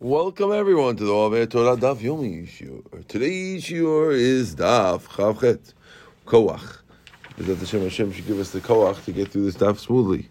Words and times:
Welcome 0.00 0.52
everyone 0.52 0.94
to 0.94 1.04
the 1.04 1.12
Ove 1.12 1.48
Torah 1.48 1.76
Daf 1.76 1.96
Yomi 1.96 2.46
Shiur. 2.46 3.04
Today's 3.08 3.64
Shiur 3.64 4.12
is 4.14 4.54
Daf 4.54 5.02
Chavchet 5.02 5.74
Koach. 6.24 6.78
That 7.36 7.58
Hashem 7.58 7.82
Hashem 7.82 8.12
should 8.12 8.28
give 8.28 8.38
us 8.38 8.52
the 8.52 8.60
Koach 8.60 9.04
to 9.06 9.10
get 9.10 9.32
through 9.32 9.46
this 9.46 9.56
Daf 9.56 9.76
smoothly. 9.76 10.28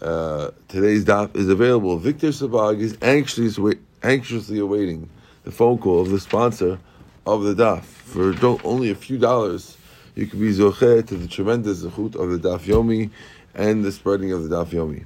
Uh, 0.00 0.50
today's 0.68 1.04
Daf 1.04 1.36
is 1.36 1.50
available. 1.50 1.98
Victor 1.98 2.28
Sabag 2.28 2.80
is 2.80 2.96
anxiously 3.02 3.76
anxiously 4.02 4.60
awaiting 4.60 5.10
the 5.44 5.50
phone 5.50 5.76
call 5.76 6.00
of 6.00 6.08
the 6.08 6.18
sponsor 6.18 6.78
of 7.26 7.42
the 7.42 7.54
Daf. 7.54 7.82
For 7.82 8.34
only 8.66 8.90
a 8.90 8.94
few 8.94 9.18
dollars, 9.18 9.76
you 10.14 10.26
can 10.26 10.40
be 10.40 10.54
zocher 10.54 11.06
to 11.06 11.16
the 11.18 11.28
tremendous 11.28 11.84
zechut 11.84 12.14
of 12.14 12.30
the 12.30 12.48
Daf 12.48 12.60
Yomi 12.60 13.10
and 13.54 13.84
the 13.84 13.92
spreading 13.92 14.32
of 14.32 14.48
the 14.48 14.56
Daf 14.56 14.68
Yomi. 14.68 15.04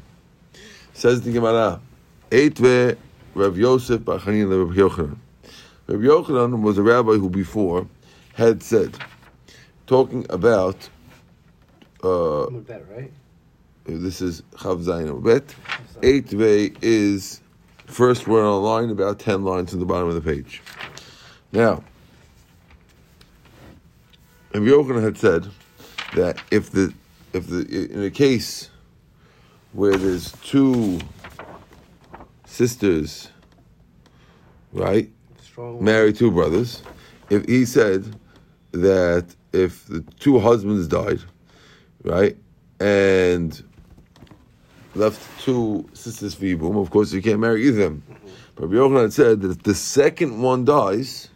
Says 0.95 1.23
the 1.23 1.33
Gemara, 1.33 1.81
Eitve 2.31 2.97
Rav 3.35 3.57
Yosef 3.57 4.05
Bar 4.05 4.19
Chanina 4.19 4.65
Rav 4.65 4.77
Yochanan. 4.77 5.17
Rav 5.87 6.01
Yochanan 6.01 6.63
was 6.63 6.79
a 6.79 6.83
rabbi 6.83 7.13
who 7.13 7.31
before 7.31 7.87
had 8.35 8.63
said, 8.63 8.97
talking 9.87 10.27
about. 10.31 10.89
Uh, 12.03 12.49
bet, 12.51 12.85
right? 12.91 13.13
This 13.85 14.21
is 14.21 14.43
Chav 14.55 14.83
Zayin 14.83 15.23
Bet. 15.23 15.55
Eight 16.03 16.29
Ve 16.29 16.73
is 16.83 17.41
first 17.87 18.27
word 18.27 18.45
on 18.45 18.63
the 18.63 18.69
line, 18.69 18.91
about 18.91 19.19
ten 19.19 19.45
lines 19.45 19.73
in 19.73 19.81
the 19.81 19.87
bottom 19.87 20.09
of 20.09 20.15
the 20.15 20.21
page. 20.21 20.63
Now, 21.53 21.85
Rav 24.55 24.63
Yochanan 24.63 25.03
had 25.03 25.19
said 25.19 25.47
that 26.15 26.43
if 26.51 26.71
the 26.71 26.93
if 27.33 27.47
the 27.47 27.91
in 27.93 28.03
a 28.03 28.11
case 28.11 28.71
where 29.73 29.97
there's 29.97 30.33
two 30.43 30.99
sisters, 32.51 33.31
right? 34.73 35.09
Strong. 35.43 35.83
Married 35.83 36.17
two 36.17 36.31
brothers. 36.31 36.83
If 37.31 37.47
he 37.47 37.65
said 37.65 38.17
that 38.73 39.35
if 39.53 39.87
the 39.87 40.01
two 40.19 40.39
husbands 40.39 40.89
died, 40.89 41.21
right, 42.03 42.37
and 42.81 43.63
left 44.95 45.21
two 45.41 45.89
sisters 45.93 46.35
for 46.35 46.45
Yibum, 46.45 46.81
of 46.81 46.91
course 46.91 47.13
you 47.13 47.23
can't 47.23 47.41
marry 47.41 47.67
either 47.67 47.85
of 47.85 48.03
them. 48.03 48.03
But 48.57 48.67
Rabbi 48.67 48.75
Yochanan 48.75 49.13
said 49.13 49.41
that 49.43 49.51
if 49.53 49.63
the 49.63 49.75
second 49.75 50.43
one 50.43 50.65
dies, 50.65 51.29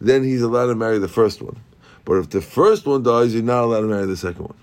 then 0.00 0.24
he's 0.24 0.42
allowed 0.42 0.66
to 0.66 0.74
marry 0.74 0.98
the 0.98 1.08
first 1.08 1.40
one. 1.40 1.58
But 2.04 2.14
if 2.14 2.30
the 2.30 2.40
first 2.40 2.86
one 2.86 3.02
dies, 3.02 3.34
you're 3.34 3.42
not 3.42 3.64
allowed 3.64 3.82
to 3.82 3.86
marry 3.86 4.06
the 4.06 4.16
second 4.16 4.46
one. 4.46 4.58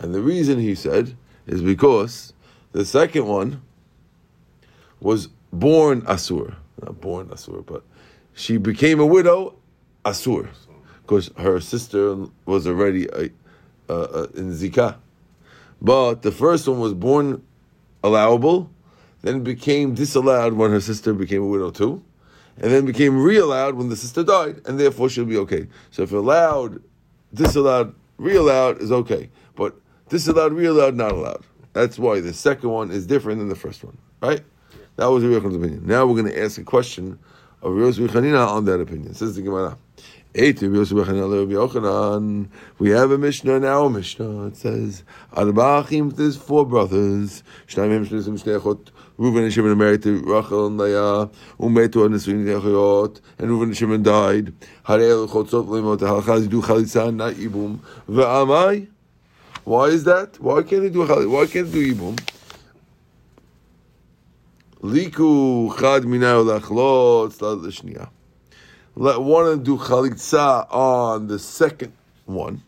And 0.00 0.14
the 0.14 0.20
reason 0.20 0.58
he 0.58 0.74
said 0.74 1.16
is 1.46 1.62
because 1.62 2.32
the 2.72 2.84
second 2.84 3.26
one 3.26 3.62
was 5.02 5.28
born 5.52 6.02
Asur. 6.02 6.54
Not 6.80 7.00
born 7.00 7.28
Asur, 7.28 7.64
but 7.66 7.82
she 8.34 8.56
became 8.56 9.00
a 9.00 9.06
widow 9.06 9.54
Asur. 10.04 10.48
Because 11.02 11.30
her 11.36 11.60
sister 11.60 12.16
was 12.46 12.66
already 12.66 13.06
a, 13.06 13.30
a, 13.88 13.94
a, 13.94 14.22
in 14.34 14.52
Zikah. 14.52 14.96
But 15.80 16.22
the 16.22 16.30
first 16.30 16.68
one 16.68 16.78
was 16.78 16.94
born 16.94 17.42
allowable, 18.04 18.70
then 19.22 19.42
became 19.42 19.94
disallowed 19.94 20.54
when 20.54 20.70
her 20.70 20.80
sister 20.80 21.12
became 21.12 21.42
a 21.42 21.46
widow 21.46 21.70
too, 21.70 22.02
and 22.56 22.70
then 22.70 22.86
became 22.86 23.20
reallowed 23.20 23.74
when 23.74 23.88
the 23.88 23.96
sister 23.96 24.22
died, 24.22 24.60
and 24.66 24.78
therefore 24.78 25.08
she'll 25.08 25.24
be 25.24 25.38
okay. 25.38 25.66
So 25.90 26.02
if 26.02 26.12
allowed, 26.12 26.82
disallowed, 27.34 27.94
reallowed 28.18 28.80
is 28.80 28.92
okay. 28.92 29.28
But 29.56 29.74
disallowed, 30.08 30.52
reallowed, 30.52 30.94
not 30.94 31.12
allowed. 31.12 31.44
That's 31.72 31.98
why 31.98 32.20
the 32.20 32.32
second 32.32 32.70
one 32.70 32.90
is 32.90 33.06
different 33.06 33.38
than 33.38 33.48
the 33.48 33.56
first 33.56 33.82
one, 33.82 33.96
right? 34.20 34.42
That 34.96 35.06
was 35.06 35.24
Rabbi 35.24 35.36
Yochanan's 35.36 35.56
opinion. 35.56 35.86
Now 35.86 36.06
we're 36.06 36.20
going 36.20 36.32
to 36.32 36.42
ask 36.42 36.58
a 36.58 36.64
question 36.64 37.18
of 37.62 37.74
Rabbi 37.74 38.12
Chanina 38.12 38.46
on 38.46 38.64
that 38.66 38.80
opinion. 38.80 39.14
Says 39.14 39.36
the 39.36 39.42
Gemara. 39.42 39.78
We 40.34 40.46
have 42.90 43.10
a 43.10 43.18
Mishnah 43.18 43.60
now. 43.60 43.88
Mishnah. 43.88 44.46
It 44.46 44.56
says, 44.56 45.04
"Arba'achim." 45.34 46.16
There's 46.16 46.38
four 46.38 46.64
brothers. 46.64 47.42
Reuven 47.68 49.44
and 49.44 49.52
Shimon 49.52 49.76
married 49.76 50.02
to 50.04 50.22
Rachel 50.22 50.68
and 50.68 50.78
Leah. 50.78 51.28
Umetu 51.60 52.06
and 52.06 52.14
Nisuin 52.14 52.46
Yachayot. 52.46 53.20
And 53.38 53.50
Reuven 53.50 53.64
and 53.64 53.76
Shimon 53.76 54.02
died. 54.02 54.54
Harei 54.86 55.28
Chotzot 55.28 55.66
Lemot. 55.68 55.98
Halachaz 55.98 56.48
do 56.48 56.62
Chalitza 56.62 57.14
not 57.14 57.34
Ibum. 57.34 57.80
Ve'amai. 58.08 58.88
Why 59.64 59.84
is 59.88 60.04
that? 60.04 60.40
Why 60.40 60.62
can't 60.62 60.80
they 60.82 60.88
do 60.88 61.04
Why 61.04 61.44
can't 61.44 61.70
they 61.70 61.92
do 61.92 61.94
Ibum? 61.94 62.18
Liku 64.82 65.72
chad 65.78 66.02
minayu 66.02 66.44
lachlot 66.44 67.40
l'shniya. 67.40 68.08
Let 68.96 69.22
one 69.22 69.62
do 69.62 69.76
chalitza 69.78 70.66
on 70.72 71.28
the 71.28 71.38
second 71.38 71.92
one. 72.26 72.64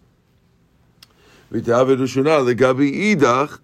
V'tavid 1.51 1.99
ushuna 1.99 2.55
legabi 2.55 3.17
idach 3.17 3.59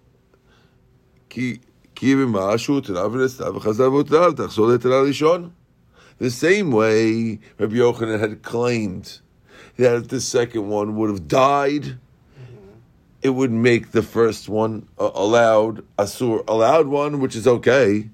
ki 1.29 1.61
ki 1.95 2.13
b'mashu 2.15 2.81
terav 2.81 3.11
v'nestav 3.13 3.57
v'chazav 3.57 4.03
v'terav 4.03 4.31
tachsol 4.33 4.77
eterav 4.77 5.07
rishon. 5.07 5.51
The 6.17 6.29
same 6.29 6.71
way 6.71 7.39
Rabbi 7.57 7.75
Yochanan 7.75 8.19
had 8.19 8.43
claimed 8.43 9.21
that 9.77 9.95
if 9.95 10.07
the 10.09 10.19
second 10.19 10.67
one 10.67 10.97
would 10.97 11.09
have 11.09 11.29
died, 11.29 11.97
it 13.21 13.29
would 13.29 13.51
make 13.51 13.91
the 13.91 14.03
first 14.03 14.49
one 14.49 14.89
allowed 14.97 15.85
asur 15.97 16.43
allowed 16.49 16.87
one, 16.87 17.21
which 17.21 17.37
is 17.37 17.47
okay. 17.47 18.09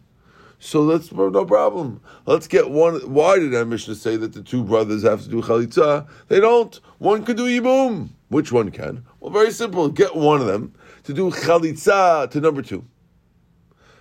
So 0.59 0.81
let's 0.81 1.11
no 1.11 1.45
problem. 1.45 2.01
Let's 2.25 2.47
get 2.47 2.69
one. 2.69 2.95
Why 3.11 3.37
did 3.37 3.53
our 3.53 3.65
Mishnah 3.65 3.95
say 3.95 4.17
that 4.17 4.33
the 4.33 4.41
two 4.41 4.63
brothers 4.63 5.03
have 5.03 5.21
to 5.23 5.29
do 5.29 5.41
chalitza? 5.41 6.07
They 6.29 6.39
don't. 6.39 6.79
One 6.97 7.23
could 7.23 7.37
do 7.37 7.45
yibum. 7.45 8.09
Which 8.29 8.51
one 8.51 8.71
can? 8.71 9.05
Well, 9.19 9.31
very 9.31 9.51
simple. 9.51 9.87
Get 9.89 10.15
one 10.15 10.41
of 10.41 10.47
them 10.47 10.73
to 11.03 11.13
do 11.13 11.29
chalitza 11.29 12.29
to 12.31 12.41
number 12.41 12.61
two. 12.61 12.83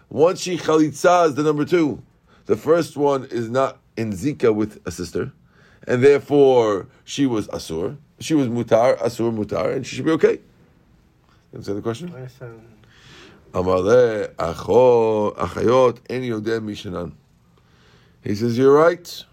Once 0.08 0.40
she 0.40 0.56
chalitza 0.56 1.28
is 1.28 1.34
the 1.34 1.42
number 1.42 1.64
two, 1.64 2.02
the 2.46 2.56
first 2.56 2.96
one 2.96 3.24
is 3.26 3.50
not 3.50 3.78
in 3.96 4.12
zika 4.12 4.54
with 4.54 4.80
a 4.86 4.90
sister, 4.90 5.32
and 5.86 6.02
therefore 6.02 6.86
she 7.04 7.26
was 7.26 7.48
asur. 7.48 7.98
She 8.18 8.34
was 8.34 8.48
mutar, 8.48 8.98
asur 8.98 9.36
mutar, 9.36 9.74
and 9.74 9.86
she 9.86 9.96
should 9.96 10.06
be 10.06 10.12
okay. 10.12 10.40
You 11.52 11.58
understand 11.58 11.78
the 11.78 11.82
question? 11.82 12.08
Amale 13.56 14.34
achayot 14.36 15.98
en 16.10 16.20
yodeh 16.20 16.60
mishanan. 16.60 17.12
He 18.22 18.34
says, 18.34 18.58
you're 18.58 18.74
right. 18.74 19.24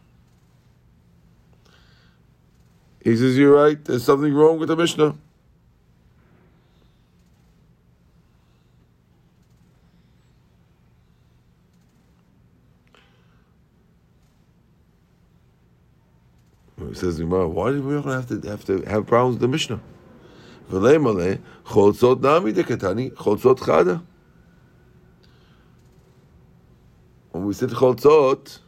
He 3.04 3.18
says, 3.18 3.38
you're 3.38 3.54
right. 3.54 3.84
There's 3.84 4.06
something 4.06 4.34
wrong 4.34 4.60
with 4.60 4.70
the 4.70 4.78
Mishnah. 4.78 5.16
He 16.88 16.94
says, 16.94 17.22
why 17.22 17.72
do 17.72 17.82
we 17.82 17.96
have 18.10 18.28
to 18.30 18.40
have 18.48 18.64
to 18.66 18.84
have 18.84 19.06
problems 19.06 19.34
with 19.34 19.42
the 19.42 19.50
Mishnah? 19.50 19.82
V'le 20.72 21.42
chotzot 21.66 22.22
nami 22.22 22.54
dekatani 22.54 23.12
chotzot 23.12 23.58
chada. 23.58 24.02
We 27.44 27.54
said 27.54 27.70
chotzot, 27.70 28.60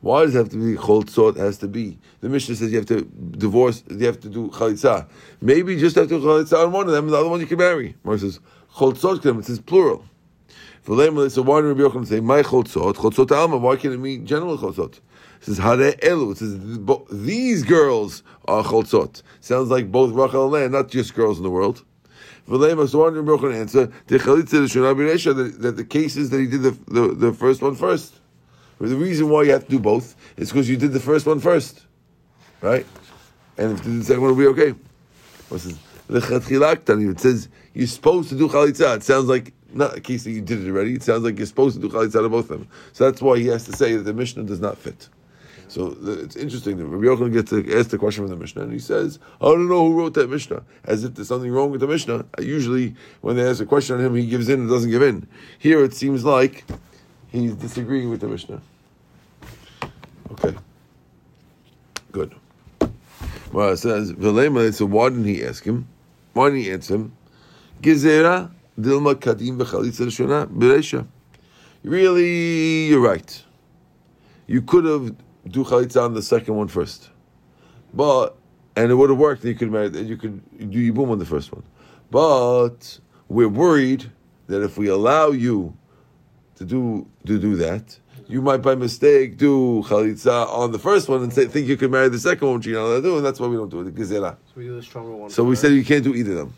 why 0.00 0.24
does 0.24 0.34
it 0.34 0.38
have 0.38 0.48
to 0.50 0.56
be 0.56 0.76
chotzot? 0.80 1.36
Has 1.36 1.58
to 1.58 1.68
be 1.68 1.98
the 2.20 2.28
Mishnah 2.28 2.56
says 2.56 2.70
you 2.70 2.78
have 2.78 2.86
to 2.86 3.02
divorce. 3.02 3.84
You 3.88 4.06
have 4.06 4.20
to 4.20 4.28
do 4.28 4.48
chalitza. 4.48 5.08
Maybe 5.40 5.74
you 5.74 5.80
just 5.80 5.96
have 5.96 6.08
to 6.08 6.20
do 6.20 6.24
chalitza 6.24 6.64
on 6.64 6.72
one 6.72 6.86
of 6.86 6.92
them, 6.92 7.04
and 7.04 7.12
the 7.12 7.18
other 7.18 7.28
one 7.28 7.40
you 7.40 7.46
can 7.46 7.58
marry. 7.58 7.96
Mar 8.04 8.18
says 8.18 8.40
chotzot. 8.74 9.38
It 9.38 9.44
says 9.44 9.60
plural. 9.60 10.04
So 10.84 11.42
why 11.42 11.60
do 11.60 11.68
Rabbi 11.68 11.80
Yochanan 11.80 12.06
say 12.06 12.20
my 12.20 12.42
chotzot? 12.42 12.94
Chotzot 12.94 13.30
alma. 13.36 13.58
Why 13.58 13.76
can't 13.76 13.94
it 13.94 13.98
mean 13.98 14.24
general 14.24 14.56
chotzot? 14.56 14.94
It 14.94 15.02
says 15.42 15.58
hare 15.58 15.92
elu. 15.92 16.32
It 16.32 16.38
says 16.38 17.24
these 17.24 17.62
girls 17.62 18.22
are 18.46 18.64
chotzot. 18.64 19.22
Sounds 19.40 19.68
like 19.68 19.92
both 19.92 20.12
Rachel 20.12 20.44
and 20.44 20.52
Leah, 20.52 20.68
not 20.70 20.88
just 20.88 21.14
girls 21.14 21.36
in 21.36 21.44
the 21.44 21.50
world. 21.50 21.84
Broken 22.48 23.52
answer, 23.52 23.86
the 24.06 25.54
that 25.58 25.76
the 25.76 25.84
cases 25.84 26.30
that 26.30 26.40
he 26.40 26.46
did 26.46 26.62
the, 26.62 26.70
the, 26.86 27.14
the 27.14 27.32
first 27.32 27.60
one 27.60 27.74
first. 27.74 28.14
The 28.80 28.96
reason 28.96 29.28
why 29.28 29.42
you 29.42 29.50
have 29.50 29.64
to 29.64 29.70
do 29.70 29.78
both 29.78 30.16
is 30.36 30.50
because 30.50 30.68
you 30.70 30.76
did 30.76 30.92
the 30.92 31.00
first 31.00 31.26
one 31.26 31.40
first, 31.40 31.84
right? 32.62 32.86
And 33.58 33.72
if 33.72 33.84
the 33.84 34.02
second 34.04 34.22
one 34.22 34.36
will 34.36 34.38
be 34.38 34.46
okay. 34.62 34.78
It 35.50 35.60
says 35.60 35.78
it 36.08 37.20
says 37.20 37.48
you're 37.74 37.86
supposed 37.86 38.28
to 38.30 38.38
do 38.38 38.48
chalitza. 38.48 38.96
It 38.96 39.02
sounds 39.02 39.28
like 39.28 39.52
not 39.72 39.96
a 39.96 40.00
case 40.00 40.24
that 40.24 40.30
you 40.30 40.40
did 40.40 40.64
it 40.64 40.70
already. 40.70 40.94
It 40.94 41.02
sounds 41.02 41.24
like 41.24 41.36
you're 41.36 41.46
supposed 41.46 41.80
to 41.80 41.86
do 41.86 41.94
chalitza 41.94 42.22
to 42.22 42.28
both 42.28 42.50
of 42.50 42.60
them. 42.60 42.68
So 42.92 43.04
that's 43.04 43.20
why 43.20 43.38
he 43.38 43.48
has 43.48 43.64
to 43.64 43.72
say 43.72 43.94
that 43.96 44.04
the 44.04 44.14
Mishnah 44.14 44.44
does 44.44 44.60
not 44.60 44.78
fit. 44.78 45.08
So 45.68 45.96
it's 46.02 46.34
interesting 46.34 46.78
that 46.78 46.86
Rabbi 46.86 47.04
Yochanan 47.04 47.32
gets 47.32 47.50
to 47.50 47.78
ask 47.78 47.90
the 47.90 47.98
question 47.98 48.24
from 48.24 48.30
the 48.30 48.36
Mishnah, 48.36 48.62
and 48.62 48.72
he 48.72 48.78
says, 48.78 49.18
"I 49.40 49.46
don't 49.46 49.68
know 49.68 49.86
who 49.86 49.98
wrote 49.98 50.14
that 50.14 50.30
Mishnah." 50.30 50.62
As 50.84 51.04
if 51.04 51.14
there's 51.14 51.28
something 51.28 51.50
wrong 51.50 51.70
with 51.70 51.80
the 51.80 51.86
Mishnah. 51.86 52.24
Usually, 52.40 52.94
when 53.20 53.36
they 53.36 53.46
ask 53.48 53.60
a 53.60 53.66
question 53.66 53.96
on 53.96 54.04
him, 54.04 54.14
he 54.14 54.26
gives 54.26 54.48
in 54.48 54.60
and 54.60 54.68
doesn't 54.68 54.90
give 54.90 55.02
in. 55.02 55.26
Here, 55.58 55.84
it 55.84 55.92
seems 55.92 56.24
like 56.24 56.64
he's 57.28 57.54
disagreeing 57.54 58.08
with 58.08 58.20
the 58.20 58.28
Mishnah. 58.28 58.62
Okay. 60.32 60.56
Good. 62.12 62.34
Well, 63.52 63.72
it 63.72 63.76
says, 63.76 64.12
Vilema, 64.12 64.72
so 64.72 64.86
why 64.86 65.10
didn't 65.10 65.24
he 65.24 65.44
ask 65.44 65.64
him? 65.64 65.86
Why 66.32 66.48
didn't 66.48 66.62
he 66.64 66.70
answer 66.70 66.94
him? 66.94 67.12
Gizera 67.82 68.50
dilma 68.80 69.14
kadim 69.14 69.58
v'chalitza 69.58 70.46
b'reisha. 70.46 71.06
Really, 71.84 72.86
you're 72.86 73.00
right. 73.00 73.42
You 74.46 74.62
could 74.62 74.84
have 74.84 75.14
do 75.48 75.64
chalitza 75.64 76.02
on 76.02 76.14
the 76.14 76.22
second 76.22 76.54
one 76.54 76.68
first, 76.68 77.10
but 77.92 78.36
and 78.76 78.90
it 78.90 78.94
would 78.94 79.10
have 79.10 79.18
worked. 79.18 79.44
You 79.44 79.54
could 79.54 79.72
marry, 79.72 79.88
you 79.98 80.16
could 80.16 80.70
do 80.70 80.92
yibum 80.92 81.10
on 81.10 81.18
the 81.18 81.26
first 81.26 81.52
one, 81.52 81.64
but 82.10 83.00
we're 83.28 83.48
worried 83.48 84.10
that 84.46 84.62
if 84.62 84.78
we 84.78 84.88
allow 84.88 85.28
you 85.28 85.76
to 86.56 86.64
do 86.64 87.08
to 87.26 87.38
do 87.38 87.56
that, 87.56 87.98
you 88.28 88.42
might 88.42 88.58
by 88.58 88.74
mistake 88.74 89.36
do 89.36 89.82
chalitza 89.86 90.46
on 90.48 90.72
the 90.72 90.78
first 90.78 91.08
one 91.08 91.22
and 91.22 91.32
say, 91.32 91.46
think 91.46 91.66
you 91.66 91.76
can 91.76 91.90
marry 91.90 92.08
the 92.08 92.18
second 92.18 92.46
one, 92.46 92.56
which 92.58 92.66
you're 92.66 92.80
not 92.80 92.86
allowed 92.86 92.96
to 92.96 93.02
do, 93.02 93.16
and 93.16 93.26
that's 93.26 93.40
why 93.40 93.46
we 93.46 93.56
don't 93.56 93.70
do 93.70 93.80
it. 93.80 93.94
Gezerah. 93.94 94.36
So 94.46 94.52
we 94.56 94.64
do 94.64 94.76
the 94.76 94.82
stronger 94.82 95.12
one. 95.12 95.30
So 95.30 95.44
we 95.44 95.56
said 95.56 95.72
you 95.72 95.84
can't 95.84 96.04
do 96.04 96.14
either 96.14 96.32
of 96.32 96.38
them. 96.38 96.54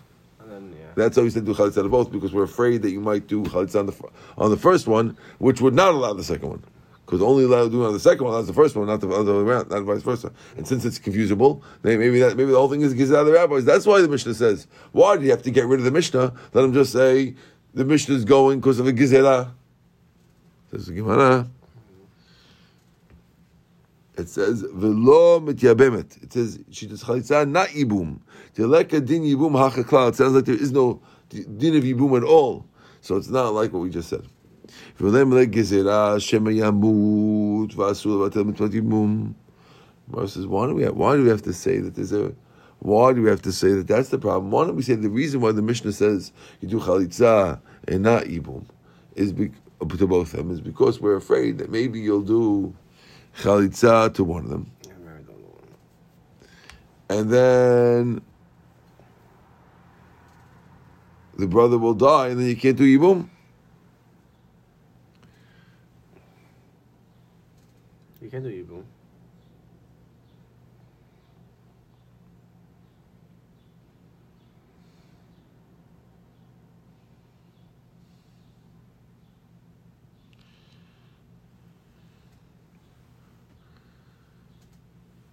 Then, 0.47 0.75
yeah. 0.77 0.87
That's 0.97 1.17
why 1.17 1.23
we 1.23 1.31
said 1.31 1.45
do 1.45 1.55
chalitza 1.55 1.83
on 1.85 1.89
both 1.91 2.11
because 2.11 2.33
we're 2.33 2.43
afraid 2.43 2.83
that 2.83 2.91
you 2.91 3.01
might 3.01 3.29
do 3.29 3.45
chalitza 3.45 3.79
on 3.79 3.87
the 3.87 3.95
on 4.37 4.51
the 4.51 4.57
first 4.57 4.89
one, 4.89 5.17
which 5.39 5.61
would 5.61 5.75
not 5.75 5.95
allow 5.95 6.13
the 6.13 6.25
second 6.25 6.49
one. 6.49 6.65
Because 7.11 7.23
only 7.23 7.43
allow 7.43 7.65
to 7.65 7.69
do 7.69 7.83
it 7.83 7.89
on 7.89 7.93
the 7.93 7.99
second 7.99 8.25
one, 8.25 8.37
that's 8.37 8.47
the 8.47 8.53
first 8.53 8.77
one, 8.77 8.87
not 8.87 9.01
the 9.01 9.09
other 9.09 9.35
way 9.35 9.51
around, 9.51 9.69
not 9.69 9.83
vice 9.83 10.01
versa. 10.01 10.31
And 10.57 10.65
since 10.65 10.85
it's 10.85 10.97
confusable, 10.97 11.61
maybe 11.83 12.21
that 12.21 12.37
maybe 12.37 12.53
the 12.53 12.57
whole 12.57 12.69
thing 12.69 12.83
is 12.83 12.95
gives 12.95 13.11
out 13.11 13.23
of 13.23 13.27
the 13.27 13.33
rabbis. 13.33 13.65
That's 13.65 13.85
why 13.85 14.01
the 14.01 14.07
Mishnah 14.07 14.35
says, 14.35 14.69
why 14.93 15.17
do 15.17 15.25
you 15.25 15.31
have 15.33 15.43
to 15.43 15.51
get 15.51 15.67
rid 15.67 15.81
of 15.81 15.85
the 15.85 15.91
Mishnah? 15.91 16.33
Let 16.53 16.65
him 16.65 16.73
just 16.73 16.93
say 16.93 17.35
the 17.75 17.85
Mishnah 17.85 18.15
is 18.15 18.25
going 18.25 18.61
because 18.61 18.79
of 18.79 18.87
a 18.87 18.93
gizela. 18.93 19.51
Says 20.71 20.87
the 20.87 20.93
Gemara. 20.93 21.49
It 24.17 24.29
says 24.29 24.61
velo 24.61 25.41
mityabemet. 25.41 26.23
It 26.23 26.33
says 26.33 26.61
she 26.71 26.87
does 26.87 27.03
chalitza 27.03 27.51
not 27.51 27.71
yibum. 27.71 28.21
Teleka 28.55 29.05
din 29.05 29.25
hachaklal. 29.25 30.11
It 30.11 30.15
sounds 30.15 30.35
like 30.35 30.45
there 30.45 30.55
is 30.55 30.71
no 30.71 31.03
din 31.29 31.77
of 31.77 31.83
yibum 31.83 32.17
at 32.17 32.23
all. 32.23 32.67
So 33.01 33.17
it's 33.17 33.31
not 33.31 33.53
like 33.53 33.73
what 33.73 33.81
we 33.81 33.91
just 33.91 34.11
said 34.11 34.29
ולהם 35.02 35.34
לגזירה 35.34 36.20
שמא 36.20 36.50
ימות 36.54 37.76
ואסור 37.76 38.26
לבטל 38.26 38.44
מצוות 38.44 38.74
ייבום. 38.74 39.34
Gemara 40.12 40.28
says, 40.28 40.46
why 40.46 40.68
do 40.68 40.76
we 40.76 40.84
have, 40.84 40.96
why 40.96 41.16
do 41.16 41.24
we 41.24 41.30
have 41.30 41.42
to 41.42 41.52
say 41.54 41.80
that 41.80 41.96
there's 41.96 42.12
a 42.14 42.32
why 42.80 43.12
do 43.14 43.24
we 43.24 43.30
have 43.30 43.42
to 43.42 43.52
say 43.52 43.72
that 43.72 43.88
that's 43.88 44.10
the 44.10 44.20
problem? 44.20 44.52
Why 44.52 44.66
don't 44.66 44.76
we 44.76 44.84
say 44.84 44.94
the 44.94 45.10
reason 45.10 45.42
why 45.42 45.52
the 45.52 45.64
Mishnah 45.64 45.94
says 45.94 46.32
you 46.62 46.68
do 46.68 46.80
chalitza 46.80 47.60
and 47.88 48.04
not 48.04 48.26
ibum 48.26 48.64
is 49.16 49.34
be, 49.34 49.50
to 49.98 50.06
both 50.08 50.34
of 50.34 50.38
them 50.38 50.52
is 50.52 50.62
because 50.62 51.02
we're 51.02 51.16
afraid 51.16 51.58
that 51.58 51.72
maybe 51.72 52.00
you'll 52.00 52.22
do 52.22 52.76
chalitza 53.42 54.14
to 54.14 54.24
one 54.24 54.44
of 54.44 54.50
them 54.52 54.70
Yeah, 54.86 54.94
married 55.04 55.26
the 55.26 55.32
other 55.34 55.42
one. 55.42 57.18
and 57.18 57.30
then 57.32 58.22
the 61.38 61.48
brother 61.48 61.78
will 61.80 61.96
die 61.96 62.28
and 62.28 62.40
then 62.40 62.48
you 62.48 62.56
can't 62.56 62.78
do 62.78 62.86
yibum. 62.86 63.30
You 68.21 68.29
can 68.29 68.43
do 68.43 68.51
Yibum. 68.51 68.85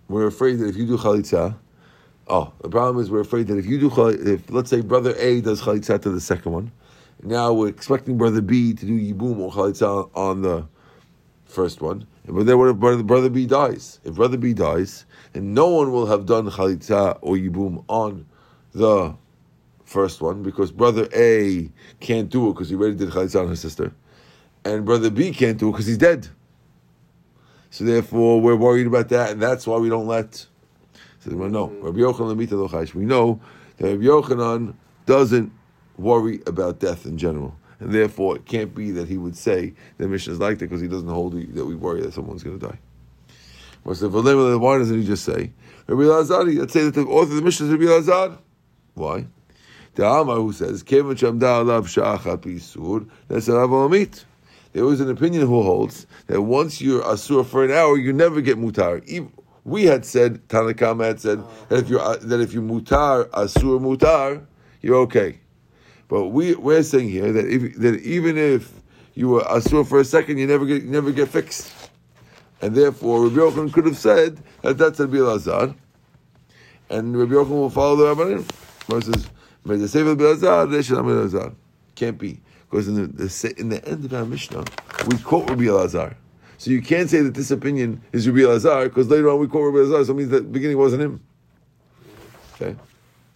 We're 0.09 0.27
afraid 0.27 0.59
that 0.59 0.69
if 0.69 0.77
you 0.77 0.87
do 0.87 0.97
chalitza, 0.97 1.55
oh, 2.27 2.53
the 2.61 2.69
problem 2.69 3.03
is 3.03 3.11
we're 3.11 3.19
afraid 3.19 3.47
that 3.47 3.57
if 3.57 3.65
you 3.65 3.77
do 3.77 3.89
chalitza, 3.89 4.25
if 4.25 4.49
let's 4.49 4.69
say 4.69 4.79
brother 4.79 5.13
A 5.17 5.41
does 5.41 5.61
chalitza 5.61 6.01
to 6.01 6.09
the 6.09 6.21
second 6.21 6.53
one, 6.53 6.71
now 7.23 7.51
we're 7.51 7.67
expecting 7.67 8.17
brother 8.17 8.41
B 8.41 8.73
to 8.73 8.85
do 8.85 8.97
yibum 8.97 9.37
or 9.39 9.51
chalitza 9.51 10.09
on 10.15 10.41
the 10.41 10.65
first 11.45 11.81
one. 11.81 12.07
But 12.27 12.45
then 12.45 12.57
what 12.57 12.69
if 12.69 12.75
brother, 12.75 13.03
brother 13.03 13.29
B 13.29 13.45
dies? 13.45 13.99
If 14.03 14.15
brother 14.15 14.37
B 14.37 14.53
dies, 14.53 15.05
and 15.33 15.53
no 15.53 15.69
one 15.69 15.91
will 15.91 16.05
have 16.07 16.25
done 16.25 16.49
chalitza 16.49 17.17
or 17.21 17.35
yibum 17.35 17.83
on 17.87 18.25
the 18.73 19.15
first 19.85 20.21
one 20.21 20.43
because 20.43 20.71
brother 20.71 21.07
A 21.15 21.71
can't 22.01 22.29
do 22.29 22.49
it 22.49 22.53
because 22.53 22.69
he 22.69 22.75
already 22.75 22.95
did 22.95 23.09
chalitza 23.09 23.41
on 23.41 23.49
his 23.49 23.61
sister, 23.61 23.93
and 24.65 24.85
brother 24.85 25.09
B 25.09 25.31
can't 25.31 25.57
do 25.57 25.69
it 25.69 25.71
because 25.71 25.87
he's 25.87 25.97
dead. 25.97 26.27
So 27.69 27.83
therefore, 27.83 28.41
we're 28.41 28.55
worried 28.55 28.87
about 28.87 29.09
that, 29.09 29.31
and 29.31 29.41
that's 29.41 29.65
why 29.65 29.77
we 29.77 29.89
don't 29.89 30.07
let. 30.07 30.45
So 31.19 31.35
well, 31.35 31.49
no, 31.49 31.67
mm-hmm. 31.67 31.85
Rabbi 31.85 31.99
Yochanan 31.99 32.35
Lemita 32.35 32.51
lo 32.51 32.67
chayish. 32.67 32.93
We 32.93 33.05
know 33.05 33.39
that 33.77 33.87
Rabbi 33.87 34.03
Yochanan 34.03 34.73
doesn't 35.05 35.51
worry 35.97 36.41
about 36.45 36.79
death 36.79 37.05
in 37.05 37.17
general, 37.17 37.55
and 37.79 37.91
therefore 37.91 38.37
it 38.37 38.45
can't 38.45 38.73
be 38.73 38.91
that 38.91 39.07
he 39.07 39.17
would 39.17 39.35
say 39.35 39.73
the 39.97 40.07
Mishnah 40.07 40.33
is 40.33 40.39
like 40.39 40.59
that 40.59 40.65
because 40.65 40.81
he 40.81 40.87
doesn't 40.87 41.09
hold 41.09 41.33
the, 41.33 41.45
that 41.47 41.65
we 41.65 41.75
worry 41.75 42.01
that 42.01 42.13
someone's 42.13 42.43
going 42.43 42.59
to 42.59 42.67
die. 42.67 42.79
Why 43.83 43.93
doesn't 43.93 44.99
he 44.99 45.05
just 45.05 45.23
say 45.23 45.51
Rabbi 45.87 46.01
Lazari? 46.01 46.59
Let's 46.59 46.73
say 46.73 46.83
that 46.83 46.93
the 46.93 47.01
author 47.01 47.31
of 47.31 47.35
the 47.37 47.41
Mishnah 47.41 47.67
is 47.67 47.71
Rabbi 47.71 47.85
Lazar. 47.85 48.37
Why? 48.95 49.27
The 49.95 50.05
Amar 50.05 50.35
who 50.35 50.51
says 50.51 50.83
Kevin 50.83 51.15
Shamda 51.15 51.63
Alav 51.63 51.85
Sha'achat 51.85 52.39
Pisur. 52.39 53.09
That's 53.27 53.47
Olamit. 53.47 54.25
There 54.73 54.85
was 54.85 54.99
an 54.99 55.09
opinion 55.09 55.47
who 55.47 55.63
holds 55.63 56.05
that 56.27 56.41
once 56.41 56.81
you're 56.81 57.01
asur 57.01 57.45
for 57.45 57.63
an 57.63 57.71
hour, 57.71 57.97
you 57.97 58.13
never 58.13 58.41
get 58.41 58.57
mutar. 58.57 59.01
We 59.63 59.85
had 59.85 60.05
said 60.05 60.47
Tanna 60.49 60.73
Kamma 60.73 61.05
had 61.05 61.19
said 61.19 61.43
that 61.69 61.79
if 61.79 61.89
you 61.89 61.97
that 61.97 62.39
if 62.41 62.53
you 62.53 62.61
mutar 62.61 63.27
asur 63.29 63.79
mutar, 63.79 64.45
you're 64.81 64.97
okay. 64.97 65.39
But 66.07 66.27
we 66.27 66.55
we're 66.55 66.83
saying 66.83 67.09
here 67.09 67.31
that 67.33 67.47
if 67.47 67.75
that 67.77 67.99
even 68.01 68.37
if 68.37 68.71
you 69.13 69.29
were 69.29 69.41
asur 69.41 69.87
for 69.87 69.99
a 69.99 70.05
second, 70.05 70.37
you 70.37 70.47
never 70.47 70.65
get 70.65 70.83
you 70.83 70.89
never 70.89 71.11
get 71.11 71.27
fixed, 71.27 71.73
and 72.61 72.75
therefore 72.75 73.23
Rabbi 73.27 73.35
Yochanan 73.35 73.73
could 73.73 73.85
have 73.85 73.97
said 73.97 74.41
that 74.61 74.77
that's 74.77 74.99
Rabbi 74.99 75.17
Lazar, 75.17 75.75
and 76.89 77.17
Rabbi 77.17 77.33
Yochanan 77.33 77.49
will 77.49 77.69
follow 77.69 77.95
the 77.95 78.15
Rabbanim. 78.15 78.49
Versus, 78.87 79.27
"May 79.65 79.75
the 79.75 79.87
Sefer 79.87 80.09
Rabbi 80.09 80.23
Lazar, 80.23 80.65
they 80.67 80.81
should 80.81 80.97
Rabbi 80.97 81.53
Can't 81.95 82.17
be 82.17 82.39
because 82.69 82.87
in 82.87 82.95
the, 82.95 83.07
the 83.07 83.53
in 83.57 83.69
the 83.69 83.85
end 83.87 84.05
of 84.05 84.13
our 84.13 84.25
Mishnah 84.25 84.63
we 85.07 85.17
quote 85.17 85.49
Rabbi 85.49 85.69
Lazar. 85.69 86.15
So 86.57 86.71
you 86.71 86.81
can't 86.81 87.09
say 87.09 87.21
that 87.21 87.35
this 87.35 87.51
opinion 87.51 88.01
is 88.13 88.27
Rabbi 88.29 88.47
Lazar 88.47 88.87
because 88.87 89.09
later 89.09 89.29
on 89.29 89.39
we 89.39 89.47
quote 89.47 89.73
Rabbi 89.73 89.89
Lazar, 89.89 90.05
so 90.05 90.13
it 90.13 90.15
means 90.15 90.29
that 90.29 90.43
the 90.43 90.49
beginning 90.49 90.77
wasn't 90.77 91.01
him. 91.01 91.21
Okay, 92.55 92.75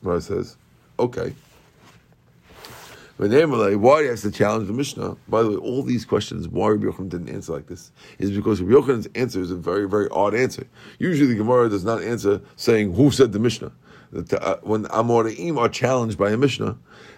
Rabbi 0.01 0.19
says, 0.19 0.57
okay. 0.97 1.33
Why 3.21 4.01
he 4.01 4.07
has 4.07 4.23
to 4.23 4.31
challenge 4.31 4.65
the 4.65 4.73
Mishnah? 4.73 5.15
By 5.27 5.43
the 5.43 5.51
way, 5.51 5.55
all 5.57 5.83
these 5.83 6.05
questions, 6.05 6.47
why 6.47 6.69
Rabbi 6.69 6.85
Yochanan 6.85 7.09
didn't 7.09 7.29
answer 7.29 7.53
like 7.53 7.67
this, 7.67 7.91
is 8.17 8.31
because 8.31 8.63
Rabbi 8.63 8.73
Yochanan's 8.73 9.07
answer 9.13 9.39
is 9.39 9.51
a 9.51 9.55
very, 9.55 9.87
very 9.87 10.09
odd 10.09 10.33
answer. 10.33 10.65
Usually 10.97 11.27
the 11.27 11.35
Gemara 11.35 11.69
does 11.69 11.85
not 11.85 12.01
answer 12.01 12.41
saying, 12.55 12.95
who 12.95 13.11
said 13.11 13.31
the 13.31 13.37
Mishnah? 13.37 13.71
Uh, 14.15 14.55
when 14.63 14.85
Amoraim 14.85 15.59
are 15.59 15.69
challenged 15.69 16.17
by 16.17 16.31
a 16.31 16.37
Mishnah, 16.37 16.75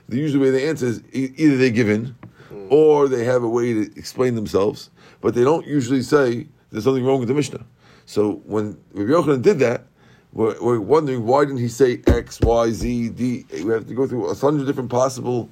the 0.10 0.18
usual 0.18 0.42
way 0.42 0.50
they 0.50 0.68
answer 0.68 0.88
is 0.88 1.02
either 1.14 1.56
they 1.56 1.72
give 1.72 1.88
in, 1.88 2.14
or 2.68 3.08
they 3.08 3.24
have 3.24 3.42
a 3.42 3.48
way 3.48 3.74
to 3.74 3.98
explain 3.98 4.36
themselves, 4.36 4.90
but 5.22 5.34
they 5.34 5.46
don't 5.46 5.66
usually 5.66 6.02
say 6.02 6.48
there's 6.70 6.84
something 6.84 7.06
wrong 7.06 7.20
with 7.20 7.30
the 7.30 7.34
Mishnah. 7.34 7.66
So 8.06 8.42
when 8.46 8.78
Rabbi 8.92 9.10
Yochanan 9.10 9.42
did 9.42 9.60
that, 9.60 9.86
we're, 10.34 10.62
we're 10.62 10.80
wondering 10.82 11.26
why 11.26 11.46
didn't 11.46 11.60
he 11.60 11.70
say 11.70 12.02
X, 12.08 12.42
Y, 12.42 12.72
Z, 12.72 13.10
D? 13.10 13.46
We 13.64 13.72
have 13.72 13.88
to 13.88 13.94
go 13.94 14.06
through 14.06 14.26
a 14.26 14.36
hundred 14.36 14.66
different 14.66 14.90
possible 14.90 15.50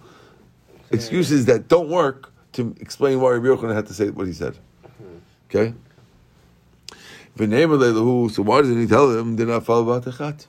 excuses 0.92 1.46
that 1.46 1.68
don't 1.68 1.90
work 1.90 2.32
to 2.54 2.76
explain 2.80 3.20
why 3.22 3.32
Rabbi 3.32 3.48
Yochanan 3.48 3.76
had 3.76 3.88
to 3.88 3.94
say 3.94 4.10
what 4.10 4.28
he 4.28 4.34
said. 4.34 4.58
Okay? 5.50 5.74
So 7.38 7.46
why 8.44 8.62
doesn't 8.62 8.80
he 8.80 8.88
tell 8.88 9.08
them 9.08 9.36
they're 9.36 9.48
not 9.48 9.66
follow 9.66 10.00
Batachat? 10.00 10.48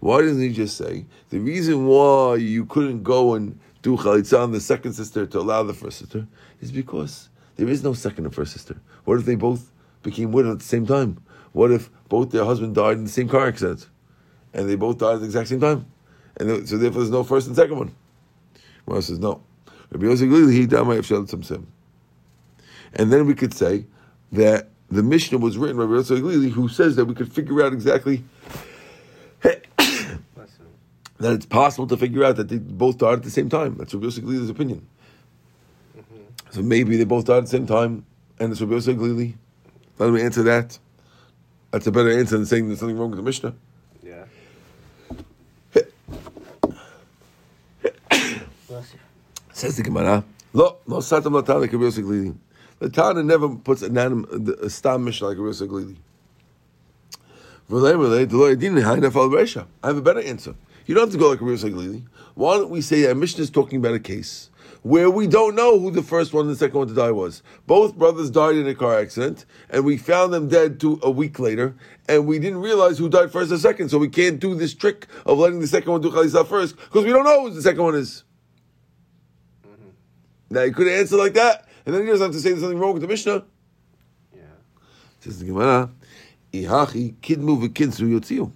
Why 0.00 0.22
doesn't 0.22 0.42
he 0.42 0.52
just 0.52 0.76
say 0.76 1.06
the 1.30 1.38
reason 1.38 1.86
why 1.86 2.36
you 2.36 2.64
couldn't 2.64 3.02
go 3.02 3.34
and 3.34 3.60
do 3.82 3.96
chalitza 3.96 4.40
on 4.40 4.52
the 4.52 4.60
second 4.60 4.94
sister 4.94 5.26
to 5.26 5.38
allow 5.40 5.62
the 5.62 5.74
first 5.74 5.98
sister 5.98 6.26
is 6.60 6.72
because 6.72 7.28
there 7.56 7.68
is 7.68 7.82
no 7.84 7.92
second 7.92 8.24
and 8.24 8.34
first 8.34 8.52
sister. 8.52 8.80
What 9.04 9.18
if 9.18 9.26
they 9.26 9.34
both 9.34 9.70
became 10.02 10.32
widows 10.32 10.54
at 10.54 10.58
the 10.60 10.64
same 10.64 10.86
time? 10.86 11.22
What 11.52 11.70
if 11.70 11.90
both 12.08 12.30
their 12.30 12.44
husband 12.44 12.74
died 12.74 12.96
in 12.96 13.04
the 13.04 13.10
same 13.10 13.28
car 13.28 13.46
accident, 13.46 13.88
and 14.54 14.68
they 14.68 14.76
both 14.76 14.98
died 14.98 15.14
at 15.14 15.20
the 15.20 15.26
exact 15.26 15.48
same 15.48 15.60
time, 15.60 15.86
and 16.38 16.66
so 16.68 16.78
therefore 16.78 17.02
there's 17.02 17.10
no 17.10 17.24
first 17.24 17.46
and 17.46 17.54
second 17.54 17.76
one? 17.76 17.94
Well, 18.86 19.02
says 19.02 19.18
no. 19.18 19.42
Rabbi 19.92 20.06
Yosef 20.06 20.28
Glili, 20.28 20.52
he 20.52 20.66
damay 20.66 20.98
Avshel 20.98 21.28
Tzimtzim. 21.28 21.66
And 22.94 23.12
then 23.12 23.26
we 23.26 23.34
could 23.34 23.52
say 23.52 23.84
that 24.32 24.70
the 24.90 25.02
Mishnah 25.02 25.36
was 25.38 25.58
written 25.58 25.76
by 25.76 25.82
Rabbi 25.82 25.96
Yosef 25.96 26.20
Glili, 26.20 26.50
who 26.50 26.68
says 26.68 26.96
that 26.96 27.04
we 27.04 27.14
could 27.14 27.30
figure 27.30 27.62
out 27.62 27.74
exactly 27.74 28.24
that 29.42 29.62
it's 31.18 31.46
possible 31.46 31.86
to 31.88 31.96
figure 31.96 32.24
out 32.24 32.36
that 32.36 32.48
they 32.48 32.56
both 32.56 32.96
died 32.98 33.14
at 33.14 33.22
the 33.22 33.30
same 33.30 33.50
time. 33.50 33.76
That's 33.76 33.92
Rabbi 33.92 34.04
Yosef 34.04 34.24
Glili's 34.24 34.48
opinion. 34.48 34.86
Mm-hmm. 35.96 36.16
So 36.50 36.62
maybe 36.62 36.96
they 36.96 37.04
both 37.04 37.26
died 37.26 37.38
at 37.38 37.44
the 37.44 37.50
same 37.50 37.66
time, 37.66 38.06
and 38.38 38.50
it's 38.50 38.62
Rabbi 38.62 38.72
Yosef 38.74 38.96
Glili. 38.96 39.34
Let 39.98 40.10
me 40.10 40.22
answer 40.22 40.42
that. 40.44 40.78
That's 41.70 41.86
a 41.86 41.92
better 41.92 42.10
answer 42.10 42.38
than 42.38 42.46
saying 42.46 42.68
there's 42.68 42.80
something 42.80 42.98
wrong 42.98 43.10
with 43.10 43.18
the 43.18 43.22
Mishnah. 43.22 43.54
Yeah. 44.02 44.24
Bless 48.68 48.94
you. 48.94 48.98
Says 49.62 49.76
the 49.76 49.84
Gemara, 49.84 50.24
Lo, 50.54 50.78
no 50.88 50.96
satam 50.96 51.40
latan 51.40 51.60
like 51.60 51.70
real 51.70 51.92
siglili. 51.92 52.34
The 52.80 52.90
Tana 52.90 53.22
never 53.22 53.48
puts 53.48 53.82
a, 53.82 53.90
nanim, 53.90 54.60
a 54.60 54.68
stam 54.68 55.04
Mishnah 55.04 55.28
like 55.28 55.38
a 55.38 55.40
real 55.40 55.52
siglili. 55.52 55.94
I 59.80 59.86
have 59.86 59.96
a 59.96 60.02
better 60.02 60.20
answer. 60.20 60.56
You 60.84 60.96
don't 60.96 61.02
have 61.02 61.12
to 61.12 61.16
go 61.16 61.28
like 61.28 61.40
a 61.40 61.44
real 61.44 61.56
siglili. 61.56 62.02
Why 62.34 62.56
don't 62.56 62.70
we 62.70 62.80
say 62.80 63.02
that 63.02 63.16
Mishnah 63.16 63.40
is 63.40 63.50
talking 63.50 63.78
about 63.78 63.94
a 63.94 64.00
case 64.00 64.50
where 64.82 65.08
we 65.08 65.28
don't 65.28 65.54
know 65.54 65.78
who 65.78 65.92
the 65.92 66.02
first 66.02 66.32
one 66.32 66.46
and 66.46 66.50
the 66.50 66.58
second 66.58 66.76
one 66.76 66.88
to 66.88 66.94
die 66.94 67.12
was. 67.12 67.44
Both 67.68 67.94
brothers 67.94 68.32
died 68.32 68.56
in 68.56 68.66
a 68.66 68.74
car 68.74 68.98
accident, 68.98 69.44
and 69.70 69.84
we 69.84 69.96
found 69.96 70.34
them 70.34 70.48
dead 70.48 70.80
two, 70.80 70.98
a 71.04 71.10
week 71.12 71.38
later, 71.38 71.76
and 72.08 72.26
we 72.26 72.40
didn't 72.40 72.58
realize 72.58 72.98
who 72.98 73.08
died 73.08 73.30
first 73.30 73.52
or 73.52 73.58
second, 73.58 73.90
so 73.90 73.98
we 73.98 74.08
can't 74.08 74.40
do 74.40 74.56
this 74.56 74.74
trick 74.74 75.06
of 75.24 75.38
letting 75.38 75.60
the 75.60 75.68
second 75.68 75.92
one 75.92 76.00
do 76.00 76.10
Chalisa 76.10 76.44
first, 76.44 76.74
because 76.76 77.04
we 77.04 77.12
don't 77.12 77.22
know 77.22 77.42
who 77.42 77.54
the 77.54 77.62
second 77.62 77.84
one 77.84 77.94
is. 77.94 78.24
Now 80.52 80.64
you 80.64 80.72
could 80.72 80.86
answer 80.86 81.16
like 81.16 81.32
that, 81.32 81.66
and 81.86 81.94
then 81.94 82.02
he 82.02 82.08
doesn't 82.08 82.26
have 82.26 82.34
to 82.34 82.40
say 82.40 82.50
there's 82.50 82.60
something 82.60 82.78
wrong 82.78 82.92
with 82.92 83.00
the 83.00 83.08
Mishnah. 83.08 83.42
Yeah. 84.34 84.42
Says 85.20 85.38
the 85.38 85.46
Gemara, 85.46 85.88
Ihachi 86.52 87.14
kidmu 87.22 87.66
v'kinsu 87.66 88.20
yotziu. 88.20 88.52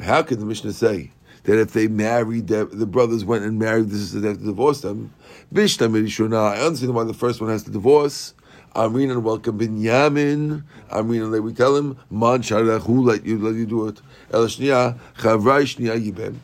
How 0.00 0.22
could 0.22 0.40
the 0.40 0.46
Mishnah 0.46 0.72
say 0.72 1.10
that 1.42 1.58
if 1.58 1.74
they 1.74 1.88
married, 1.88 2.46
the, 2.46 2.64
the 2.64 2.86
brothers 2.86 3.22
went 3.22 3.44
and 3.44 3.58
married 3.58 3.90
the 3.90 3.98
sisters, 3.98 4.22
they 4.22 4.28
have 4.28 4.38
to 4.38 4.44
divorce 4.44 4.80
them? 4.80 5.12
Bishtam. 5.52 5.94
I 6.34 6.58
understand 6.62 6.94
why 6.94 7.04
the 7.04 7.12
first 7.12 7.42
one 7.42 7.50
has 7.50 7.62
to 7.64 7.70
divorce. 7.70 8.32
Amrin 8.74 9.10
and 9.10 9.22
welcome 9.24 9.58
Binyamin. 9.58 10.64
Amrin 10.90 11.34
and 11.34 11.44
we 11.44 11.52
tell 11.52 11.76
him, 11.76 11.98
Man 12.08 12.40
sharach, 12.40 12.84
who 12.84 13.02
let 13.02 13.26
you 13.26 13.38
let 13.38 13.54
you 13.54 13.66
do 13.66 13.88
it? 13.88 14.00
El 14.32 14.46
chavrai 14.46 15.04
shniya 15.18 16.02
yibem. 16.02 16.36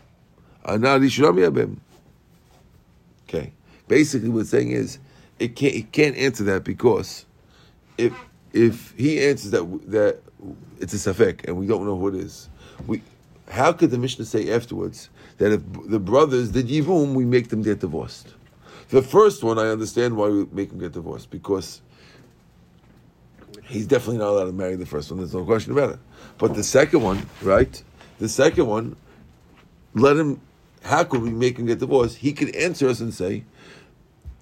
Ana 0.67 0.99
rishonam 0.99 1.39
yibem. 1.39 1.79
Basically, 3.93 4.31
what 4.31 4.47
saying 4.47 4.71
is, 4.71 4.99
it 5.39 5.55
can't 5.55 5.93
can't 5.93 6.17
answer 6.17 6.45
that 6.45 6.65
because 6.65 7.27
if 7.99 8.15
if 8.55 8.95
he 8.97 9.23
answers 9.23 9.51
that 9.51 9.65
that 9.91 10.23
it's 10.81 10.95
a 10.95 11.13
safek 11.13 11.45
and 11.45 11.59
we 11.59 11.67
don't 11.67 11.85
know 11.85 11.99
who 11.99 12.09
it 12.09 12.15
is, 12.15 12.49
we 12.87 13.03
how 13.51 13.71
could 13.71 13.91
the 13.91 13.99
Mishnah 13.99 14.25
say 14.25 14.51
afterwards 14.51 15.11
that 15.37 15.53
if 15.53 15.61
the 15.91 15.99
brothers 15.99 16.53
did 16.53 16.69
yivum, 16.69 17.13
we 17.13 17.27
make 17.27 17.51
them 17.51 17.61
get 17.61 17.81
divorced? 17.81 18.29
The 18.89 19.03
first 19.03 19.45
one, 19.45 19.59
I 19.59 19.69
understand 19.69 20.17
why 20.17 20.31
we 20.31 20.47
make 20.53 20.71
them 20.71 20.79
get 20.79 20.93
divorced 20.93 21.29
because 21.29 21.83
he's 23.65 23.87
definitely 23.87 24.21
not 24.21 24.31
allowed 24.31 24.47
to 24.47 24.53
marry 24.53 24.77
the 24.77 24.87
first 24.87 25.11
one. 25.11 25.19
There's 25.19 25.35
no 25.35 25.45
question 25.45 25.71
about 25.71 25.91
it. 25.91 25.99
But 26.39 26.55
the 26.55 26.65
second 26.65 27.03
one, 27.03 27.27
right? 27.43 27.83
The 28.21 28.29
second 28.31 28.67
one, 28.69 28.97
let 29.93 30.17
him. 30.17 30.41
How 30.83 31.05
could 31.05 31.21
we 31.21 31.31
make 31.31 31.59
him 31.59 31.67
get 31.67 31.79
divorced? 31.79 32.17
He 32.17 32.33
could 32.33 32.57
answer 32.57 32.89
us 32.89 33.01
and 33.01 33.13
say, 33.13 33.45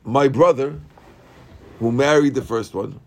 "My 0.04 0.28
brother, 0.28 0.80
who 1.78 1.92
married 1.92 2.35
the 2.35 2.42
first 2.42 2.75
one, 2.75 3.00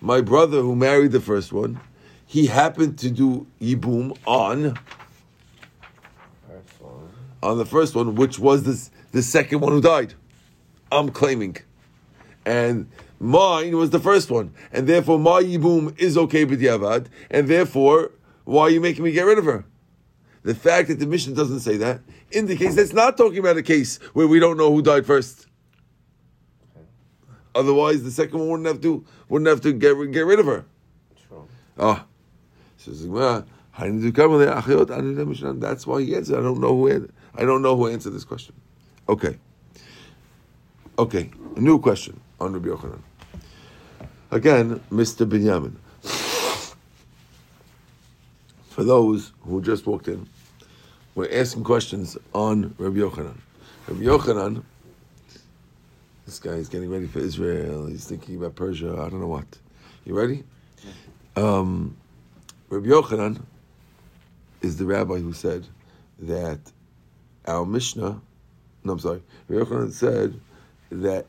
my 0.00 0.20
brother 0.20 0.60
who 0.60 0.76
married 0.76 1.12
the 1.12 1.20
first 1.20 1.52
one, 1.52 1.80
he 2.26 2.46
happened 2.46 2.98
to 2.98 3.10
do 3.10 3.46
yibum 3.60 4.16
on 4.26 4.78
on 7.42 7.58
the 7.58 7.66
first 7.66 7.94
one, 7.94 8.14
which 8.14 8.38
was 8.38 8.64
this 8.64 8.90
the 9.12 9.22
second 9.22 9.60
one 9.60 9.72
who 9.72 9.80
died. 9.80 10.14
I'm 10.90 11.10
claiming, 11.10 11.56
and 12.44 12.88
mine 13.20 13.76
was 13.76 13.90
the 13.90 14.00
first 14.00 14.30
one, 14.30 14.54
and 14.72 14.86
therefore 14.86 15.18
my 15.18 15.42
yibum 15.42 15.98
is 15.98 16.16
okay 16.16 16.44
b'diavad, 16.46 17.06
and 17.30 17.48
therefore 17.48 18.12
why 18.44 18.62
are 18.62 18.70
you 18.70 18.80
making 18.80 19.04
me 19.04 19.12
get 19.12 19.24
rid 19.24 19.38
of 19.38 19.44
her? 19.44 19.64
The 20.44 20.54
fact 20.54 20.88
that 20.88 20.98
the 20.98 21.06
Mishnah 21.06 21.34
doesn't 21.34 21.60
say 21.60 21.78
that 21.78 22.02
indicates 22.30 22.76
that's 22.76 22.92
not 22.92 23.16
talking 23.16 23.38
about 23.38 23.56
a 23.56 23.62
case 23.62 23.96
where 24.12 24.28
we 24.28 24.38
don't 24.38 24.58
know 24.58 24.70
who 24.72 24.82
died 24.82 25.06
first. 25.06 25.46
Otherwise, 27.54 28.02
the 28.02 28.10
second 28.10 28.38
one 28.38 28.48
wouldn't 28.48 28.66
have 28.68 28.80
to 28.82 29.04
wouldn't 29.28 29.48
have 29.48 29.62
to 29.62 29.72
get 29.72 29.94
get 30.12 30.26
rid 30.26 30.38
of 30.38 30.46
her. 30.46 30.66
True. 31.26 31.48
Ah, 31.78 32.04
says 32.76 33.02
the 33.02 33.44
"I 33.78 33.88
need 33.88 34.02
to 34.02 34.12
come 34.12 34.32
with 34.32 34.46
the 34.46 34.52
achayot, 34.52 34.90
I 34.90 35.00
need 35.00 35.16
to 35.16 35.24
Mishnah." 35.24 35.54
That's 35.54 35.86
why 35.86 36.02
he 36.02 36.14
answered. 36.14 36.38
I 36.38 36.42
don't 36.42 36.60
know 36.60 36.76
who 36.76 37.08
I 37.34 37.44
don't 37.44 37.62
know 37.62 37.74
who 37.76 37.88
answered 37.88 38.12
this 38.12 38.24
question. 38.24 38.54
Okay, 39.08 39.38
okay, 40.98 41.30
a 41.56 41.60
new 41.60 41.78
question 41.78 42.20
on 42.38 42.52
Rabbi 42.52 42.68
Yochanan. 42.68 43.00
Again, 44.30 44.80
Mr. 44.90 45.26
Binyamin. 45.26 45.76
For 48.74 48.82
those 48.82 49.30
who 49.42 49.62
just 49.62 49.86
walked 49.86 50.08
in, 50.08 50.28
we're 51.14 51.30
asking 51.32 51.62
questions 51.62 52.18
on 52.32 52.74
Rabbi 52.76 52.96
Yochanan. 52.96 53.36
Rabbi 53.86 54.02
Yochanan, 54.02 54.64
this 56.26 56.40
guy 56.40 56.54
is 56.54 56.68
getting 56.68 56.90
ready 56.90 57.06
for 57.06 57.20
Israel. 57.20 57.86
He's 57.86 58.04
thinking 58.04 58.34
about 58.34 58.56
Persia. 58.56 58.94
I 58.94 59.08
don't 59.08 59.20
know 59.20 59.28
what. 59.28 59.46
You 60.04 60.18
ready? 60.18 60.42
Um, 61.36 61.96
Rabbi 62.68 62.88
Yochanan 62.88 63.40
is 64.60 64.76
the 64.76 64.86
rabbi 64.86 65.18
who 65.18 65.32
said 65.32 65.68
that 66.18 66.58
our 67.46 67.64
Mishnah, 67.64 68.20
no, 68.82 68.92
I'm 68.92 68.98
sorry, 68.98 69.22
Rabbi 69.46 69.70
Yochanan 69.70 69.92
said 69.92 70.40
that 70.90 71.26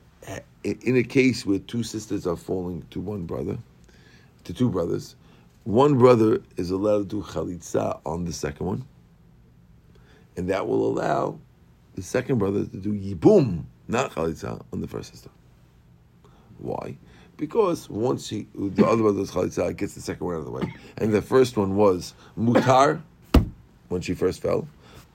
in 0.63 0.97
a 0.97 1.03
case 1.03 1.45
where 1.45 1.59
two 1.59 1.83
sisters 1.83 2.25
are 2.25 2.37
falling 2.37 2.83
to 2.89 2.99
one 2.99 3.27
brother, 3.27 3.59
to 4.45 4.51
two 4.51 4.67
brothers, 4.71 5.15
one 5.65 5.97
brother 5.97 6.41
is 6.57 6.69
allowed 6.69 7.09
to 7.09 7.21
do 7.21 7.23
chalitza 7.23 7.99
on 8.05 8.23
the 8.23 8.31
second 8.31 8.67
one, 8.67 8.85
and 10.37 10.47
that 10.49 10.67
will 10.67 10.85
allow 10.85 11.39
the 11.95 12.03
second 12.03 12.37
brother 12.37 12.65
to 12.65 12.77
do 12.77 12.93
yibum, 12.93 13.63
not 13.87 14.11
chalitza, 14.11 14.63
on 14.71 14.79
the 14.79 14.87
first 14.87 15.11
sister. 15.11 15.29
Why? 16.59 16.97
Because 17.35 17.89
once 17.89 18.29
he, 18.29 18.47
the 18.53 18.85
other 18.85 19.01
brother 19.01 19.17
does 19.17 19.31
chalitza 19.31 19.75
gets 19.75 19.95
the 19.95 20.01
second 20.01 20.25
one 20.27 20.35
out 20.35 20.39
of 20.39 20.45
the 20.45 20.51
way, 20.51 20.71
and 20.97 21.11
the 21.11 21.21
first 21.21 21.57
one 21.57 21.75
was 21.75 22.13
mutar 22.37 23.01
when 23.89 24.01
she 24.01 24.13
first 24.13 24.43
fell, 24.43 24.67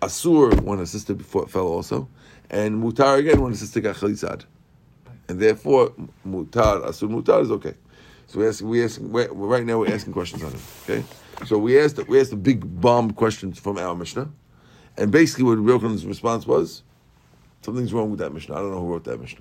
asur 0.02 0.60
when 0.62 0.80
her 0.80 0.86
sister 0.86 1.14
before 1.14 1.46
fell 1.46 1.68
also, 1.68 2.08
and 2.50 2.82
mutar 2.82 3.18
again 3.18 3.40
when 3.40 3.52
her 3.52 3.56
sister 3.56 3.80
got 3.80 3.94
chalitzad, 3.94 4.46
and 5.28 5.38
therefore 5.38 5.90
mutar 6.26 6.84
asur 6.84 7.08
mutar 7.08 7.40
is 7.40 7.52
okay. 7.52 7.74
So 8.30 8.38
we 8.38 8.46
ask, 8.46 8.62
we 8.62 8.84
ask, 8.84 9.00
we 9.00 9.24
right 9.24 9.66
now 9.66 9.80
we're 9.80 9.92
asking 9.92 10.12
questions 10.12 10.44
on 10.44 10.52
him. 10.52 10.60
Okay, 10.84 11.04
so 11.46 11.58
we 11.58 11.80
asked 11.80 11.98
we 12.06 12.20
asked 12.20 12.30
the 12.30 12.36
big 12.36 12.80
bomb 12.80 13.10
questions 13.10 13.58
from 13.58 13.76
our 13.76 13.96
Mishnah, 13.96 14.28
and 14.96 15.10
basically 15.10 15.42
what 15.42 15.58
Yochanan's 15.58 16.06
response 16.06 16.46
was, 16.46 16.84
something's 17.62 17.92
wrong 17.92 18.08
with 18.08 18.20
that 18.20 18.32
Mishnah. 18.32 18.54
I 18.54 18.58
don't 18.58 18.70
know 18.70 18.78
who 18.78 18.86
wrote 18.86 19.02
that 19.02 19.20
Mishnah. 19.20 19.40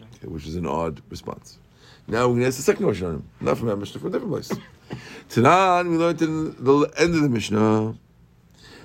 Okay, 0.00 0.28
which 0.28 0.46
is 0.46 0.54
an 0.54 0.66
odd 0.66 1.02
response. 1.10 1.58
Now 2.06 2.28
we're 2.28 2.34
going 2.34 2.40
to 2.42 2.46
ask 2.46 2.58
the 2.58 2.62
second 2.62 2.84
question 2.84 3.06
on 3.08 3.14
him, 3.14 3.28
not 3.40 3.58
from 3.58 3.70
our 3.70 3.76
Mishnah, 3.76 3.98
from 4.00 4.10
a 4.10 4.12
different 4.12 4.32
place. 4.32 4.52
Tanan, 5.28 5.90
we 5.90 5.96
learned 5.96 6.22
in 6.22 6.64
the 6.64 6.92
end 6.96 7.12
of 7.16 7.22
the 7.22 7.28
Mishnah. 7.28 7.98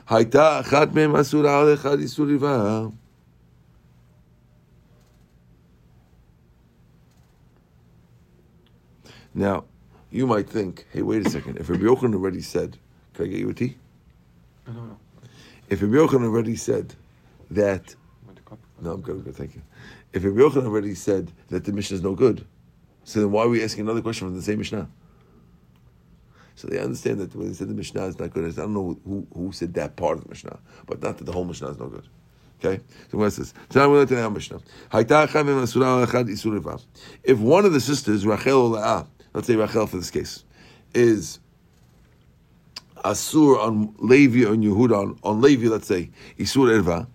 Hayta 0.09 0.63
achat 0.63 0.93
mehem 0.93 1.15
asura 1.15 1.59
al 1.59 1.77
echad 1.77 2.01
isur 2.01 2.91
Now, 9.33 9.65
you 10.11 10.27
might 10.27 10.49
think, 10.49 10.85
hey, 10.91 11.01
wait 11.01 11.25
a 11.25 11.29
second. 11.29 11.57
If 11.57 11.69
Rabbi 11.69 11.83
Yochanan 11.83 12.15
already 12.15 12.41
said, 12.41 12.77
can 13.13 13.25
I 13.25 13.27
get 13.29 13.39
you 13.39 13.49
a 13.49 13.53
tea? 13.53 13.77
I 14.67 14.71
don't 14.71 14.89
know. 14.89 14.97
If 15.69 15.81
Rabbi 15.81 15.93
Yochanan 15.93 16.25
already 16.25 16.55
said 16.55 16.95
that 17.49 17.95
With 18.27 18.35
the 18.35 18.41
cup. 18.41 18.59
no, 18.81 18.91
I'm 18.93 19.01
good, 19.01 19.15
I'm 19.15 19.21
good, 19.21 19.35
thank 19.35 19.55
you. 19.55 19.61
If 20.11 20.23
Rabbi 20.23 20.37
Yochanan 20.37 20.65
already 20.65 20.95
said 20.95 21.31
that 21.49 21.63
the 21.63 21.71
Mishnah 21.71 21.95
is 21.95 22.03
no 22.03 22.13
good, 22.13 22.45
so 23.05 23.21
then 23.21 23.31
why 23.31 23.43
are 23.43 23.49
we 23.49 23.63
asking 23.63 23.81
another 23.81 24.01
question 24.01 24.27
from 24.27 24.35
the 24.35 24.41
same 24.41 24.57
Mishnah? 24.57 24.89
So 26.55 26.67
they 26.67 26.79
understand 26.79 27.19
that 27.19 27.33
when 27.33 27.47
they 27.47 27.53
said 27.53 27.69
the 27.69 27.73
Mishnah 27.73 28.05
is 28.05 28.19
not 28.19 28.31
good, 28.31 28.51
I 28.51 28.55
don't 28.61 28.73
know 28.73 28.99
who, 29.05 29.25
who 29.33 29.51
said 29.51 29.73
that 29.75 29.95
part 29.95 30.17
of 30.17 30.25
the 30.25 30.29
Mishnah, 30.29 30.59
but 30.85 31.01
not 31.01 31.17
that 31.17 31.23
the 31.23 31.31
whole 31.31 31.45
Mishnah 31.45 31.69
is 31.69 31.79
no 31.79 31.87
good. 31.87 32.07
Okay? 32.63 32.83
So 33.09 33.17
what 33.17 33.31
says? 33.31 33.53
So 33.69 33.79
now 33.79 33.89
we 33.89 33.97
learn 33.97 34.07
the 34.07 34.29
Mishnah. 34.29 34.59
Hayta 34.91 35.27
achad 35.27 35.45
mem 35.45 35.63
asura 35.63 36.05
echad 36.05 36.29
isur 36.29 36.53
riva. 36.53 36.77
If 37.23 37.39
one 37.39 37.65
of 37.65 37.73
the 37.73 37.79
sisters, 37.79 38.25
Rachel 38.25 38.61
or 38.61 38.69
Leah, 38.77 39.07
let's 39.33 39.47
say 39.47 39.55
Rachel 39.55 39.87
for 39.87 39.97
this 39.97 40.11
case, 40.11 40.43
is 40.93 41.39
Asur 43.03 43.59
on 43.59 43.95
Levi 43.99 44.45
on 44.45 44.61
Yehuda, 44.61 44.95
on, 44.95 45.19
on 45.23 45.41
Levi, 45.41 45.67
let's 45.67 45.87
say, 45.87 46.09
Isur 46.37 46.81
Erva, 46.81 47.07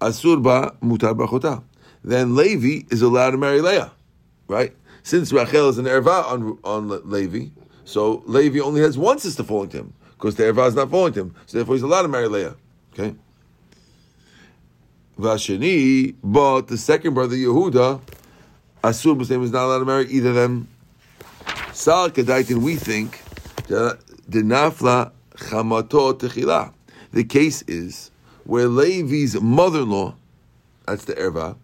Asur 0.00 0.42
ba 0.42 0.74
mutar 0.82 1.14
bachota. 1.16 1.62
Then 2.02 2.34
Levi 2.34 2.86
is 2.90 3.02
allowed 3.02 3.30
to 3.30 3.38
marry 3.38 3.60
Leah, 3.60 3.92
right? 4.48 4.74
Since 5.02 5.32
Rachel 5.32 5.68
is 5.68 5.78
an 5.78 5.86
Erva 5.86 6.24
on, 6.24 6.58
on 6.64 7.10
Levi, 7.10 7.50
so 7.84 8.22
Levi 8.26 8.58
only 8.60 8.80
has 8.80 8.98
one 8.98 9.18
sister 9.18 9.42
falling 9.42 9.68
to 9.70 9.78
him, 9.78 9.92
because 10.12 10.34
the 10.36 10.44
Erva 10.44 10.68
is 10.68 10.74
not 10.74 10.90
falling 10.90 11.12
to 11.14 11.20
him, 11.20 11.34
so 11.46 11.58
therefore 11.58 11.74
he's 11.74 11.82
allowed 11.82 12.02
to 12.02 12.08
marry 12.08 12.28
Leah. 12.28 12.56
Okay? 12.92 13.14
Vashani, 15.18 16.14
but 16.24 16.62
the 16.62 16.76
second 16.76 17.14
brother, 17.14 17.36
Yehuda, 17.36 18.00
Asur 18.82 19.18
his 19.18 19.30
name 19.30 19.42
is 19.42 19.52
not 19.52 19.64
allowed 19.64 19.78
to 19.78 19.84
marry 19.84 20.06
either 20.08 20.30
of 20.30 20.34
them. 20.34 20.68
Sal 21.74 22.08
Kedaitin, 22.08 22.58
we 22.58 22.76
think, 22.76 23.20
the 23.66 23.98
Dinafla 24.30 25.10
Chamato 25.34 26.16
Techila. 26.16 26.72
The 27.12 27.24
case 27.24 27.62
is 27.62 28.12
where 28.44 28.68
Levi's 28.68 29.40
mother-in-law, 29.40 30.14
that's 30.86 31.04
the 31.04 31.14
Erva, 31.14 31.56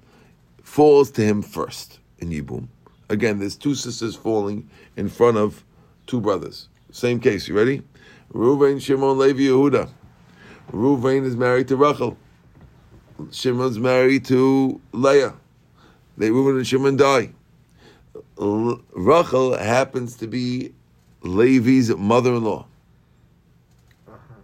falls 0.64 1.12
to 1.12 1.22
him 1.22 1.42
first 1.42 2.00
in 2.18 2.30
Yibum. 2.30 2.66
Again, 3.08 3.38
there's 3.38 3.54
two 3.54 3.76
sisters 3.76 4.16
falling 4.16 4.68
in 4.96 5.08
front 5.08 5.36
of 5.36 5.62
two 6.08 6.20
brothers. 6.20 6.68
Same 6.90 7.20
case. 7.20 7.46
You 7.46 7.56
ready? 7.56 7.80
Reuven, 8.32 8.82
Shimon, 8.82 9.16
Levi, 9.16 9.42
Yehuda. 9.42 9.88
Reuven 10.72 11.24
is 11.24 11.36
married 11.36 11.68
to 11.68 11.76
Rachel. 11.76 12.18
Shimon's 13.30 13.78
married 13.78 14.24
to 14.24 14.80
Leah. 14.90 15.34
They 16.18 16.30
Reuven 16.30 16.56
and 16.56 16.66
Shimon 16.66 16.96
die. 16.96 17.30
Rachel 18.40 19.56
happens 19.58 20.16
to 20.16 20.26
be 20.26 20.72
Levi's 21.22 21.94
mother-in-law. 21.94 22.66
Uh-huh. 24.08 24.34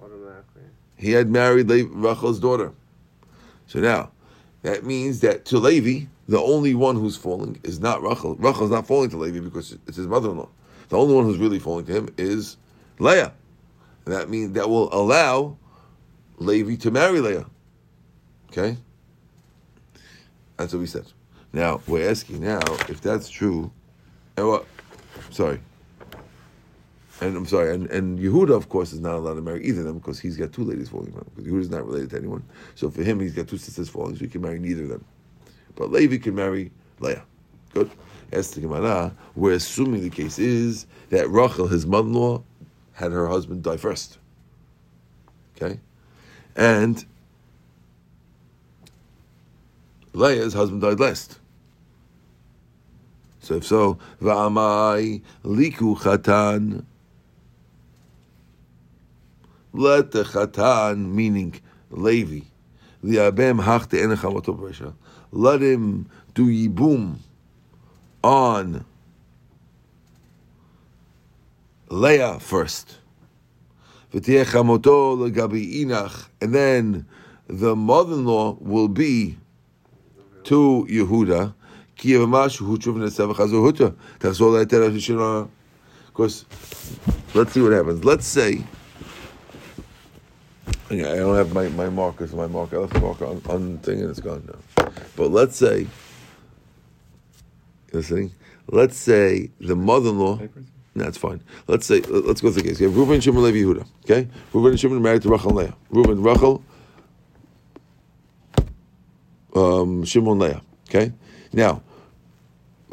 Automatically. 0.00 0.62
He 0.96 1.12
had 1.12 1.30
married 1.30 1.68
Le- 1.68 1.86
Rachel's 1.86 2.40
daughter. 2.40 2.72
So 3.68 3.78
now, 3.78 4.10
that 4.62 4.84
means 4.84 5.20
that 5.20 5.44
to 5.46 5.58
Levi, 5.58 6.06
the 6.26 6.40
only 6.40 6.74
one 6.74 6.96
who's 6.96 7.16
falling 7.16 7.60
is 7.62 7.78
not 7.78 8.02
Rachel. 8.02 8.34
Rachel's 8.34 8.70
not 8.70 8.86
falling 8.86 9.10
to 9.10 9.16
Levi 9.16 9.40
because 9.40 9.78
it's 9.86 9.96
his 9.96 10.08
mother-in-law. 10.08 10.48
The 10.88 10.98
only 10.98 11.14
one 11.14 11.24
who's 11.24 11.38
really 11.38 11.60
falling 11.60 11.86
to 11.86 11.92
him 11.92 12.08
is 12.18 12.56
Leah. 12.98 13.32
And 14.04 14.14
that 14.14 14.28
means 14.28 14.52
that 14.52 14.68
will 14.68 14.92
allow 14.92 15.56
Levi 16.38 16.74
to 16.76 16.90
marry 16.90 17.20
Leah. 17.20 17.46
Okay? 18.50 18.76
That's 20.56 20.72
what 20.72 20.80
we 20.80 20.86
said. 20.86 21.06
Now, 21.54 21.80
we're 21.86 22.10
asking 22.10 22.40
now 22.40 22.58
if 22.88 23.00
that's 23.00 23.28
true. 23.28 23.70
And 24.36 24.48
what? 24.48 24.66
Sorry. 25.30 25.60
And 27.20 27.36
I'm 27.36 27.46
sorry, 27.46 27.72
and, 27.72 27.88
and 27.92 28.18
Yehuda, 28.18 28.50
of 28.50 28.68
course, 28.68 28.92
is 28.92 28.98
not 28.98 29.14
allowed 29.14 29.34
to 29.34 29.40
marry 29.40 29.64
either 29.64 29.82
of 29.82 29.86
them 29.86 29.98
because 29.98 30.18
he's 30.18 30.36
got 30.36 30.52
two 30.52 30.64
ladies 30.64 30.88
falling 30.88 31.12
for 31.12 31.18
him. 31.20 31.30
Because 31.32 31.50
Yehuda 31.50 31.60
is 31.60 31.70
not 31.70 31.86
related 31.86 32.10
to 32.10 32.16
anyone. 32.16 32.42
So 32.74 32.90
for 32.90 33.04
him, 33.04 33.20
he's 33.20 33.34
got 33.34 33.46
two 33.46 33.56
sisters 33.56 33.88
falling, 33.88 34.16
so 34.16 34.22
he 34.22 34.28
can 34.28 34.42
marry 34.42 34.58
neither 34.58 34.82
of 34.82 34.88
them. 34.88 35.04
But 35.76 35.92
Levi 35.92 36.18
can 36.18 36.34
marry 36.34 36.72
Leah. 36.98 37.22
Good. 37.72 37.88
As 38.32 38.50
to 38.50 38.60
Gemara, 38.60 39.14
we're 39.36 39.52
assuming 39.52 40.02
the 40.02 40.10
case 40.10 40.40
is 40.40 40.86
that 41.10 41.30
Rachel, 41.30 41.68
his 41.68 41.86
mother 41.86 42.08
in 42.08 42.14
law, 42.14 42.42
had 42.94 43.12
her 43.12 43.28
husband 43.28 43.62
die 43.62 43.76
first. 43.76 44.18
Okay? 45.56 45.78
And 46.56 47.04
Leah's 50.14 50.52
husband 50.52 50.82
died 50.82 50.98
last. 50.98 51.38
So 53.44 53.56
if 53.56 53.66
so, 53.66 53.98
Va'amai 54.22 55.20
liku 55.44 55.96
chatan. 55.98 56.84
Let 59.74 60.12
the 60.12 60.24
chatan, 60.24 61.12
meaning 61.12 61.60
Levi, 61.90 62.40
liabem 63.04 63.62
hachte 63.62 64.00
enechamoto 64.02 64.58
b'resha. 64.58 64.94
Let 65.30 65.60
him 65.60 66.08
do 66.32 66.46
yibum 66.46 67.18
on 68.22 68.86
Leah 71.90 72.40
first. 72.40 72.96
And 74.12 74.22
then 74.22 74.46
the 77.48 77.76
mother-in-law 77.76 78.56
will 78.60 78.88
be 78.88 79.36
to 80.44 80.86
Yehuda. 80.88 81.54
Ki 81.96 82.12
yevamash 82.12 82.58
hu 82.58 82.78
tshuv 82.78 82.96
nesev 82.96 83.34
chazu 83.34 83.62
huta. 83.64 83.94
Tachzor 84.18 84.64
le'eter 84.64 84.90
hashishina. 84.90 85.48
Because, 86.06 86.44
let's 87.34 87.52
see 87.52 87.60
what 87.60 87.72
happens. 87.72 88.04
Let's 88.04 88.24
say, 88.24 88.62
okay, 90.86 91.02
I 91.12 91.16
don't 91.16 91.34
have 91.34 91.52
my, 91.52 91.66
my 91.70 91.88
markers, 91.88 92.32
my 92.32 92.46
marker, 92.46 92.76
I 92.76 92.80
left 92.82 92.92
the 92.92 93.00
marker 93.00 93.26
on, 93.26 93.42
on 93.48 93.78
thing 93.78 94.00
and 94.00 94.10
it's 94.10 94.20
gone 94.20 94.46
now. 94.46 94.92
But 95.16 95.32
let's 95.32 95.56
say, 95.56 95.88
listening? 97.92 98.30
Let's 98.68 98.96
say 98.96 99.50
the 99.58 99.74
mother-in-law, 99.74 100.38
no, 100.94 101.04
that's 101.04 101.18
fine. 101.18 101.42
Let's 101.66 101.84
say, 101.84 102.00
let- 102.02 102.26
let's 102.26 102.40
go 102.40 102.52
through 102.52 102.62
the 102.62 102.68
case. 102.68 102.80
You 102.80 102.86
have 102.86 102.96
Reuben, 102.96 103.20
Shimon, 103.20 103.42
Levi, 103.42 103.58
Yehuda. 103.58 103.84
Okay? 104.04 104.28
Reuben 104.52 104.70
and 104.70 104.78
Shimon 104.78 105.02
married 105.02 105.22
to 105.22 105.28
Rachel 105.28 105.48
and 105.48 105.58
Leah. 105.58 105.74
Reuben, 105.90 106.22
Rachel, 106.22 106.62
um, 109.56 110.04
Shimon, 110.04 110.38
Leah. 110.38 110.62
Okay? 110.88 111.12
Now, 111.52 111.82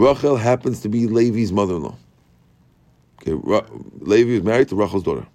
Rachel 0.02 0.36
happens 0.36 0.82
to 0.82 0.90
be 0.90 1.06
Levi's 1.06 1.52
mother-in-law. 1.52 1.96
Okay, 3.22 3.34
Ra- 3.34 3.68
Levi 4.00 4.32
is 4.32 4.44
married 4.44 4.68
to 4.70 4.76
Rachel's 4.76 5.04
daughter. 5.04 5.28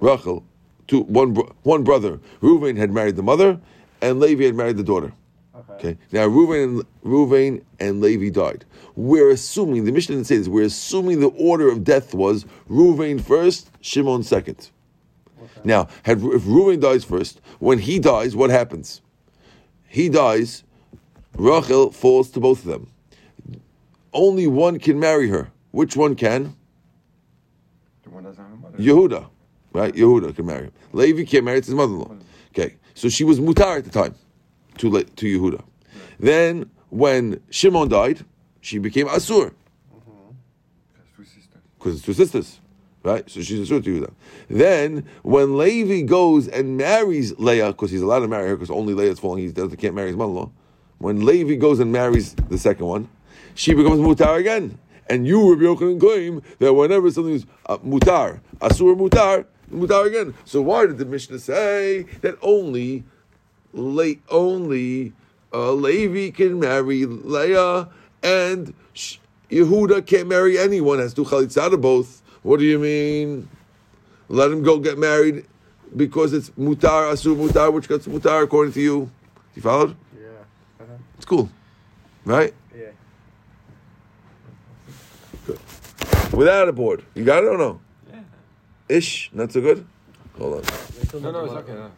Rachel, 0.00 0.44
two, 0.88 1.02
one, 1.02 1.32
bro- 1.32 1.54
one 1.62 1.84
brother. 1.84 2.18
Reuven 2.42 2.76
had 2.76 2.90
married 2.90 3.14
the 3.14 3.22
mother, 3.22 3.60
and 4.02 4.18
Levi 4.18 4.42
had 4.42 4.56
married 4.56 4.76
the 4.76 4.82
daughter. 4.82 5.12
Okay. 5.54 5.90
Okay. 5.90 5.98
Now 6.10 6.26
Reuven 6.26 6.64
and 6.64 6.84
Reuven 7.04 7.62
and 7.78 8.00
Levi 8.00 8.30
died. 8.30 8.64
We're 8.96 9.30
assuming 9.30 9.84
the 9.84 9.92
Mishnah 9.92 10.16
didn't 10.16 10.26
say 10.26 10.38
this. 10.38 10.48
We're 10.48 10.64
assuming 10.64 11.20
the 11.20 11.28
order 11.28 11.70
of 11.70 11.84
death 11.84 12.12
was 12.12 12.46
Reuven 12.68 13.20
first, 13.20 13.70
Shimon 13.80 14.24
second. 14.24 14.70
Now, 15.62 15.86
had, 16.02 16.18
if 16.18 16.42
Reuven 16.42 16.80
dies 16.80 17.04
first, 17.04 17.40
when 17.60 17.78
he 17.78 18.00
dies, 18.00 18.34
what 18.34 18.50
happens? 18.50 19.00
He 19.86 20.08
dies. 20.08 20.64
Rachel 21.36 21.92
falls 21.92 22.30
to 22.32 22.40
both 22.40 22.58
of 22.60 22.64
them. 22.64 22.90
Only 24.14 24.46
one 24.46 24.78
can 24.78 24.98
marry 24.98 25.28
her. 25.28 25.50
Which 25.72 25.96
one 25.96 26.14
can? 26.14 26.56
The 28.04 28.10
one 28.10 28.24
that's 28.24 28.38
on 28.38 28.48
her 28.48 28.56
mother. 28.56 28.78
Yehuda, 28.78 29.28
right? 29.72 29.92
Yehuda 29.92 30.34
can 30.36 30.46
marry 30.46 30.64
him. 30.66 30.72
Levi 30.92 31.24
can't 31.24 31.44
marry 31.44 31.58
it's 31.58 31.66
his 31.66 31.74
mother-in-law. 31.74 32.16
Okay, 32.56 32.76
so 32.94 33.08
she 33.08 33.24
was 33.24 33.40
mutar 33.40 33.78
at 33.78 33.84
the 33.84 33.90
time 33.90 34.14
to 34.78 34.88
Le- 34.88 35.04
to 35.04 35.26
Yehuda. 35.26 35.62
Then 36.20 36.70
when 36.90 37.40
Shimon 37.50 37.88
died, 37.88 38.24
she 38.60 38.78
became 38.78 39.08
asur 39.08 39.52
That's 40.96 41.08
two 41.16 41.24
sisters. 41.24 41.60
because 41.76 41.96
it's 41.96 42.04
two 42.04 42.12
sisters, 42.14 42.60
right? 43.02 43.28
So 43.28 43.42
she's 43.42 43.68
asur 43.68 43.82
to 43.82 44.00
Yehuda. 44.00 44.12
Then 44.48 45.04
when 45.24 45.58
Levi 45.58 46.02
goes 46.02 46.46
and 46.46 46.76
marries 46.76 47.36
Leah, 47.38 47.72
because 47.72 47.90
he's 47.90 48.02
allowed 48.02 48.20
to 48.20 48.28
marry 48.28 48.46
her, 48.48 48.54
because 48.56 48.70
only 48.70 48.94
Leah 48.94 49.10
is 49.10 49.18
falling, 49.18 49.42
he 49.44 49.50
doesn't 49.50 49.76
can't 49.78 49.94
marry 49.96 50.08
his 50.08 50.16
mother-in-law. 50.16 50.50
When 50.98 51.24
Levi 51.24 51.56
goes 51.56 51.80
and 51.80 51.90
marries 51.90 52.34
the 52.34 52.56
second 52.58 52.86
one, 52.86 53.08
she 53.54 53.74
becomes 53.74 54.00
mutar 54.00 54.38
again. 54.38 54.78
And 55.08 55.26
you, 55.26 55.50
Rabbi 55.52 55.64
Yochanan, 55.64 56.00
claim 56.00 56.42
that 56.58 56.72
whenever 56.72 57.10
something 57.10 57.34
is 57.34 57.46
uh, 57.66 57.76
mutar, 57.78 58.40
asur 58.60 58.96
mutar, 58.96 59.44
mutar 59.70 60.06
again. 60.06 60.34
So 60.44 60.62
why 60.62 60.86
did 60.86 60.98
the 60.98 61.04
Mishnah 61.04 61.38
say 61.38 62.04
that 62.22 62.36
only, 62.40 63.04
Le- 63.74 64.16
only 64.30 65.12
uh, 65.52 65.72
Levi 65.72 66.30
can 66.30 66.58
marry 66.58 67.04
Leah 67.04 67.88
and 68.22 68.72
Sh- 68.94 69.18
Yehuda 69.50 70.06
can't 70.06 70.28
marry 70.28 70.58
anyone? 70.58 70.98
Has 71.00 71.12
to 71.14 71.24
chalitza 71.24 71.70
to 71.70 71.76
both. 71.76 72.22
What 72.42 72.58
do 72.60 72.64
you 72.64 72.78
mean? 72.78 73.48
Let 74.28 74.50
him 74.50 74.62
go 74.62 74.78
get 74.78 74.98
married 74.98 75.44
because 75.94 76.32
it's 76.32 76.50
mutar, 76.50 77.12
asur 77.12 77.36
mutar, 77.36 77.72
which 77.72 77.88
gets 77.88 78.06
mutar 78.06 78.42
according 78.42 78.72
to 78.72 78.80
you. 78.80 79.10
You 79.54 79.62
followed? 79.62 79.96
Yeah. 80.18 80.28
Uh-huh. 80.80 80.94
It's 81.16 81.26
cool, 81.26 81.50
right? 82.24 82.54
Yeah. 82.74 82.90
Without 86.34 86.68
a 86.68 86.72
board. 86.72 87.04
You 87.14 87.24
got 87.24 87.44
it 87.44 87.46
or 87.46 87.58
no? 87.58 87.80
Yeah. 88.12 88.20
Ish, 88.88 89.30
not 89.32 89.52
so 89.52 89.60
good? 89.60 89.86
Hold 90.38 90.54
on. 90.54 91.22
No, 91.22 91.30
no, 91.30 91.44
it's 91.44 91.54
okay. 91.54 91.72
No. 91.72 91.90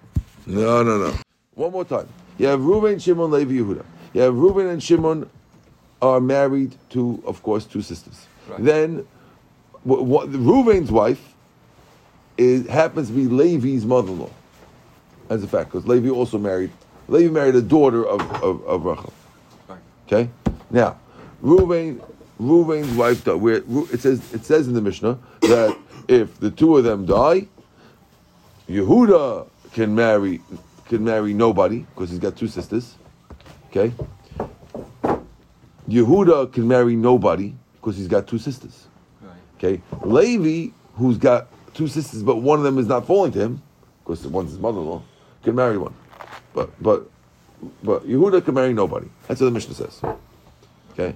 No, 0.46 0.82
no, 0.82 0.98
no. 0.98 1.14
One 1.54 1.72
more 1.72 1.84
time. 1.84 2.08
You 2.38 2.46
have 2.48 2.62
Reuben, 2.62 2.98
Shimon, 2.98 3.30
Levi, 3.30 3.54
Yehuda. 3.54 3.84
You 4.12 4.20
have 4.20 4.36
Reuben 4.36 4.66
and 4.66 4.82
Shimon 4.82 5.28
are 6.02 6.20
married 6.20 6.76
to, 6.90 7.22
of 7.26 7.42
course, 7.42 7.64
two 7.64 7.80
sisters. 7.80 8.26
Right. 8.48 8.62
Then, 8.62 9.06
what, 9.84 10.04
what, 10.04 10.28
Reuben's 10.28 10.92
wife 10.92 11.34
is 12.36 12.66
happens 12.68 13.08
to 13.08 13.14
be 13.14 13.26
Levi's 13.26 13.86
mother-in-law, 13.86 14.30
as 15.30 15.42
a 15.42 15.48
fact, 15.48 15.72
because 15.72 15.86
Levi 15.86 16.10
also 16.10 16.38
married. 16.38 16.70
Levi 17.08 17.32
married 17.32 17.54
a 17.54 17.62
daughter 17.62 18.04
of 18.06 18.20
of, 18.42 18.62
of 18.66 18.84
Rachel. 18.84 19.12
Right. 19.68 19.78
Okay. 20.06 20.30
Now, 20.70 20.98
Reuben, 21.40 22.02
Reuben's 22.38 22.94
wife 22.96 23.24
died. 23.24 23.34
Where 23.34 23.56
it 23.56 24.00
says 24.00 24.32
it 24.32 24.44
says 24.44 24.68
in 24.68 24.74
the 24.74 24.80
Mishnah 24.80 25.18
that 25.42 25.76
if 26.08 26.38
the 26.38 26.50
two 26.50 26.76
of 26.76 26.84
them 26.84 27.06
die, 27.06 27.48
Yehuda 28.68 29.48
can 29.72 29.94
marry 29.94 30.40
can 30.86 31.04
marry 31.04 31.32
nobody 31.32 31.80
because 31.94 32.10
he's 32.10 32.18
got 32.18 32.36
two 32.36 32.48
sisters. 32.48 32.94
Okay. 33.68 33.92
Yehuda 35.88 36.52
can 36.52 36.66
marry 36.66 36.96
nobody 36.96 37.54
because 37.74 37.96
he's 37.96 38.08
got 38.08 38.26
two 38.26 38.38
sisters. 38.38 38.86
Okay. 39.56 39.80
Levi, 40.04 40.72
who's 40.94 41.16
got 41.16 41.48
two 41.74 41.88
sisters, 41.88 42.22
but 42.22 42.36
one 42.36 42.58
of 42.58 42.64
them 42.64 42.78
is 42.78 42.86
not 42.86 43.06
falling 43.06 43.32
to 43.32 43.40
him 43.40 43.62
because 44.02 44.26
one's 44.26 44.50
his 44.50 44.60
mother-in-law, 44.60 45.02
can 45.42 45.54
marry 45.54 45.78
one. 45.78 45.94
But 46.52 46.70
but 46.82 47.08
but 47.82 48.06
Yehuda 48.06 48.44
can 48.44 48.54
marry 48.54 48.72
nobody. 48.72 49.08
That's 49.26 49.40
what 49.40 49.46
the 49.46 49.52
Mishnah 49.52 49.74
says. 49.74 50.02
Okay. 50.92 51.14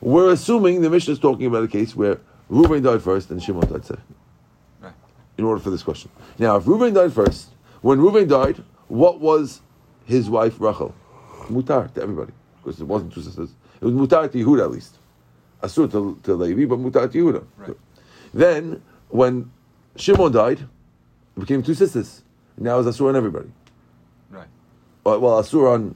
We're 0.00 0.30
assuming 0.30 0.80
the 0.80 0.90
Mishnah 0.90 1.12
is 1.12 1.18
talking 1.18 1.46
about 1.46 1.64
a 1.64 1.68
case 1.68 1.94
where 1.96 2.18
Reuben 2.48 2.82
died 2.82 3.02
first 3.02 3.30
and 3.30 3.42
Shimon 3.42 3.70
died 3.70 3.84
second. 3.84 4.04
Right. 4.80 4.92
In 5.36 5.44
order 5.44 5.60
for 5.60 5.70
this 5.70 5.82
question. 5.82 6.10
Now, 6.38 6.56
if 6.56 6.66
Reuben 6.66 6.94
died 6.94 7.12
first, 7.12 7.48
when 7.82 8.00
Reuben 8.00 8.28
died, 8.28 8.62
what 8.88 9.20
was 9.20 9.60
his 10.06 10.30
wife 10.30 10.60
Rachel? 10.60 10.94
Mutar 11.48 11.92
to 11.94 12.02
everybody. 12.02 12.32
Because 12.62 12.80
it 12.80 12.84
wasn't 12.84 13.12
two 13.12 13.22
sisters. 13.22 13.50
It 13.80 13.84
was 13.84 13.94
Mutar 13.94 14.30
to 14.30 14.44
Yehuda 14.44 14.62
at 14.62 14.70
least. 14.70 14.98
Asur 15.62 15.90
to, 15.90 16.18
to 16.22 16.34
Levi, 16.34 16.64
but 16.66 16.78
Mutar 16.78 17.10
to 17.10 17.18
Yehuda. 17.18 17.44
Right. 17.56 17.76
Then, 18.32 18.82
when 19.08 19.50
Shimon 19.96 20.32
died, 20.32 20.60
it 20.60 21.40
became 21.40 21.62
two 21.62 21.74
sisters. 21.74 22.22
Now 22.56 22.78
it's 22.78 22.88
Asur 22.96 23.08
on 23.08 23.16
everybody. 23.16 23.50
Right. 24.30 24.46
Uh, 25.04 25.18
Well, 25.18 25.42
Asur 25.42 25.72
on 25.72 25.94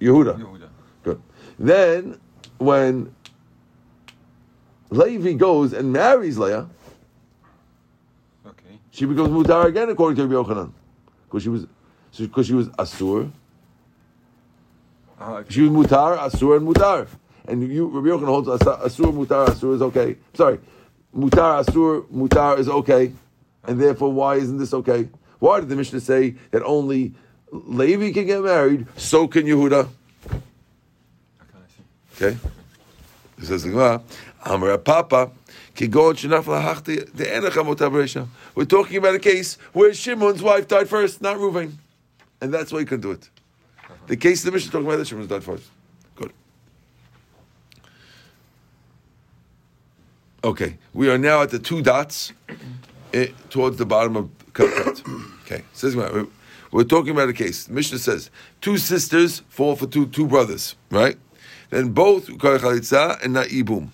Yehuda. 0.00 0.38
Yehuda. 0.38 0.68
Good. 1.02 1.22
Then, 1.58 2.20
when 2.58 3.14
Levi 4.90 5.32
goes 5.32 5.72
and 5.72 5.92
marries 5.92 6.38
Leah, 6.38 6.68
Okay. 8.46 8.78
she 8.90 9.06
becomes 9.06 9.30
mutar 9.30 9.64
again 9.66 9.88
according 9.90 10.16
to 10.16 10.26
Rabbi 10.26 10.48
Yochanan, 10.48 10.72
because 11.26 11.42
she 11.42 11.48
was, 11.48 11.66
because 12.18 12.46
she 12.46 12.54
was 12.54 12.68
asur. 12.70 13.30
Uh, 15.18 15.42
She 15.48 15.62
was 15.62 15.70
mutar, 15.70 16.18
asur, 16.18 16.56
and 16.56 16.66
mutar. 16.66 17.06
And 17.46 17.62
you, 17.70 17.86
Rabbi 17.88 18.08
Yochanan 18.08 18.26
holds 18.26 18.48
asur, 18.48 19.12
mutar, 19.12 19.48
asur 19.48 19.74
is 19.74 19.82
okay. 19.82 20.16
Sorry, 20.34 20.58
mutar, 21.16 21.64
asur, 21.64 22.06
mutar 22.08 22.58
is 22.58 22.68
okay, 22.68 23.12
and 23.64 23.80
therefore 23.80 24.12
why 24.12 24.36
isn't 24.36 24.58
this 24.58 24.74
okay? 24.74 25.08
Why 25.40 25.60
did 25.60 25.68
the 25.68 25.76
Mishnah 25.76 26.00
say 26.00 26.36
that 26.52 26.62
only 26.62 27.14
Levi 27.50 28.12
can 28.12 28.26
get 28.26 28.42
married, 28.42 28.86
so 28.96 29.26
can 29.28 29.44
Yehuda? 29.44 29.88
Okay. 32.14 32.36
It 33.38 33.46
says 33.46 33.64
the 33.64 33.70
Gemara, 33.70 34.00
Amar 34.44 34.78
Papa, 34.78 35.30
We're 38.54 38.64
talking 38.64 38.96
about 38.96 39.14
a 39.14 39.18
case 39.18 39.58
where 39.72 39.92
Shimon's 39.92 40.42
wife 40.42 40.68
died 40.68 40.88
first, 40.88 41.20
not 41.20 41.36
Reuven. 41.38 41.72
And 42.40 42.54
that's 42.54 42.72
why 42.72 42.80
he 42.80 42.84
couldn't 42.84 43.00
do 43.00 43.10
it. 43.10 43.28
The 44.06 44.16
case 44.16 44.42
the 44.42 44.52
Mishnah 44.52 44.66
is 44.66 44.72
talking 44.72 44.86
about 44.86 44.98
that 44.98 45.06
Shimon's 45.06 45.28
died 45.28 45.42
first. 45.42 45.64
Good. 46.14 46.32
Okay. 50.44 50.76
We 50.92 51.10
are 51.10 51.18
now 51.18 51.42
at 51.42 51.50
the 51.50 51.58
two 51.58 51.82
dots 51.82 52.32
eh, 53.12 53.28
towards 53.50 53.78
the 53.78 53.86
bottom 53.86 54.16
of 54.16 54.30
Kakat. 54.52 55.02
Okay. 55.44 55.64
Says 55.72 55.96
we're 56.70 56.84
talking 56.84 57.10
about 57.10 57.28
a 57.28 57.32
case. 57.32 57.64
The 57.64 57.72
Mishnah 57.72 57.98
says 57.98 58.30
two 58.60 58.78
sisters 58.78 59.40
fall 59.48 59.74
for 59.74 59.86
two 59.86 60.06
two 60.06 60.26
brothers, 60.26 60.76
right? 60.90 61.16
Then 61.70 61.90
both 61.90 62.28
ukar 62.28 62.58
chalitza 62.58 63.22
and 63.22 63.32
not 63.32 63.46
ibum. 63.46 63.90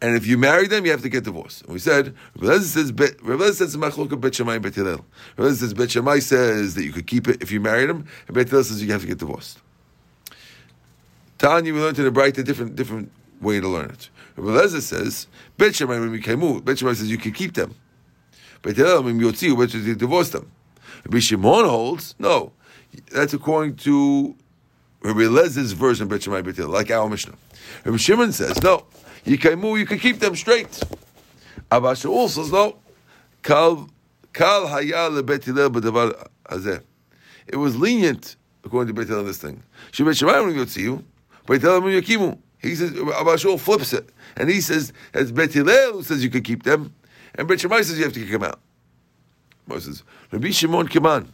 And 0.00 0.14
if 0.14 0.26
you 0.26 0.38
marry 0.38 0.68
them, 0.68 0.84
you 0.84 0.92
have 0.92 1.02
to 1.02 1.08
get 1.08 1.24
divorced. 1.24 1.62
And 1.62 1.72
we 1.72 1.80
said, 1.80 2.14
Eliezer 2.40 2.64
says, 2.64 2.90
Eliezer 2.90 3.52
says, 3.52 3.76
"Machloka 3.76 4.20
Bet 4.20 4.34
Shammai 4.34 4.54
and 4.54 4.62
Bet 4.62 4.76
Hillel." 4.76 5.04
Eliezer 5.36 5.56
says, 5.56 5.74
Bet 5.74 5.90
Shammai 5.90 6.20
says 6.20 6.74
that 6.76 6.84
you 6.84 6.92
could 6.92 7.06
keep 7.06 7.26
it 7.26 7.42
if 7.42 7.50
you 7.50 7.60
married 7.60 7.90
him, 7.90 8.06
and 8.28 8.34
Bet 8.34 8.48
says 8.48 8.80
you 8.82 8.92
have 8.92 9.00
to 9.00 9.08
get 9.08 9.18
divorced. 9.18 9.58
Tanya, 11.38 11.74
we 11.74 11.80
learned 11.80 11.98
in 11.98 12.04
the 12.04 12.10
bright 12.10 12.38
a 12.38 12.44
different 12.44 12.76
different 12.76 13.10
way 13.40 13.60
to 13.60 13.68
learn 13.68 13.90
it. 13.90 14.08
Rabbi 14.36 14.50
Eliezer 14.50 14.80
says, 14.80 15.26
Bet 15.56 15.80
we 15.80 16.20
came 16.20 16.44
out, 16.44 16.64
Bet 16.64 16.78
Shammai 16.78 16.92
says 16.92 17.10
you 17.10 17.18
can 17.18 17.32
keep 17.32 17.54
them. 17.54 17.74
Bet 18.62 18.76
Hillel 18.76 19.10
you 19.10 19.34
see, 19.34 19.54
Bet 19.54 19.74
you 19.74 19.94
divorce 19.96 20.30
them. 20.30 20.50
Rabbi 21.04 21.18
Shimon 21.18 21.64
holds, 21.64 22.14
no. 22.18 22.52
That's 23.12 23.34
according 23.34 23.76
to 23.76 24.36
Rabbi 25.00 25.20
Eliezer 25.20 25.62
version 25.76 26.08
Bet 26.08 26.22
Shammai 26.22 26.42
Bet 26.42 26.58
like 26.58 26.90
our 26.90 27.08
Mishnah. 27.08 27.34
Rabbi 27.84 27.96
Shimon 27.96 28.32
says, 28.32 28.60
no. 28.62 28.84
Yikaimu, 29.24 29.78
you 29.78 29.86
can 29.86 29.98
keep 29.98 30.18
them 30.18 30.34
straight. 30.34 30.82
Abba 31.70 31.92
Shaul 31.92 32.28
says, 32.28 32.50
no. 32.50 32.78
Kal, 33.42 33.88
kal 34.32 34.66
haya 34.66 35.10
lebet 35.10 35.44
Hillel. 35.44 36.82
It 37.46 37.56
was 37.56 37.76
lenient, 37.76 38.36
according 38.64 38.94
to 38.94 39.00
Bet 39.00 39.08
Hillel, 39.08 39.24
this 39.24 39.38
thing. 39.38 39.62
Shebet 39.92 40.18
Shammai 40.18 40.40
when 40.40 40.54
you 40.54 41.04
Bet 41.46 41.60
Hillel 41.60 41.80
when 41.82 42.02
yakimu. 42.02 42.38
He 42.60 42.74
says, 42.74 42.92
Abba 42.92 43.38
flips 43.58 43.92
it. 43.92 44.10
And 44.36 44.50
he 44.50 44.60
says, 44.60 44.92
it's 45.14 45.30
Bet 45.30 45.52
who 45.52 46.02
says 46.02 46.24
you 46.24 46.30
can 46.30 46.42
keep 46.42 46.64
them. 46.64 46.92
And 47.36 47.46
Bet 47.46 47.60
Shammai 47.60 47.82
says 47.82 47.98
you 47.98 48.04
have 48.04 48.12
to 48.14 48.20
kick 48.20 48.32
them 48.32 48.42
out. 48.42 48.58
Moses, 49.66 50.02
Rabbi 50.32 50.50
Shimon 50.50 50.88
Kiman. 50.88 51.28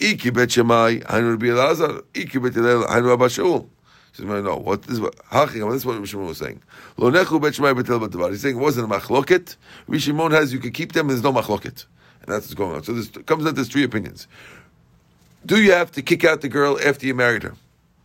Iki 0.00 0.30
Bet 0.30 0.50
Shammai, 0.50 1.00
Hainu 1.00 1.32
Rabbi 1.32 1.46
Elazar, 1.46 2.02
Iki 2.14 2.38
Bet 2.38 2.54
Hillel, 2.54 2.84
Hainu 2.84 3.12
Abba 3.12 3.26
Shaul. 3.26 3.68
He 4.12 4.22
says, 4.22 4.26
no, 4.26 4.56
what 4.56 4.82
this 4.82 4.94
is 4.94 5.00
what 5.00 5.14
Hachim, 5.26 5.70
this 5.70 5.82
is 5.82 5.86
what 5.86 5.94
Rabbi 5.94 6.06
Shimon 6.06 6.26
was 6.26 6.38
saying. 6.38 6.62
Lo 6.96 7.10
nechu 7.10 7.40
Bet 7.40 7.54
Shammai 7.54 7.74
Bet 7.74 7.86
Hillel. 7.86 8.30
He's 8.30 8.40
saying 8.42 8.56
it 8.56 8.60
wasn't 8.60 8.90
a 8.90 8.94
machloket. 8.94 9.56
Rabbi 9.86 9.98
Shimon 9.98 10.32
has 10.32 10.52
you 10.52 10.58
can 10.58 10.72
keep 10.72 10.92
them, 10.92 11.08
there's 11.08 11.22
no 11.22 11.32
machloket. 11.32 11.84
And 12.22 12.34
that's 12.34 12.46
what's 12.46 12.54
going 12.54 12.74
on. 12.74 12.82
So 12.82 12.92
this 12.92 13.08
comes 13.08 13.46
out 13.46 13.54
there's 13.54 13.68
three 13.68 13.84
opinions. 13.84 14.26
Do 15.44 15.62
you 15.62 15.72
have 15.72 15.92
to 15.92 16.02
kick 16.02 16.24
out 16.24 16.40
the 16.40 16.48
girl 16.48 16.78
after 16.84 17.06
you 17.06 17.14
married 17.14 17.42
her? 17.42 17.54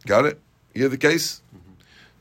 Got 0.06 0.26
it? 0.26 0.40
You 0.74 0.82
hear 0.82 0.90
the 0.90 0.98
case? 0.98 1.42
Mm-hmm. 1.56 1.72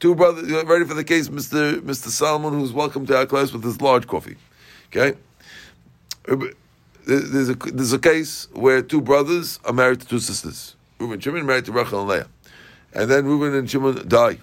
Two 0.00 0.14
brothers, 0.14 0.48
you 0.48 0.60
ready 0.62 0.84
for 0.84 0.94
the 0.94 1.04
case, 1.04 1.28
Mr. 1.28 1.80
Mr. 1.80 2.08
Solomon, 2.08 2.52
who's 2.58 2.72
welcome 2.72 3.06
to 3.06 3.16
our 3.16 3.26
class 3.26 3.52
with 3.52 3.62
his 3.62 3.80
large 3.80 4.06
coffee. 4.06 4.36
Okay? 4.88 5.16
There's 7.06 7.50
a, 7.50 7.54
there's 7.54 7.92
a 7.92 7.98
case 7.98 8.48
where 8.52 8.80
two 8.80 9.00
brothers 9.00 9.60
are 9.64 9.72
married 9.72 10.00
to 10.00 10.06
two 10.06 10.20
sisters. 10.20 10.74
Reuben 10.98 11.20
Shimon 11.20 11.44
married 11.44 11.66
to 11.66 11.72
Rachel 11.72 12.00
and 12.00 12.08
Leah. 12.08 12.28
And 12.94 13.10
then 13.10 13.26
Reuben 13.26 13.54
and 13.54 13.70
Shimon 13.70 14.08
die. 14.08 14.38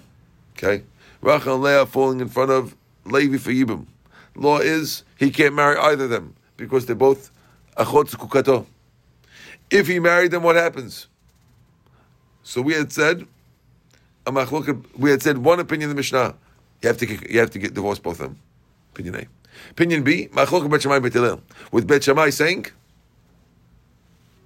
Okay? 0.56 0.84
Rachel 1.20 1.54
and 1.54 1.64
Leah 1.64 1.86
falling 1.86 2.20
in 2.20 2.28
front 2.28 2.50
of 2.50 2.76
Levi 3.04 3.38
for 3.38 3.50
Yibam. 3.50 3.86
Law 4.36 4.58
is 4.58 5.02
he 5.18 5.30
can't 5.30 5.54
marry 5.54 5.76
either 5.76 6.04
of 6.04 6.10
them 6.10 6.34
because 6.56 6.86
they're 6.86 6.94
both 6.94 7.30
achot 7.76 8.10
kukato. 8.14 8.66
If 9.70 9.88
he 9.88 9.98
married 9.98 10.30
them, 10.30 10.42
what 10.42 10.56
happens? 10.56 11.08
So 12.42 12.60
we 12.60 12.74
had 12.74 12.92
said, 12.92 13.26
we 14.26 15.10
had 15.10 15.22
said 15.22 15.38
one 15.38 15.60
opinion 15.60 15.90
in 15.90 15.96
the 15.96 15.98
Mishnah. 15.98 16.34
You 16.82 16.88
have 16.88 16.98
to 16.98 17.32
you 17.32 17.38
have 17.40 17.50
to 17.50 17.58
get 17.58 17.74
divorce 17.74 17.98
both 17.98 18.20
of 18.20 18.28
them. 18.28 18.38
Opinion 18.92 19.14
A. 19.16 19.41
Opinion 19.70 20.02
B. 20.02 20.28
Machloket 20.32 20.70
Bet 20.70 20.82
Shammai 20.82 20.98
Bet 20.98 21.12
Hillel. 21.12 21.40
With 21.70 21.86
Bet 21.86 22.04
Shammai 22.04 22.30
saying 22.30 22.66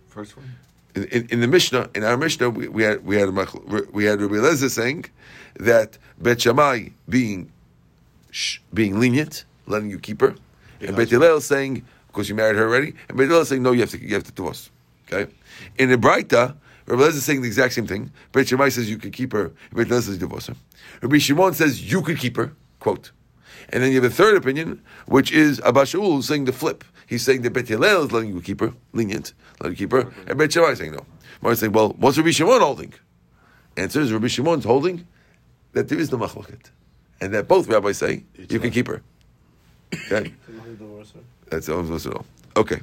First 0.09 0.37
one. 0.37 0.57
in, 0.95 1.05
in, 1.05 1.27
in 1.27 1.41
the 1.41 1.47
Mishnah, 1.47 1.91
in 1.95 2.03
our 2.03 2.17
Mishnah, 2.17 2.51
we, 2.51 2.69
we 2.69 2.83
had 2.83 3.05
we 3.05 3.17
had 3.17 3.29
we 3.93 4.05
had 4.05 4.21
Rabbi 4.21 4.37
Eliezer 4.37 4.71
saying 4.71 5.07
that 5.59 5.99
Bet 6.19 6.41
Shammai 6.41 6.89
being 7.09 7.53
sh, 8.31 8.59
being 8.73 8.99
lenient, 8.99 9.45
letting 9.67 9.91
you 9.91 9.99
keep 9.99 10.21
her, 10.23 10.35
and 10.81 10.97
Bet 10.97 11.11
Hillel 11.11 11.41
saying 11.41 11.85
because 12.09 12.29
you 12.31 12.35
married 12.35 12.57
her 12.57 12.67
already, 12.67 12.95
and 13.09 13.19
Bet 13.19 13.29
Hillel 13.29 13.45
saying 13.45 13.63
no, 13.63 13.73
you 13.73 13.81
have 13.81 13.91
to 13.91 14.01
you 14.01 14.15
have 14.15 14.25
to 14.25 14.33
divorce. 14.33 14.71
Okay, 15.07 15.31
in 15.79 15.91
the 15.91 15.97
Braita, 15.97 16.57
Rabbi 16.87 17.03
Eliezer 17.03 17.19
is 17.19 17.25
saying 17.25 17.43
the 17.43 17.49
exact 17.49 17.75
same 17.75 17.87
thing. 17.87 18.11
Bet 18.33 18.49
Shammai 18.49 18.71
says 18.71 18.89
you 18.89 18.97
can 18.97 19.11
keep 19.11 19.33
her, 19.33 19.53
Bet 19.73 19.89
says 19.89 20.17
divorce 20.17 20.47
her. 20.47 20.57
Rabbi 21.03 21.19
Shimon 21.19 21.55
says 21.55 21.93
you 21.93 22.01
could 22.03 22.19
keep 22.19 22.37
her. 22.37 22.53
Quote. 22.81 23.11
And 23.71 23.83
then 23.83 23.91
you 23.91 24.01
have 24.01 24.11
a 24.11 24.15
third 24.15 24.37
opinion, 24.37 24.83
which 25.07 25.33
is 25.33 25.61
Abba 25.61 25.83
Shaul, 25.83 26.23
saying 26.23 26.45
the 26.45 26.53
flip. 26.53 26.85
He's 27.07 27.23
saying 27.23 27.43
that 27.43 27.53
Bet 27.53 27.69
Hillel 27.69 28.05
is 28.05 28.13
letting 28.13 28.35
you 28.35 28.41
keep 28.41 28.61
her, 28.61 28.73
lenient, 28.93 29.33
let 29.61 29.71
you 29.71 29.77
keep 29.77 29.93
her, 29.93 30.13
and 30.27 30.39
Bet 30.39 30.53
Shammai 30.53 30.71
is 30.71 30.79
saying 30.79 30.93
no. 30.93 31.05
Mar 31.41 31.55
saying, 31.55 31.73
well, 31.73 31.91
what's 31.99 32.17
Rabbi 32.19 32.31
Shimon 32.31 32.61
holding? 32.61 32.95
Answer 33.77 34.01
is 34.01 34.13
Rabbi 34.13 34.27
Shimon's 34.29 34.65
holding 34.65 35.07
that 35.73 35.89
there 35.89 35.99
is 35.99 36.11
no 36.11 36.19
machloket, 36.19 36.71
and 37.21 37.35
that 37.35 37.47
both 37.47 37.69
rabbis 37.69 37.99
say 37.99 38.25
you 38.37 38.59
can 38.59 38.71
keep 38.71 38.89
her. 38.89 39.03
Okay, 40.11 40.33
that's 41.51 41.69
all 41.69 41.81
I'm 41.81 41.87
supposed 41.87 42.05
to 42.05 42.11
know. 42.11 42.25
Okay, 42.57 42.81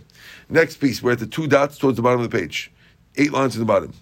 next 0.49 0.77
piece. 0.77 1.01
We're 1.01 1.13
at 1.13 1.19
the 1.19 1.27
two 1.27 1.47
dots 1.47 1.77
towards 1.77 1.97
the 1.97 2.03
bottom 2.03 2.21
of 2.21 2.29
the 2.29 2.37
page, 2.37 2.71
eight 3.15 3.33
lines 3.33 3.53
to 3.53 3.59
the 3.59 3.65
bottom. 3.65 3.93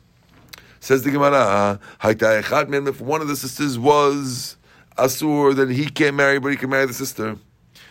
Says 0.81 1.03
the 1.03 1.11
Gemara, 1.11 1.79
"Haita 2.01 2.43
echad 2.43 2.67
mem." 2.67 2.87
If 2.87 2.99
one 2.99 3.21
of 3.21 3.29
the 3.29 3.37
sisters 3.37 3.79
was 3.79 4.57
asur, 4.97 5.55
then 5.55 5.69
he 5.69 5.85
can't 5.89 6.15
marry, 6.15 6.39
but 6.39 6.49
he 6.49 6.57
can 6.57 6.69
marry 6.69 6.85
the 6.85 6.93
sister. 6.93 7.37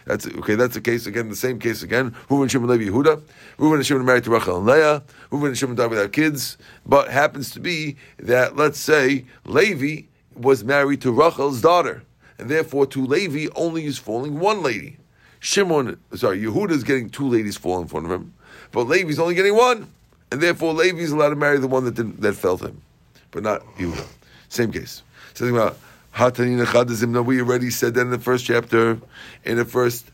That's 0.06 0.26
okay. 0.26 0.54
That's 0.54 0.74
the 0.74 0.80
case 0.80 1.06
again. 1.06 1.28
The 1.28 1.36
same 1.36 1.58
case 1.58 1.82
again. 1.82 2.12
Reuven 2.28 2.42
and 2.42 2.50
Shimon 2.50 2.68
Levi 2.68 2.90
Yehuda. 2.90 3.22
Reuven 3.58 3.76
and 3.76 3.86
Shimon 3.86 4.04
married 4.04 4.24
to 4.24 4.30
Rachel 4.30 4.56
and 4.56 4.66
Leah. 4.66 5.02
Reuven 5.30 5.48
and 5.48 5.58
Shimon 5.58 5.76
died 5.76 5.90
without 5.90 6.12
kids. 6.12 6.56
But 6.86 7.10
happens 7.10 7.50
to 7.52 7.60
be 7.60 7.96
that 8.18 8.56
let's 8.56 8.78
say 8.78 9.24
Levi 9.44 10.06
was 10.34 10.64
married 10.64 11.02
to 11.02 11.12
Rachel's 11.12 11.60
daughter, 11.60 12.02
and 12.38 12.48
therefore 12.48 12.86
to 12.86 13.04
Levi 13.04 13.52
only 13.54 13.84
is 13.84 13.98
falling 13.98 14.40
one 14.40 14.62
lady. 14.62 14.96
Shimon, 15.40 15.98
sorry, 16.14 16.40
Yehuda 16.40 16.70
is 16.70 16.84
getting 16.84 17.08
two 17.08 17.28
ladies 17.28 17.56
falling 17.56 17.82
in 17.82 17.88
front 17.88 18.06
of 18.06 18.12
him, 18.12 18.34
but 18.72 18.84
Levi's 18.84 19.18
only 19.18 19.34
getting 19.34 19.56
one, 19.56 19.90
and 20.30 20.40
therefore 20.40 20.74
Levi 20.74 20.98
is 20.98 21.12
allowed 21.12 21.30
to 21.30 21.36
marry 21.36 21.58
the 21.58 21.68
one 21.68 21.84
that 21.84 22.20
that 22.20 22.34
fell 22.34 22.58
to 22.58 22.66
him, 22.66 22.82
but 23.30 23.42
not 23.42 23.64
Yehuda. 23.76 24.06
Same 24.48 24.72
case. 24.72 25.02
Something 25.34 25.56
about 25.56 25.78
No, 26.18 27.22
we 27.22 27.40
already 27.40 27.70
said 27.70 27.94
that 27.94 28.02
in 28.02 28.10
the 28.10 28.18
first 28.18 28.44
chapter, 28.44 29.00
in 29.44 29.56
the 29.56 29.64
first. 29.64 30.10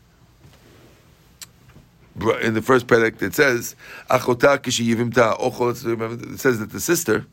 In 2.41 2.55
the 2.55 2.63
first 2.63 2.87
perek, 2.87 3.21
it 3.21 3.35
says, 3.35 3.75
"Achota 4.09 4.57
kishiyivimta 4.57 5.39
ochol." 5.39 6.33
It 6.33 6.39
says 6.39 6.57
that 6.57 6.71
the 6.71 6.79
sister, 6.79 7.27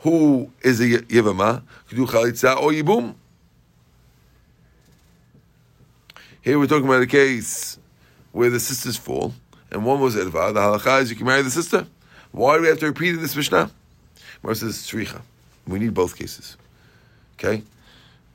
who 0.00 0.50
is 0.62 0.80
a 0.80 0.98
yivama, 1.02 1.62
could 1.88 1.96
do 1.96 2.06
chalitza 2.06 2.56
or 2.60 2.72
yibum. 2.72 3.14
Here 6.42 6.58
we're 6.58 6.66
talking 6.66 6.86
about 6.86 7.02
a 7.02 7.06
case 7.06 7.78
where 8.32 8.50
the 8.50 8.58
sisters 8.58 8.96
fall, 8.96 9.32
and 9.70 9.84
one 9.84 10.00
was 10.00 10.16
erva. 10.16 10.54
The 10.54 10.60
halacha 10.60 11.02
is 11.02 11.10
you 11.10 11.16
can 11.16 11.26
marry 11.26 11.42
the 11.42 11.50
sister. 11.50 11.86
Why 12.32 12.56
do 12.56 12.62
we 12.62 12.68
have 12.68 12.78
to 12.80 12.86
repeat 12.86 13.14
in 13.14 13.22
this 13.22 13.36
mishnah? 13.36 13.70
Mar 14.42 14.54
says 14.54 14.78
tzricha. 14.78 15.20
We 15.68 15.78
need 15.78 15.94
both 15.94 16.16
cases. 16.16 16.56
Okay. 17.38 17.62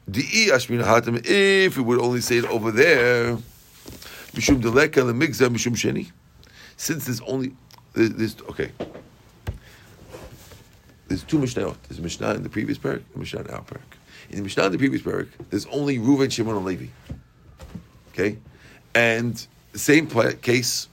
If 0.08 1.78
we 1.78 1.84
would 1.84 2.00
only 2.00 2.22
say 2.22 2.38
it 2.38 2.46
over 2.46 2.72
there, 2.72 3.38
mishum 4.34 4.62
deleka 4.62 5.02
lemigza 5.04 5.50
mishum 5.50 5.76
sheni. 5.76 6.12
Since 6.78 7.06
there's 7.06 7.22
only 7.22 7.54
there's, 7.94 8.36
okay. 8.50 8.72
There's 11.08 11.24
two 11.24 11.38
mishnayot. 11.38 11.76
There's 11.88 12.00
a 12.00 12.02
mishnah 12.02 12.34
in 12.34 12.44
the 12.44 12.50
previous 12.50 12.78
parak 12.78 13.04
and 13.14 13.18
mishnah 13.18 13.42
in 13.42 13.48
our 13.48 13.62
parak. 13.62 13.80
In 14.30 14.38
the 14.38 14.44
mishnah 14.44 14.66
in 14.66 14.72
the 14.72 14.78
previous 14.78 15.02
parak, 15.02 15.28
there's 15.50 15.66
only 15.68 15.98
Reuven, 15.98 16.32
Shimon, 16.32 16.56
and 16.56 16.66
Levi. 16.66 16.88
Okay, 18.10 18.38
and 18.94 19.48
same 19.74 20.08
case. 20.08 20.88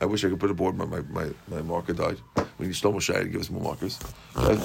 I 0.00 0.06
wish 0.06 0.24
I 0.24 0.28
could 0.28 0.40
put 0.40 0.50
a 0.50 0.54
board. 0.54 0.76
My 0.76 0.84
my, 0.84 1.00
my, 1.10 1.30
my 1.48 1.62
marker 1.62 1.92
died. 1.92 2.18
We 2.58 2.66
need 2.66 2.74
Shlomo 2.74 3.00
Shai 3.00 3.20
to 3.20 3.28
give 3.28 3.40
us 3.40 3.50
more 3.50 3.62
markers. 3.62 3.98
Okay? 4.36 4.60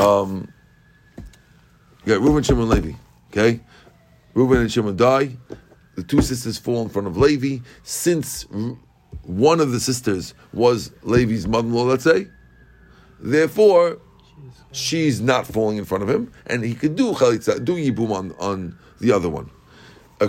Um, 0.00 0.48
got 2.06 2.20
Reuven, 2.20 2.44
Shimon, 2.44 2.68
Levi. 2.68 2.92
Okay, 3.36 3.58
Reuben 4.34 4.58
and 4.58 4.70
Shimon 4.70 4.94
die. 4.94 5.36
The 5.96 6.04
two 6.04 6.22
sisters 6.22 6.56
fall 6.56 6.82
in 6.82 6.88
front 6.88 7.08
of 7.08 7.16
Levi. 7.16 7.64
Since 7.82 8.46
one 9.22 9.58
of 9.58 9.72
the 9.72 9.80
sisters 9.80 10.34
was 10.52 10.92
Levi's 11.02 11.48
mother-in-law, 11.48 11.82
let's 11.82 12.04
say, 12.04 12.28
therefore 13.18 13.98
she's 14.70 15.20
not 15.20 15.48
falling 15.48 15.78
in 15.78 15.84
front 15.84 16.04
of 16.04 16.08
him, 16.08 16.30
and 16.46 16.64
he 16.64 16.76
could 16.76 16.94
do 16.94 17.12
chalitza, 17.12 17.64
do 17.64 17.74
yibum 17.74 18.12
on, 18.12 18.34
on 18.38 18.78
the 19.00 19.10
other 19.10 19.28
one. 19.28 19.50
Uh, 20.20 20.28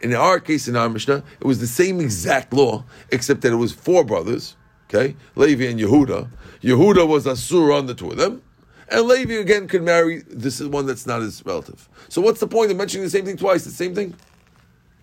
in, 0.00 0.14
our 0.14 0.38
case, 0.38 0.68
in 0.68 0.76
our 0.76 0.88
Mishnah, 0.88 1.24
it 1.40 1.44
was 1.44 1.58
the 1.58 1.66
same 1.66 1.98
exact 2.00 2.52
law, 2.52 2.84
except 3.10 3.40
that 3.40 3.52
it 3.52 3.56
was 3.56 3.72
four 3.72 4.04
brothers, 4.04 4.54
okay, 4.88 5.16
Levi 5.34 5.64
and 5.64 5.80
Yehuda. 5.80 6.30
Yehuda 6.62 7.06
was 7.08 7.26
asur 7.26 7.76
on 7.76 7.86
the 7.86 7.94
two 7.94 8.12
of 8.12 8.16
them, 8.16 8.42
and 8.90 9.06
Levi 9.06 9.34
again 9.34 9.68
could 9.68 9.82
marry 9.82 10.20
this 10.28 10.60
is 10.60 10.68
one 10.68 10.86
that's 10.86 11.06
not 11.06 11.22
his 11.22 11.44
relative. 11.44 11.88
So 12.08 12.20
what's 12.20 12.40
the 12.40 12.46
point 12.46 12.70
of 12.70 12.76
mentioning 12.76 13.04
the 13.04 13.10
same 13.10 13.24
thing 13.24 13.36
twice? 13.36 13.64
The 13.64 13.70
same 13.70 13.94
thing. 13.94 14.14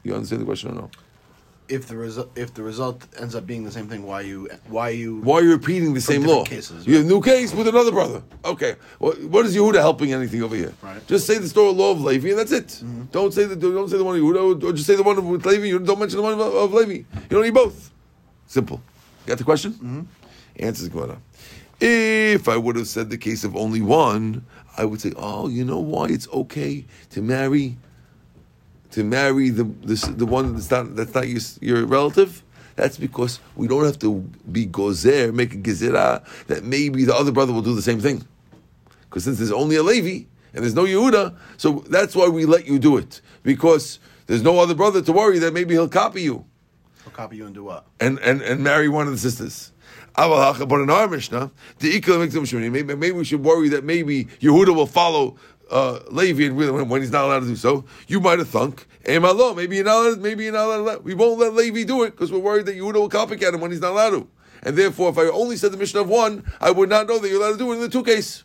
You 0.04 0.14
understand 0.14 0.42
the 0.42 0.46
question 0.46 0.72
or 0.72 0.74
no? 0.74 0.92
If 1.68 1.88
the 1.88 1.98
result 1.98 2.30
if 2.38 2.54
the 2.54 2.62
result 2.62 3.08
ends 3.20 3.34
up 3.34 3.48
being 3.48 3.64
the 3.64 3.72
same 3.72 3.88
thing, 3.88 4.06
why 4.06 4.22
you 4.22 4.48
why 4.68 4.90
you 4.90 5.20
Why 5.22 5.40
are 5.40 5.42
you 5.42 5.52
repeating 5.52 5.96
the 5.96 6.02
same 6.02 6.24
law? 6.24 6.44
cases, 6.44 6.86
you 6.86 6.96
have 6.98 7.06
a 7.06 7.08
new 7.08 7.22
case 7.22 7.56
with 7.56 7.68
another 7.68 7.92
brother. 7.92 8.22
Okay. 8.44 8.76
What, 9.00 9.20
what 9.24 9.48
is 9.48 9.56
Yehuda 9.56 9.78
helping 9.78 10.14
anything 10.14 10.44
over 10.44 10.56
here? 10.56 10.74
Right. 10.84 10.98
Mm-hmm. 10.98 11.08
Just 11.08 11.26
say 11.26 11.40
the 11.40 11.50
story 11.50 11.72
of 11.72 11.78
law 11.78 11.90
of 11.92 12.02
Levi 12.02 12.30
and 12.30 12.38
that's 12.38 12.52
it. 12.52 12.84
Don't 13.12 13.34
say 13.34 13.46
the 13.46 13.56
don't 13.56 13.90
say 13.90 13.98
the 13.98 14.04
one 14.04 14.16
of 14.16 14.22
Yehuda 14.22 14.64
or 14.64 14.74
just 14.74 14.86
say 14.86 14.96
the 14.96 15.02
one 15.02 15.28
with 15.28 15.44
Levi. 15.44 15.66
You 15.66 15.80
don't 15.80 15.98
mention 15.98 16.18
the 16.18 16.24
one 16.24 16.34
of, 16.34 16.40
of 16.40 16.72
Levi. 16.72 16.94
You 16.94 17.06
don't 17.30 17.42
need 17.44 17.54
both. 17.54 17.90
Simple. 18.46 18.80
You 19.26 19.30
got 19.30 19.40
the 19.40 19.44
question? 19.44 19.72
Mm-hmm. 19.74 20.02
Answers 20.58 20.88
going 20.90 21.10
on. 21.10 21.22
If 21.80 22.48
I 22.48 22.58
would 22.58 22.76
have 22.78 22.88
said 22.88 23.10
the 23.10 23.18
case 23.18 23.44
of 23.44 23.56
only 23.56 23.82
one, 23.82 24.46
I 24.78 24.86
would 24.86 25.02
say, 25.02 25.12
oh, 25.18 25.48
you 25.50 25.66
know 25.66 25.80
why 25.80 26.08
it's 26.08 26.28
okay 26.30 26.86
to 27.12 27.22
marry 27.22 27.78
to 28.92 29.04
marry 29.04 29.50
the 29.50 29.64
the, 29.64 30.14
the 30.16 30.26
one 30.26 30.54
that's 30.54 30.72
not 30.72 30.96
that's 30.96 31.14
not 31.14 31.28
your, 31.28 31.42
your 31.62 31.86
relative. 31.86 32.44
That's 32.76 32.98
because 32.98 33.40
we 33.56 33.68
don't 33.68 33.86
have 33.86 34.00
to 34.00 34.20
be 34.52 34.68
gozer, 34.68 35.34
make 35.34 35.54
a 35.54 35.58
gezerah 35.58 36.26
that 36.48 36.66
maybe 36.66 37.06
the 37.06 37.16
other 37.16 37.32
brother 37.32 37.54
will 37.54 37.62
do 37.62 37.74
the 37.74 37.82
same 37.82 38.02
thing. 38.02 38.26
Because 39.10 39.24
since 39.24 39.38
there's 39.38 39.52
only 39.52 39.78
a 39.78 39.84
Levi 39.84 40.26
and 40.54 40.64
there's 40.64 40.76
no 40.76 40.84
Yehuda, 40.84 41.38
so 41.56 41.86
that's 41.90 42.16
why 42.18 42.28
we 42.28 42.46
let 42.46 42.68
you 42.68 42.78
do 42.78 42.98
it. 42.98 43.22
Because 43.44 44.00
there's 44.28 44.42
no 44.44 44.60
other 44.60 44.76
brother 44.76 45.02
to 45.02 45.12
worry 45.14 45.40
that 45.40 45.54
maybe 45.54 45.74
he'll 45.74 45.88
copy 45.88 46.22
you 46.24 46.46
He'll 47.04 47.14
copy 47.14 47.38
you 47.38 47.46
and 47.46 47.54
do 47.56 47.64
what? 47.64 47.86
and, 48.02 48.20
and, 48.20 48.42
and 48.42 48.62
marry 48.64 48.90
one 48.90 49.08
of 49.08 49.14
the 49.14 49.20
sisters. 49.20 49.72
But 50.18 50.80
in 50.82 50.90
our 50.90 51.08
Mishnah, 51.08 51.52
the 51.80 52.00
ikal 52.00 52.20
makes 52.20 52.34
them 52.34 52.44
shmini. 52.46 52.72
Maybe 52.72 52.96
maybe 52.96 53.12
we 53.12 53.26
should 53.26 53.44
worry 53.44 53.70
that 53.70 53.84
maybe 53.84 54.26
Yehuda 54.40 54.74
will 54.76 54.86
follow 54.88 55.36
uh, 55.70 56.00
Levi 56.10 56.50
when, 56.50 56.88
when 56.90 57.02
he's 57.02 57.12
not 57.12 57.26
allowed 57.26 57.40
to 57.42 57.48
do 57.48 57.56
so. 57.56 57.86
You 58.08 58.20
might 58.20 58.40
have 58.40 58.48
thunk, 58.50 58.86
Emalo, 59.04 59.56
maybe 59.56 59.76
you're 59.78 59.86
not 59.86 60.06
allowed, 60.06 60.22
maybe 60.22 60.44
you're 60.46 60.54
not 60.54 60.66
allowed. 60.68 60.78
to 60.78 60.84
let- 60.84 61.04
We 61.04 61.14
won't 61.16 61.40
let 61.40 61.54
Levi 61.54 61.84
do 61.84 62.04
it 62.04 62.12
because 62.12 62.32
we're 62.32 62.40
worried 62.40 62.66
that 62.68 62.76
Yehuda 62.78 62.94
will 62.94 63.10
copycat 63.10 63.54
him 63.54 63.62
when 63.62 63.72
he's 63.72 63.82
not 63.82 63.92
allowed 63.92 64.12
to. 64.12 64.28
And 64.64 64.78
therefore, 64.78 65.10
if 65.10 65.18
I 65.18 65.24
only 65.24 65.58
said 65.58 65.72
the 65.72 65.78
Mishnah 65.78 66.02
of 66.02 66.08
one, 66.10 66.44
I 66.62 66.72
would 66.72 66.90
not 66.90 67.08
know 67.08 67.20
that 67.20 67.28
you're 67.28 67.40
allowed 67.42 67.54
to 67.54 67.58
do 67.58 67.72
it 67.72 67.76
in 67.76 67.82
the 67.82 67.90
two 67.90 68.04
case. 68.04 68.44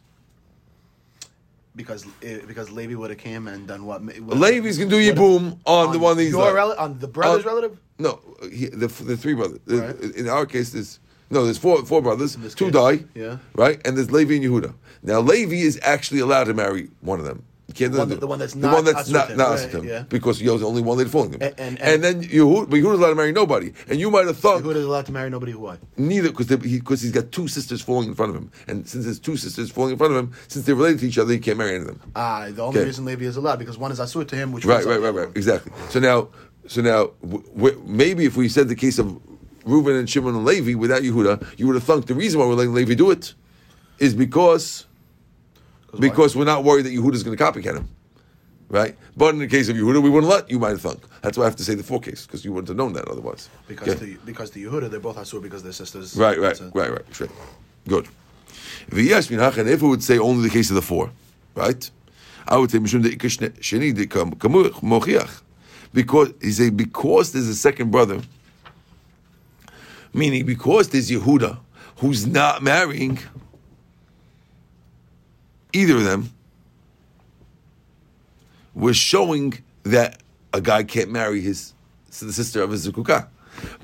Because 1.77 2.05
eh, 2.23 2.41
because 2.47 2.71
Levi 2.71 2.95
would 2.95 3.11
have 3.11 3.19
came 3.19 3.47
and 3.47 3.67
done 3.67 3.85
what? 3.87 4.05
Levi's 4.05 4.77
gonna 4.77 4.91
do 4.91 4.99
Yibum 4.99 5.59
on, 5.65 5.93
the 5.93 5.99
one 5.99 6.17
that 6.17 6.25
he's 6.25 6.33
your 6.33 6.53
rel- 6.53 6.75
on 6.79 6.99
the 6.99 7.07
brother's 7.07 7.47
Uh, 7.47 7.49
relative. 7.49 7.79
No, 7.99 8.21
he, 8.51 8.67
the, 8.67 8.89
the 8.89 9.17
three 9.17 9.35
brothers. 9.35 9.61
Right. 9.67 9.97
In 10.17 10.29
our 10.29 10.47
case, 10.47 10.71
there's 10.73 10.99
no, 11.31 11.45
there's 11.45 11.59
four 11.59 11.85
four 11.85 12.03
brothers. 12.03 12.37
Two 12.55 12.67
case, 12.67 12.73
die. 12.73 13.05
yeah. 13.15 13.39
Right, 13.55 13.81
and 13.87 13.97
there's 13.97 14.11
Levi 14.11 14.35
and 14.35 14.45
Yehuda. 14.45 14.75
Now 15.03 15.21
Levi 15.21 15.57
is 15.57 15.79
actually 15.83 16.21
allowed 16.21 16.45
to 16.45 16.55
marry 16.55 16.91
one 17.01 17.19
of 17.21 17.25
them. 17.27 17.45
You 17.69 17.75
can't 17.75 17.95
one 17.97 18.09
the 18.09 18.27
one 18.27 18.41
that's 18.41 18.55
the 18.55 18.59
not 18.67 18.75
one 18.75 18.85
that's 18.85 19.09
not 19.11 19.37
not 19.37 19.51
right, 19.51 19.71
Asutim, 19.71 19.85
yeah. 19.87 20.03
because 20.09 20.43
you're 20.43 20.59
the 20.59 20.67
only 20.67 20.83
one 20.83 20.99
that's 20.99 21.09
fooling 21.13 21.35
him. 21.35 21.41
And- 21.43 21.55
And, 21.61 21.79
and- 21.81 22.03
then 22.03 22.23
Yehuda, 22.25 22.69
but 22.69 22.75
Yehuda's 22.77 22.99
allowed 22.99 23.11
to 23.11 23.15
marry 23.15 23.31
nobody, 23.31 23.73
and 23.89 24.01
you 24.01 24.11
might 24.11 24.27
have 24.27 24.37
thought 24.39 24.65
Yehuda 24.65 24.75
is 24.75 24.85
allowed 24.85 25.07
to 25.07 25.13
marry 25.13 25.31
nobody 25.31 25.55
what? 25.55 25.79
neither 25.97 26.31
because 26.31 26.49
he, 26.49 26.57
because 26.81 27.01
he's 27.01 27.13
got 27.13 27.31
two 27.31 27.47
sisters 27.47 27.81
falling 27.81 28.09
in 28.09 28.17
front 28.17 28.31
of 28.35 28.43
him, 28.43 28.51
and 28.67 28.89
since 28.89 29.05
there's 29.05 29.21
two 29.21 29.37
sisters 29.37 29.71
falling 29.71 29.93
in 29.93 29.99
front 29.99 30.13
of 30.15 30.19
him, 30.19 30.33
since 30.49 30.67
they're 30.67 30.75
related 30.75 30.99
to 30.99 31.07
each 31.07 31.17
other, 31.19 31.33
he 31.33 31.39
can't 31.39 31.59
marry 31.59 31.71
any 31.77 31.83
of 31.83 31.87
them. 31.87 32.01
Ah, 32.17 32.49
the 32.51 32.61
only 32.61 32.81
Okay. 32.81 32.87
reason 32.87 33.05
Levi 33.05 33.25
is 33.25 33.37
allowed 33.37 33.61
because 33.61 33.79
one 33.79 33.93
is 33.93 34.01
asur 34.01 34.27
to 34.27 34.35
him, 34.35 34.51
which 34.51 34.65
Right, 34.65 34.85
right, 34.85 35.01
right, 35.01 35.15
right. 35.15 35.29
Exactly. 35.37 35.71
So 35.91 36.01
now, 36.01 36.29
so 36.67 36.83
now, 36.83 37.11
w- 37.23 37.45
w- 37.55 37.83
maybe 37.87 38.25
if 38.25 38.37
we 38.37 38.49
said 38.49 38.67
the 38.69 38.75
case 38.75 38.99
of 38.99 39.17
Reuben 39.65 39.97
and 39.97 40.09
Shimon 40.09 40.35
and 40.35 40.45
Levi 40.45 40.75
without 40.75 41.03
Yehuda, 41.03 41.59
you 41.59 41.67
would 41.67 41.75
have 41.75 41.85
thunk 41.85 42.07
the 42.07 42.15
reason 42.15 42.41
why 42.41 42.47
we're 42.47 42.55
letting 42.55 42.75
Levi 42.75 42.95
do 42.95 43.11
it 43.11 43.35
is 43.99 44.15
because 44.15 44.87
because 45.99 46.37
we're 46.37 46.45
not 46.45 46.65
worried 46.65 46.87
that 46.87 46.91
Yehuda 46.93 47.15
is 47.15 47.23
going 47.23 47.37
to 47.37 47.43
copycat 47.43 47.77
him, 47.77 47.89
right? 48.69 48.97
But 49.17 49.35
in 49.35 49.41
the 49.41 49.49
case 49.49 49.69
of 49.69 49.77
Yehuda, 49.77 50.03
we 50.03 50.09
wouldn't 50.09 50.31
let. 50.31 50.51
You 50.51 50.59
might 50.59 50.71
have 50.71 50.81
thunk. 50.81 51.03
That's 51.23 51.37
why 51.37 51.45
I 51.45 51.47
have 51.47 51.57
to 51.57 51.65
say 51.65 51.75
the 51.75 51.83
four 51.83 52.01
case 52.01 52.27
because 52.27 52.45
you 52.45 52.53
wouldn't 52.53 52.69
have 52.69 52.77
known 52.77 52.93
that 52.95 53.09
otherwise. 53.09 53.49
Because 53.69 53.89
Okay. 53.89 54.05
the 54.13 54.19
because 54.25 54.51
the 54.53 54.65
Yehuda 54.65 54.91
they're 54.91 55.01
both 55.01 55.17
asur 55.17 55.43
because 55.43 55.63
they're 55.63 55.73
sisters. 55.73 56.17
Right, 56.17 56.39
right, 56.39 56.59
it. 56.61 56.71
right, 56.75 56.91
right. 56.91 57.03
Straight. 57.15 57.31
Good. 57.89 58.07
V'yesh 58.91 59.31
min 59.31 59.41
hachan, 59.41 59.67
If 59.69 59.83
it 59.83 59.87
would 59.87 60.03
say 60.03 60.19
only 60.19 60.43
the 60.49 60.53
case 60.53 60.71
of 60.71 60.77
the 60.77 60.83
four, 60.83 61.11
right? 61.55 61.91
I 62.49 62.57
would 62.57 62.71
say 62.71 62.79
mishum 62.79 63.03
de 63.03 63.11
ikashne 63.11 63.51
sheni 63.61 63.95
de 63.95 64.07
kam- 64.07 64.31
because 65.93 66.33
he 66.41 66.53
say 66.53 66.71
because 66.71 67.33
there's 67.33 67.49
a 67.49 67.55
second 67.55 67.91
brother, 67.91 68.21
meaning 70.13 70.47
because 70.47 70.89
there's 70.91 71.11
Yehuda 71.11 71.59
who's 71.97 72.27
not 72.27 72.63
marrying 72.63 73.19
either 75.73 75.97
of 75.97 76.05
them, 76.05 76.33
we're 78.75 78.95
showing 78.95 79.63
that 79.83 80.21
a 80.53 80.61
guy 80.61 80.83
can't 80.83 81.11
marry 81.11 81.41
his 81.41 81.75
the 82.09 82.33
sister 82.33 82.63
of 82.63 82.71
his 82.71 82.89
zukukah. 82.89 83.29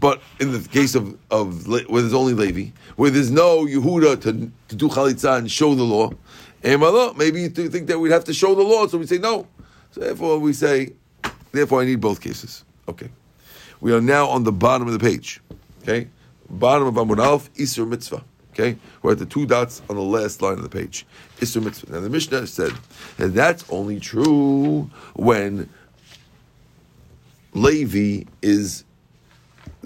But 0.00 0.20
in 0.40 0.52
the 0.52 0.66
case 0.68 0.94
of, 0.94 1.16
of 1.30 1.66
where 1.68 1.82
there's 2.02 2.14
only 2.14 2.34
Levi, 2.34 2.70
where 2.96 3.10
there's 3.10 3.30
no 3.30 3.66
Yehuda 3.66 4.20
to, 4.22 4.50
to 4.68 4.76
do 4.76 4.88
chalitza 4.88 5.38
and 5.38 5.50
show 5.50 5.74
the 5.74 5.82
law, 5.82 6.10
maybe 7.14 7.42
you 7.42 7.48
think 7.48 7.86
that 7.86 7.98
we'd 7.98 8.12
have 8.12 8.24
to 8.24 8.34
show 8.34 8.54
the 8.54 8.62
law, 8.62 8.86
so 8.86 8.98
we 8.98 9.06
say 9.06 9.18
no. 9.18 9.46
So 9.92 10.00
therefore 10.00 10.38
we 10.38 10.52
say, 10.52 10.92
therefore 11.52 11.82
I 11.82 11.84
need 11.84 12.00
both 12.00 12.20
cases. 12.20 12.64
Okay. 12.88 13.08
We 13.80 13.92
are 13.92 14.00
now 14.00 14.26
on 14.28 14.44
the 14.44 14.52
bottom 14.52 14.86
of 14.86 14.92
the 14.92 14.98
page. 14.98 15.40
Okay? 15.86 16.08
Bottom 16.50 16.88
of 16.88 16.94
Amud 16.94 17.22
Alf, 17.22 17.52
Isur 17.54 17.86
Mitzvah. 17.86 18.24
Okay? 18.52 18.76
We're 19.02 19.12
at 19.12 19.18
the 19.18 19.26
two 19.26 19.46
dots 19.46 19.82
on 19.88 19.96
the 19.96 20.02
last 20.02 20.42
line 20.42 20.54
of 20.54 20.62
the 20.62 20.68
page. 20.68 21.06
Isur 21.38 21.62
Mitzvah. 21.62 21.92
Now 21.92 22.00
the 22.00 22.10
Mishnah 22.10 22.46
said 22.46 22.72
that 23.18 23.28
that's 23.28 23.64
only 23.70 24.00
true 24.00 24.90
when 25.14 25.68
Levi 27.52 28.24
is 28.42 28.84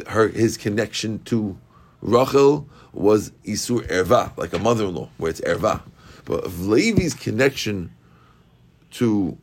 her 0.08 0.28
his 0.28 0.56
connection 0.56 1.18
to 1.24 1.56
Rachel 2.00 2.66
was 2.92 3.30
Isur 3.44 3.86
Erva, 3.88 4.36
like 4.36 4.52
a 4.52 4.58
mother-in-law, 4.58 5.08
where 5.18 5.30
it's 5.30 5.40
Erva. 5.42 5.82
But 6.24 6.50
Levi's 6.54 7.14
connection 7.14 7.92
to 8.92 9.36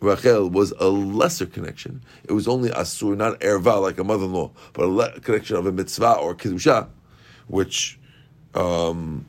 Rachel 0.00 0.48
was 0.48 0.72
a 0.78 0.88
lesser 0.88 1.46
connection. 1.46 2.02
It 2.24 2.32
was 2.32 2.46
only 2.46 2.70
Asur, 2.70 3.16
not 3.16 3.40
Erva, 3.40 3.82
like 3.82 3.98
a 3.98 4.04
mother-in-law, 4.04 4.50
but 4.72 4.84
a 4.84 4.88
le- 4.88 5.20
connection 5.20 5.56
of 5.56 5.66
a 5.66 5.72
mitzvah 5.72 6.14
or 6.14 6.34
Kedusha, 6.34 6.88
which 7.48 7.98
um, 8.54 9.26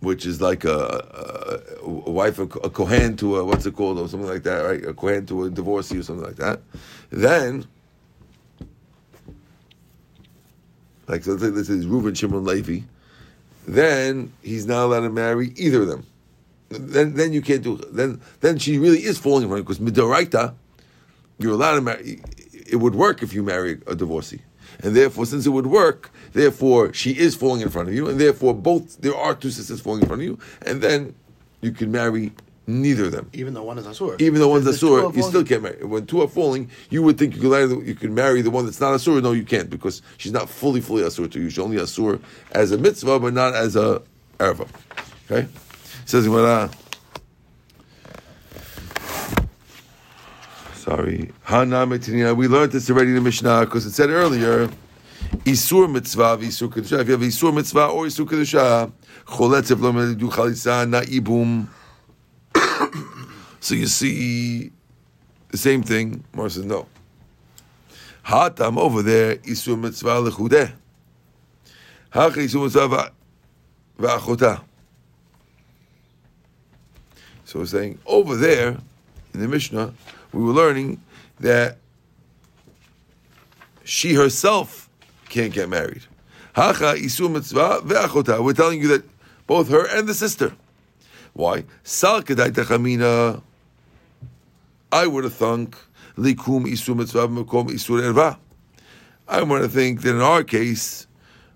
which 0.00 0.26
is 0.26 0.40
like 0.40 0.64
a, 0.64 0.70
a, 1.80 1.86
a 1.86 1.88
wife, 1.88 2.38
a, 2.38 2.42
a 2.42 2.70
Kohen 2.70 3.16
to 3.16 3.36
a, 3.36 3.44
what's 3.44 3.64
it 3.66 3.74
called, 3.74 3.98
or 3.98 4.08
something 4.08 4.28
like 4.28 4.42
that, 4.42 4.60
right? 4.60 4.84
A 4.84 4.92
Kohen 4.92 5.24
to 5.26 5.44
a 5.44 5.50
divorcee 5.50 5.98
or 5.98 6.02
something 6.02 6.26
like 6.26 6.36
that. 6.36 6.60
Then, 7.10 7.66
like, 11.06 11.22
so 11.22 11.36
this 11.36 11.68
is 11.68 11.86
Reuben, 11.86 12.14
Shimon, 12.14 12.44
Levi, 12.44 12.80
then 13.66 14.32
he's 14.42 14.66
not 14.66 14.84
allowed 14.86 15.00
to 15.00 15.10
marry 15.10 15.52
either 15.56 15.82
of 15.82 15.88
them 15.88 16.04
then 16.74 17.14
then 17.14 17.32
you 17.32 17.42
can't 17.42 17.62
do 17.62 17.76
then 17.92 18.20
then 18.40 18.58
she 18.58 18.78
really 18.78 19.02
is 19.02 19.18
falling 19.18 19.44
in 19.44 19.48
front 19.48 19.64
because 19.66 19.78
midoraita, 19.78 20.54
you're 21.38 21.54
allowed 21.54 21.76
to 21.76 21.80
marry. 21.80 22.20
It 22.66 22.76
would 22.76 22.94
work 22.94 23.22
if 23.22 23.34
you 23.34 23.42
marry 23.42 23.80
a 23.86 23.94
divorcee, 23.94 24.40
and 24.82 24.96
therefore, 24.96 25.26
since 25.26 25.46
it 25.46 25.50
would 25.50 25.66
work, 25.66 26.10
therefore 26.32 26.92
she 26.92 27.10
is 27.10 27.34
falling 27.34 27.60
in 27.60 27.68
front 27.68 27.88
of 27.88 27.94
you, 27.94 28.08
and 28.08 28.20
therefore 28.20 28.54
both 28.54 29.00
there 29.00 29.16
are 29.16 29.34
two 29.34 29.50
sisters 29.50 29.80
falling 29.80 30.02
in 30.02 30.06
front 30.06 30.22
of 30.22 30.26
you, 30.26 30.38
and 30.66 30.80
then 30.80 31.14
you 31.60 31.72
can 31.72 31.92
marry 31.92 32.32
neither 32.66 33.06
of 33.06 33.12
them. 33.12 33.28
Even 33.32 33.54
though 33.54 33.62
one 33.62 33.78
is 33.78 33.86
asur. 33.86 34.20
Even 34.20 34.40
though 34.40 34.48
one's 34.48 34.66
If 34.66 34.68
a 34.68 34.72
the 34.72 34.78
two 34.78 34.86
surah, 34.86 35.08
are 35.08 35.14
you 35.14 35.22
still 35.22 35.44
can't 35.44 35.62
marry. 35.62 35.84
When 35.84 36.06
two 36.06 36.22
are 36.22 36.28
falling, 36.28 36.70
you 36.90 37.02
would 37.02 37.18
think 37.18 37.34
you 37.34 37.40
could 37.40 37.50
marry, 37.50 37.86
you 37.86 37.94
could 37.94 38.12
marry 38.12 38.42
the 38.42 38.50
one 38.50 38.64
that's 38.64 38.80
not 38.80 38.94
a 38.94 38.98
surah. 38.98 39.20
No, 39.20 39.32
you 39.32 39.44
can't 39.44 39.68
because 39.68 40.02
she's 40.18 40.32
not 40.32 40.48
fully, 40.48 40.80
fully 40.80 41.02
asur 41.02 41.30
to 41.30 41.40
you. 41.40 41.50
She's 41.50 41.58
only 41.58 41.76
asur 41.76 42.20
as 42.52 42.72
a 42.72 42.78
mitzvah, 42.78 43.18
but 43.18 43.34
not 43.34 43.54
as 43.54 43.76
a 43.76 44.02
erva. 44.38 44.68
Okay? 45.30 45.48
Says 46.12 46.26
Gemara. 46.26 46.70
Sorry. 50.74 51.32
We 51.48 52.48
learned 52.48 52.72
this 52.72 52.90
already 52.90 53.08
in 53.08 53.14
the 53.14 53.20
Mishnah 53.22 53.60
because 53.60 53.86
it 53.86 53.92
said 53.92 54.10
earlier, 54.10 54.68
Isur 55.46 55.90
mitzvah, 55.90 56.36
Isur 56.36 56.68
kedusha. 56.68 57.00
If 57.00 57.06
you 57.06 57.12
have 57.12 57.22
Isur 57.22 57.54
mitzvah 57.54 57.86
or 57.86 58.04
Isur 58.04 58.26
kedusha, 58.26 58.92
choletzev 59.24 59.80
lo 59.80 60.14
du 60.14 60.28
chalitza 60.28 60.86
na 60.86 61.00
ibum. 61.00 61.66
So 63.60 63.74
you 63.74 63.86
see 63.86 64.70
the 65.48 65.56
same 65.56 65.82
thing. 65.82 66.24
Mar 66.34 66.50
says 66.50 66.66
no. 66.66 66.88
Hatam 68.26 68.76
over 68.76 69.00
there, 69.00 69.36
Isur 69.36 69.80
mitzvah 69.80 70.20
lechudeh. 70.20 70.72
Hach 72.10 72.34
Isur 72.34 72.64
mitzvah 72.64 72.88
va- 72.88 73.12
va'achotah. 73.98 74.64
So 77.52 77.58
we're 77.58 77.66
saying 77.66 77.98
over 78.06 78.34
there 78.34 78.78
in 79.34 79.40
the 79.40 79.46
Mishnah, 79.46 79.92
we 80.32 80.42
were 80.42 80.54
learning 80.54 81.02
that 81.40 81.76
she 83.84 84.14
herself 84.14 84.88
can't 85.28 85.52
get 85.52 85.68
married. 85.68 86.00
Hacha 86.54 86.94
Isur 86.94 87.30
mitzvah. 87.30 87.82
We're 88.42 88.54
telling 88.54 88.80
you 88.80 88.88
that 88.88 89.04
both 89.46 89.68
her 89.68 89.86
and 89.86 90.08
the 90.08 90.14
sister. 90.14 90.54
Why? 91.34 91.64
I 94.90 95.06
would 95.06 95.24
have 95.24 95.34
thunk 95.34 95.76
likum 96.16 96.64
isur 96.64 96.96
mitzvah 96.96 97.28
mekom 97.28 97.68
isur 97.68 98.00
erva. 98.00 98.38
I 99.28 99.42
want 99.42 99.62
to 99.62 99.68
think 99.68 100.00
that 100.00 100.14
in 100.14 100.22
our 100.22 100.42
case, 100.42 101.06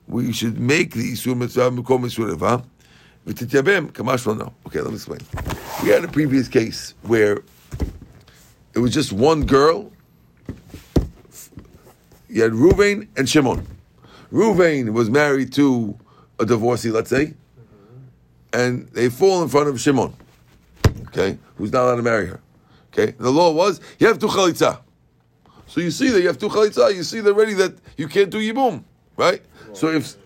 we 0.07 0.35
should 0.35 0.61
make 0.61 0.93
the 0.93 1.15
isur 1.15 1.35
mitzvah 1.35 1.71
mekom 1.71 2.05
isur 2.05 2.37
erva. 2.37 2.63
Okay, 4.67 4.81
let 4.81 4.91
me 4.91 4.95
explain. 4.95 5.21
We 5.83 5.89
had 5.89 6.05
a 6.05 6.09
previous 6.09 6.47
case 6.49 6.95
where 7.03 7.43
it 8.75 8.79
was 8.79 8.95
just 8.95 9.13
one 9.13 9.45
girl. 9.45 9.93
You 12.29 12.43
had 12.43 12.53
Ruvain 12.53 13.09
and 13.17 13.29
Shimon. 13.29 13.67
Ruvain 14.33 14.93
was 14.93 15.11
married 15.11 15.53
to 15.55 15.99
a 16.39 16.47
divorcee, 16.47 16.91
let's 16.91 17.11
say, 17.11 17.35
and 18.53 18.87
they 18.89 19.09
fall 19.09 19.43
in 19.43 19.49
front 19.49 19.69
of 19.69 19.81
Shimon, 19.81 20.15
okay, 21.09 21.39
who's 21.57 21.73
not 21.73 21.85
allowed 21.85 21.97
to 21.97 22.03
marry 22.03 22.27
her. 22.27 22.41
Okay, 22.93 23.13
the 23.19 23.31
law 23.31 23.51
was 23.53 23.81
you 23.99 24.07
have 24.07 24.19
to 24.21 24.27
chalitza. 24.27 24.81
So 25.67 25.81
you 25.81 25.91
see 25.91 26.11
that 26.11 26.21
you 26.21 26.29
have 26.29 26.39
to 26.39 26.49
chalitza. 26.49 26.95
You 26.95 27.03
see 27.03 27.21
already 27.21 27.55
that 27.55 27.77
you 27.97 28.09
can't 28.09 28.31
do 28.31 28.39
yibum, 28.39 28.85
right? 29.17 29.43
So 29.73 29.89
if 29.89 30.17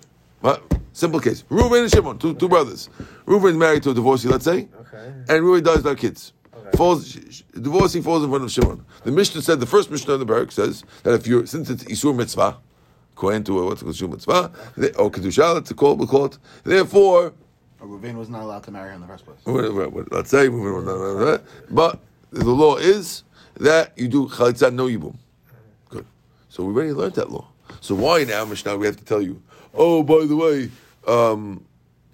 what? 0.40 0.62
Simple 0.92 1.20
case, 1.20 1.44
Reuven 1.50 1.82
and 1.82 1.90
Shimon, 1.90 2.18
two, 2.18 2.34
two 2.34 2.48
brothers. 2.48 2.88
Reuven 3.26 3.50
is 3.52 3.56
married 3.56 3.82
to 3.84 3.90
a 3.90 3.94
divorcee, 3.94 4.28
let's 4.28 4.44
say, 4.44 4.68
Okay. 4.80 5.06
and 5.28 5.42
Reuven 5.44 5.62
dies 5.62 5.76
without 5.78 5.98
kids. 5.98 6.32
Okay. 6.54 6.76
Falls, 6.76 7.08
sh- 7.08 7.18
sh- 7.30 7.42
divorcee 7.54 8.00
falls 8.00 8.24
in 8.24 8.30
front 8.30 8.44
of 8.44 8.50
Shimon. 8.50 8.84
The 9.04 9.12
Mishnah 9.12 9.42
said 9.42 9.60
the 9.60 9.66
first 9.66 9.90
Mishnah 9.90 10.14
in 10.14 10.20
the 10.20 10.26
Perek 10.26 10.50
says 10.52 10.82
that 11.04 11.14
if 11.14 11.26
you're 11.26 11.46
since 11.46 11.70
it's 11.70 11.84
isur 11.84 12.14
mitzvah, 12.14 12.58
kohen 13.14 13.44
to 13.44 13.58
a 13.60 13.66
what's 13.66 13.82
called 13.82 13.94
isur 13.94 14.10
mitzvah, 14.10 14.50
they- 14.76 14.92
or 14.94 15.10
kedusha, 15.10 15.54
let's 15.54 15.72
call 15.72 15.92
it, 15.92 15.98
we 15.98 16.06
call 16.06 16.24
it. 16.26 16.38
Therefore, 16.64 17.32
Or 17.80 17.86
Ruvain 17.86 18.16
was 18.16 18.28
not 18.28 18.42
allowed 18.42 18.64
to 18.64 18.70
marry 18.72 18.88
her 18.90 18.94
in 18.94 19.00
the 19.00 19.06
first 19.06 19.24
place. 19.24 19.38
let's 20.10 20.30
say, 20.30 20.48
but 21.70 21.98
the 22.32 22.44
law 22.50 22.76
is 22.76 23.22
that 23.58 23.92
you 23.96 24.08
do 24.08 24.26
chalitza 24.28 24.72
no 24.72 24.86
yibum. 24.86 25.16
Good. 25.88 26.04
So 26.48 26.64
we 26.64 26.74
already 26.74 26.92
learned 26.92 27.14
that 27.14 27.30
law. 27.30 27.46
So 27.80 27.94
why 27.94 28.24
now, 28.24 28.44
Mishnah, 28.44 28.76
we 28.76 28.86
have 28.86 28.96
to 28.96 29.04
tell 29.04 29.22
you? 29.22 29.40
Oh, 29.74 30.02
by 30.02 30.24
the 30.26 30.36
way, 30.36 30.70
um, 31.06 31.64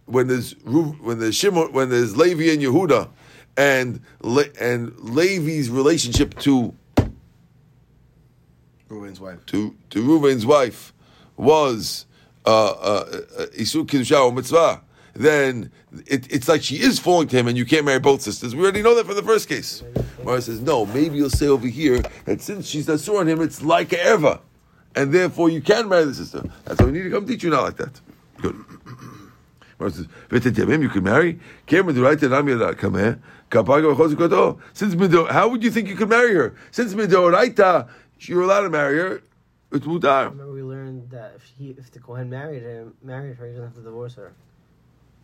when 0.06 0.28
there's 0.28 0.52
when 0.64 1.18
there's 1.18 1.34
Shimon, 1.34 1.72
when 1.72 1.88
there's 1.88 2.16
Levi 2.16 2.52
and 2.52 2.62
Yehuda, 2.62 3.08
and 3.56 4.00
Le, 4.20 4.44
and 4.60 4.96
Levi's 4.98 5.70
relationship 5.70 6.38
to 6.40 6.74
Ruvain's 8.88 9.20
wife. 9.20 9.44
to 9.46 9.74
to 9.90 10.02
Reuven's 10.02 10.46
wife 10.46 10.92
was 11.36 12.06
uh, 12.44 12.66
uh, 12.70 13.22
uh, 13.38 13.46
Isur 13.58 13.84
Kiddusha 13.84 14.24
or 14.24 14.32
Mitzvah, 14.32 14.82
then 15.14 15.72
it, 16.06 16.32
it's 16.32 16.48
like 16.48 16.62
she 16.62 16.76
is 16.76 16.98
falling 16.98 17.28
to 17.28 17.36
him 17.36 17.48
and 17.48 17.56
you 17.56 17.64
can't 17.64 17.84
marry 17.84 17.98
both 17.98 18.22
sisters. 18.22 18.54
We 18.54 18.62
already 18.62 18.82
know 18.82 18.94
that 18.94 19.06
from 19.06 19.16
the 19.16 19.22
first 19.22 19.48
case. 19.48 19.82
Mara 20.24 20.40
says, 20.40 20.60
no, 20.60 20.86
maybe 20.86 21.16
you'll 21.16 21.30
say 21.30 21.46
over 21.46 21.66
here 21.66 22.02
that 22.24 22.40
since 22.40 22.66
she's 22.66 22.86
Asur 22.86 23.20
on 23.20 23.28
him, 23.28 23.40
it's 23.40 23.62
like 23.62 23.92
a 23.92 23.96
erva. 23.96 24.40
And 24.96 25.12
therefore 25.12 25.50
you 25.50 25.60
can 25.60 25.88
marry 25.88 26.04
the 26.04 26.14
sister. 26.14 26.42
That's 26.64 26.80
why 26.80 26.86
we 26.86 26.92
need 26.92 27.02
to 27.04 27.10
come 27.10 27.26
teach 27.26 27.44
you 27.44 27.50
not 27.50 27.62
like 27.62 27.76
that. 27.76 28.00
Good. 28.38 28.56
Mara 29.78 29.90
says, 29.90 30.06
"V'tetiyamim, 30.30 30.80
you 30.80 30.88
can 30.88 31.04
marry. 31.04 31.38
Cameron, 31.66 31.94
the 31.94 32.00
right 32.00 32.18
to 32.18 32.28
Namir 32.28 32.76
come 32.78 32.94
here. 32.94 33.20
Kapaga 33.50 33.94
v'chosu 33.94 34.16
koto. 34.16 34.58
Since 34.72 34.94
how 35.30 35.48
would 35.48 35.62
you 35.62 35.70
think 35.70 35.88
you 35.88 35.96
could 35.96 36.08
marry 36.08 36.34
her? 36.34 36.56
Since 36.70 36.94
Midoraita, 36.94 37.88
you're 38.20 38.42
allowed 38.42 38.62
to 38.62 38.70
marry 38.70 38.96
her. 38.96 39.22
It's 39.72 39.84
mutar. 39.84 40.30
Remember 40.30 40.52
we 40.52 40.62
learned 40.62 41.10
that 41.10 41.34
if 41.36 41.42
he, 41.42 41.70
if 41.70 41.90
the 41.90 41.98
Kohen 41.98 42.30
married 42.30 42.62
him, 42.62 42.94
married 43.02 43.36
her, 43.36 43.46
he 43.46 43.52
doesn't 43.52 43.66
have 43.66 43.74
to 43.74 43.82
divorce 43.82 44.14
her. 44.14 44.32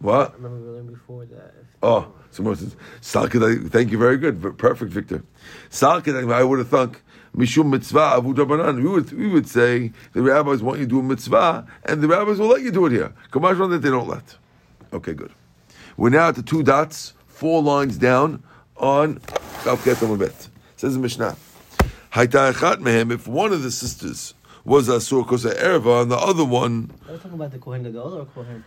What? 0.01 0.33
I 0.33 0.35
remember 0.35 0.59
we 0.59 0.77
learned 0.77 0.91
before 0.91 1.25
that. 1.27 1.55
Oh, 1.83 2.13
so 2.31 2.43
Moses 2.43 2.73
says, 2.73 2.77
Sal 3.01 3.29
thank 3.29 3.93
you, 3.93 3.99
very 3.99 4.19
good, 4.19 4.59
perfect, 4.59 4.93
Victor. 4.93 5.23
Sal 5.71 6.03
kedai- 6.03 6.31
I 6.31 6.43
would 6.43 6.59
have 6.59 6.69
thunk 6.69 7.03
mishum 7.37 7.71
mitzvah 7.71 8.21
avu 8.21 8.35
drabanan. 8.35 8.77
We 8.83 8.89
would 8.89 9.13
we 9.13 9.27
would 9.29 9.49
say 9.49 9.93
the 10.13 10.23
rabbis 10.23 10.63
want 10.63 10.79
you 10.81 10.87
to 10.87 10.91
do 10.91 11.01
a 11.01 11.03
mitzvah, 11.03 11.67
and 11.85 12.03
the 12.03 12.09
rabbis 12.09 12.39
will 12.39 12.49
let 12.49 12.63
you 12.63 12.71
do 12.71 12.87
it 12.87 12.93
here. 12.93 13.13
Kamash 13.31 13.59
one 13.59 13.71
that 13.71 13.79
they 13.79 13.91
don't 13.91 14.09
let. 14.09 14.37
Okay, 14.93 15.15
good. 15.15 15.33
We're 15.97 16.11
now 16.11 16.29
at 16.29 16.35
the 16.37 16.43
two 16.43 16.63
dots, 16.63 17.15
four 17.27 17.63
lines 17.63 17.97
down 17.99 18.43
on 18.77 19.19
Kaf 19.65 19.85
Ketam 19.85 20.19
Bet. 20.19 20.49
Says 20.77 20.95
the 20.95 21.01
Mishnah. 21.01 21.37
Haita 22.13 22.53
echat 22.53 22.77
mehem. 22.79 23.13
If 23.13 23.27
one 23.29 23.53
of 23.53 23.63
the 23.63 23.71
sisters 23.71 24.35
was 24.65 24.89
asur 24.89 25.27
kosa 25.27 25.55
erva, 25.59 26.03
and 26.03 26.11
the 26.11 26.17
other 26.17 26.45
one 26.45 26.91
Are 27.09 27.13
we 27.13 27.19
talking 27.19 27.33
about 27.35 27.53
the 27.53 27.59
Kohen 27.59 27.83
Gadol 27.83 28.15
or 28.15 28.25
Kohen? 28.27 28.65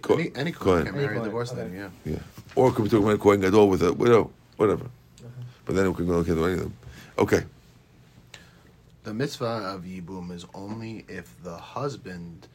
ko- 0.00 0.14
Any, 0.14 0.32
any 0.34 0.52
Kohen. 0.52 0.84
Kohen 0.84 0.86
can 0.86 0.94
marry 0.94 1.04
a 1.04 1.08
Kohen, 1.10 1.24
divorced 1.24 1.52
okay. 1.52 1.62
lady, 1.62 1.76
yeah. 1.76 1.88
Yeah. 2.04 2.18
Or 2.54 2.72
could 2.72 2.84
be 2.84 2.88
talking 2.90 3.06
about 3.06 3.20
Kohen 3.20 3.40
Gadol 3.40 3.68
with 3.68 3.82
a 3.82 3.92
widow, 3.92 4.30
whatever. 4.56 4.84
Uh-huh. 4.84 5.28
But 5.64 5.76
then 5.76 5.88
we 5.88 5.94
can 5.94 6.06
go 6.06 6.18
look 6.18 6.28
at 6.28 6.36
any 6.36 6.52
of 6.54 6.58
them. 6.60 6.76
Okay. 7.18 7.44
The 9.04 9.12
mitzvah 9.14 9.44
of 9.74 9.82
Yibum 9.82 10.30
is 10.30 10.46
only 10.54 11.04
if 11.08 11.34
the 11.42 11.56
husband 11.56 12.46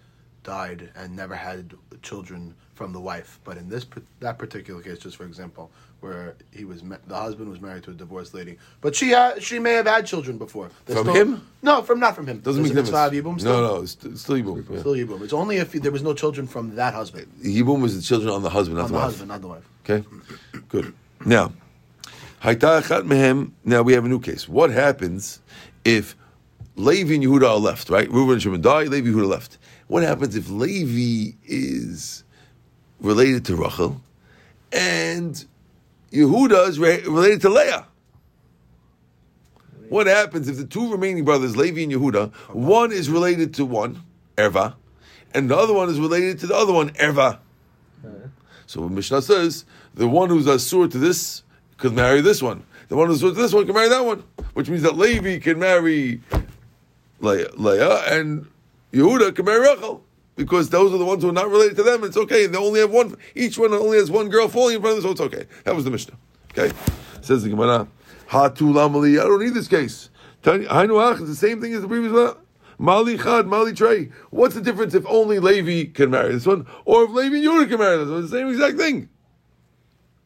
died 0.43 0.89
and 0.95 1.13
never 1.13 1.35
had 1.35 1.73
children 2.01 2.55
from 2.73 2.93
the 2.93 3.01
wife. 3.01 3.39
But 3.43 3.57
in 3.57 3.67
this 3.67 3.85
that 4.21 4.37
particular 4.37 4.81
case, 4.81 4.99
just 4.99 5.17
for 5.17 5.25
example, 5.25 5.69
where 5.99 6.35
he 6.55 6.63
was 6.63 6.81
the 7.07 7.15
husband 7.15 7.49
was 7.49 7.59
married 7.59 7.83
to 7.83 7.91
a 7.91 7.93
divorced 7.93 8.33
lady, 8.33 8.57
but 8.79 8.95
she 8.95 9.11
ha- 9.11 9.33
she 9.39 9.59
may 9.59 9.73
have 9.73 9.87
had 9.87 10.05
children 10.05 10.37
before. 10.37 10.69
There's 10.85 10.99
From 10.99 11.09
still- 11.09 11.21
him? 11.33 11.47
No, 11.63 11.81
from 11.81 11.99
not 11.99 12.15
from 12.15 12.27
him. 12.27 12.39
Doesn't 12.39 12.63
There's 12.63 12.73
make 12.73 12.85
difference. 12.85 13.13
Yibum 13.13 13.39
still. 13.41 13.61
No, 13.61 13.67
no, 13.75 13.81
it's, 13.81 13.91
still 14.21 14.35
Yibum. 14.37 14.69
Yeah. 14.69 14.79
Still 14.79 14.93
Yibum. 14.93 15.21
It's 15.23 15.33
only 15.33 15.57
if 15.57 15.73
there 15.73 15.91
was 15.91 16.03
no 16.03 16.13
children 16.13 16.47
from 16.47 16.75
that 16.75 16.93
husband, 16.93 17.27
Yibum 17.43 17.83
is 17.83 17.97
the 17.97 18.01
children 18.01 18.31
on 18.31 18.41
the 18.41 18.49
husband, 18.49 18.77
not 18.77 18.85
on 18.85 18.91
the 18.91 18.93
the 18.93 18.99
wife. 18.99 19.05
husband, 19.11 19.27
not 19.29 19.41
the 19.41 19.47
wife. 19.49 19.69
Okay? 19.83 20.07
Good. 20.69 20.93
Now, 21.25 21.51
Haita 22.41 22.81
Echat 22.83 23.03
Mehem, 23.05 23.51
now 23.65 23.81
we 23.81 23.91
have 23.93 24.05
a 24.05 24.07
new 24.07 24.19
case. 24.19 24.47
What 24.47 24.69
happens 24.69 25.41
if 25.83 26.15
Levi 26.77 27.15
and 27.15 27.23
Yehuda 27.23 27.49
are 27.49 27.57
left, 27.57 27.89
right? 27.89 28.09
Reuben 28.09 28.33
and 28.33 28.41
Shimon 28.41 28.61
die, 28.61 28.83
Levi 28.83 29.07
and 29.07 29.17
Yehuda 29.17 29.27
left. 29.27 29.57
What 29.87 30.03
happens 30.03 30.35
if 30.35 30.49
Levi 30.49 31.35
is 31.43 32.23
related 33.01 33.45
to 33.45 33.55
Rachel 33.55 33.99
and 34.71 35.43
Yehuda 36.11 36.67
is 36.69 36.79
re- 36.79 37.01
related 37.01 37.41
to 37.41 37.49
Leah? 37.49 37.87
What 39.89 40.05
happens 40.05 40.47
if 40.47 40.57
the 40.57 40.65
two 40.65 40.91
remaining 40.91 41.25
brothers, 41.25 41.57
Levi 41.57 41.81
and 41.81 41.91
Yehuda, 41.91 42.31
one 42.53 42.91
is 42.91 43.09
related 43.09 43.55
to 43.55 43.65
one, 43.65 44.03
Erva, 44.37 44.75
and 45.33 45.49
the 45.49 45.57
other 45.57 45.73
one 45.73 45.89
is 45.89 45.99
related 45.99 46.39
to 46.39 46.47
the 46.47 46.55
other 46.55 46.73
one, 46.73 46.91
Erva? 46.91 47.39
Uh-huh. 48.05 48.27
So 48.67 48.81
when 48.81 48.93
Mishnah 48.93 49.23
says 49.23 49.65
the 49.95 50.07
one 50.07 50.29
who's 50.29 50.45
asur 50.45 50.91
to 50.91 50.97
this 50.99 51.41
could 51.77 51.93
marry 51.93 52.21
this 52.21 52.43
one, 52.43 52.63
the 52.89 52.95
one 52.95 53.07
who's 53.07 53.23
asur 53.23 53.33
to 53.33 53.41
this 53.41 53.53
one 53.53 53.65
can 53.65 53.73
marry 53.73 53.89
that 53.89 54.05
one, 54.05 54.23
which 54.53 54.69
means 54.69 54.83
that 54.83 54.95
Levi 54.95 55.39
can 55.39 55.57
marry 55.57 56.21
Leah 57.19 57.49
uh, 57.55 58.03
and 58.07 58.47
Yehuda 58.93 59.35
can 59.35 59.45
marry 59.45 59.61
Rachel. 59.61 60.03
because 60.37 60.69
those 60.69 60.93
are 60.93 60.97
the 60.97 61.05
ones 61.05 61.23
who 61.23 61.29
are 61.29 61.33
not 61.33 61.49
related 61.49 61.75
to 61.77 61.83
them. 61.83 62.03
It's 62.05 62.15
okay. 62.15 62.45
They 62.47 62.57
only 62.57 62.79
have 62.79 62.91
one. 62.91 63.17
Each 63.35 63.57
one 63.57 63.73
only 63.73 63.97
has 63.97 64.09
one 64.09 64.29
girl 64.29 64.47
falling 64.47 64.75
in 64.75 64.81
front 64.81 64.97
of 64.97 65.03
them, 65.03 65.17
so 65.17 65.25
it's 65.25 65.33
okay. 65.33 65.47
That 65.65 65.75
was 65.75 65.83
the 65.83 65.91
Mishnah. 65.91 66.15
Okay, 66.51 66.73
says 67.21 67.43
the 67.43 67.49
Gemara. 67.49 67.87
Hatu 68.29 68.71
lamali. 68.71 69.19
I 69.19 69.23
don't 69.23 69.43
need 69.43 69.53
this 69.53 69.67
case. 69.67 70.09
It's 70.43 71.19
the 71.21 71.35
same 71.35 71.59
thing 71.59 71.73
as 71.73 71.81
the 71.81 71.87
previous 71.87 72.13
one. 72.13 72.35
Mali 72.79 73.17
chad, 73.17 73.47
mali 73.47 73.73
trey. 73.73 74.11
What's 74.29 74.53
the 74.53 74.61
difference 74.61 74.93
if 74.93 75.05
only 75.07 75.39
Levi 75.39 75.91
can 75.91 76.11
marry 76.11 76.33
this 76.33 76.45
one, 76.45 76.67
or 76.85 77.05
if 77.05 77.09
Levi 77.09 77.37
and 77.37 77.45
Yehuda 77.45 77.69
can 77.69 77.79
marry 77.79 77.97
this 77.97 78.07
one? 78.07 78.21
It's 78.21 78.31
the 78.31 78.37
same 78.37 78.49
exact 78.49 78.77
thing, 78.77 79.09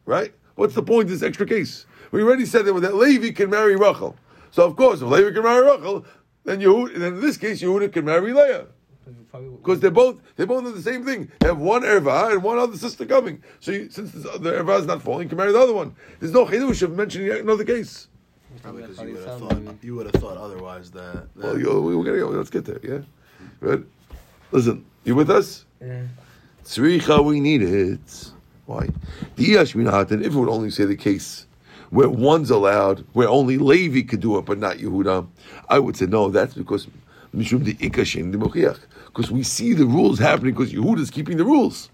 right? 0.04 0.34
What's 0.54 0.74
the 0.74 0.82
point 0.82 1.04
of 1.04 1.10
this 1.10 1.22
extra 1.22 1.46
case? 1.46 1.86
We 2.10 2.22
already 2.22 2.44
said 2.44 2.66
that, 2.66 2.74
that 2.74 2.94
Levi 2.94 3.30
can 3.30 3.48
marry 3.48 3.74
Rachel. 3.74 4.16
So 4.50 4.64
of 4.64 4.76
course, 4.76 5.00
if 5.00 5.08
Levi 5.08 5.32
can 5.32 5.42
marry 5.42 5.64
Rachel, 5.64 6.04
then 6.44 6.60
Yehuda, 6.60 6.96
then 6.96 7.14
in 7.14 7.20
this 7.20 7.36
case, 7.36 7.62
Yehuda 7.62 7.92
can 7.92 8.04
marry 8.04 8.32
Leah. 8.32 8.66
Because 9.32 9.80
they're 9.80 9.90
both 9.90 10.20
they're 10.36 10.46
both 10.46 10.74
the 10.74 10.82
same 10.82 11.04
thing. 11.04 11.30
They 11.40 11.48
have 11.48 11.58
one 11.58 11.82
erva 11.82 12.32
and 12.32 12.42
one 12.42 12.58
other 12.58 12.76
sister 12.76 13.06
coming. 13.06 13.42
So 13.60 13.72
you, 13.72 13.90
since 13.90 14.12
this, 14.12 14.22
the 14.22 14.52
erva 14.52 14.80
is 14.80 14.86
not 14.86 15.02
falling, 15.02 15.24
you 15.24 15.28
can 15.30 15.38
marry 15.38 15.52
the 15.52 15.58
other 15.58 15.72
one. 15.72 15.96
There's 16.20 16.32
no 16.32 16.44
chidush 16.44 16.82
of 16.82 16.94
mentioning 16.96 17.30
another 17.30 17.64
case. 17.64 18.08
Probably 18.62 18.82
because 18.82 19.00
you 19.00 19.14
would 19.14 19.26
have 19.26 19.40
thought 19.40 19.74
you 19.82 19.94
would 19.96 20.06
have 20.06 20.22
thought 20.22 20.36
otherwise 20.36 20.90
that. 20.90 21.34
that 21.34 21.44
well, 21.44 21.58
you, 21.58 21.80
we're 21.80 22.04
gonna 22.04 22.18
go. 22.18 22.28
Let's 22.28 22.50
get 22.50 22.64
there. 22.64 22.80
Yeah, 22.82 23.00
good. 23.60 23.88
Listen, 24.50 24.84
you 25.04 25.14
with 25.14 25.30
us? 25.30 25.64
Yeah. 25.80 26.02
Tzricha, 26.64 27.24
we 27.24 27.40
need 27.40 27.62
it. 27.62 28.30
Why? 28.66 28.88
The 29.36 29.54
Yashminat, 29.54 30.10
and 30.10 30.24
if 30.24 30.34
it 30.34 30.38
would 30.38 30.50
only 30.50 30.70
say 30.70 30.84
the 30.84 30.96
case 30.96 31.46
where 31.92 32.08
one's 32.08 32.50
allowed, 32.50 33.04
where 33.12 33.28
only 33.28 33.58
Levi 33.58 34.02
could 34.02 34.20
do 34.20 34.38
it, 34.38 34.46
but 34.46 34.58
not 34.58 34.78
Yehuda, 34.78 35.28
I 35.68 35.78
would 35.78 35.94
say 35.94 36.06
no. 36.06 36.30
That's 36.30 36.54
because 36.54 36.88
Mishum 37.36 37.64
the 37.64 37.74
Ikashin 37.74 38.32
the 38.32 38.78
because 39.06 39.30
we 39.30 39.42
see 39.42 39.74
the 39.74 39.84
rules 39.84 40.18
happening 40.18 40.54
because 40.54 40.72
Yehuda 40.72 41.00
is 41.00 41.10
keeping 41.10 41.36
the 41.36 41.44
rules. 41.44 41.90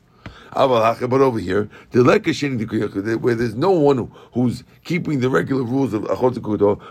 But 0.55 1.21
over 1.21 1.41
here, 1.41 1.69
the 1.91 3.19
where 3.21 3.35
there's 3.35 3.57
no 3.57 3.73
one 3.73 4.11
who's 4.33 4.63
keeping 4.85 5.19
the 5.19 5.29
regular 5.29 5.65
rules 5.65 5.93
of 5.93 6.03
Achot 6.05 6.35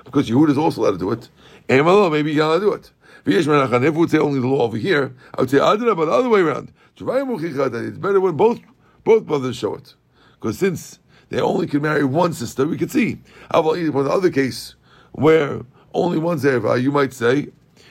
because 0.04 0.30
Yehuda 0.30 0.50
is 0.50 0.58
also 0.58 0.82
allowed 0.82 0.92
to 0.92 0.98
do 0.98 1.12
it. 1.12 1.30
And 1.70 1.86
maybe 2.12 2.34
you're 2.34 2.46
allowed 2.46 2.60
to 2.60 2.66
do 2.66 2.74
it. 2.74 2.92
If 3.26 3.94
we 3.94 4.00
would 4.00 4.12
say 4.12 4.18
only 4.18 4.40
the 4.42 4.48
law 4.48 4.64
over 4.64 4.78
here, 4.78 5.16
I 5.34 5.42
would 5.42 5.50
say 5.50 5.58
Adra, 5.58 5.96
but 5.96 6.06
the 6.06 6.12
other 6.12 6.30
way 6.30 6.42
around. 6.42 6.74
It's 7.00 7.98
better 7.98 8.20
when 8.20 8.36
both 8.36 8.60
both 9.04 9.26
brothers 9.26 9.56
show 9.56 9.76
it, 9.76 9.96
because 10.40 10.60
since 10.60 11.00
they 11.30 11.42
only 11.42 11.68
can 11.68 11.82
marry 11.82 12.04
one 12.04 12.34
sister, 12.34 12.66
we 12.66 12.78
could 12.78 12.92
see. 12.92 13.20
How 13.52 13.60
about 13.60 13.76
the 13.76 14.10
other 14.10 14.30
case 14.30 14.76
where 15.12 15.62
only 15.94 16.18
one 16.18 16.38
there? 16.40 16.78
You 16.78 16.92
might 16.92 17.14
say 17.14 17.50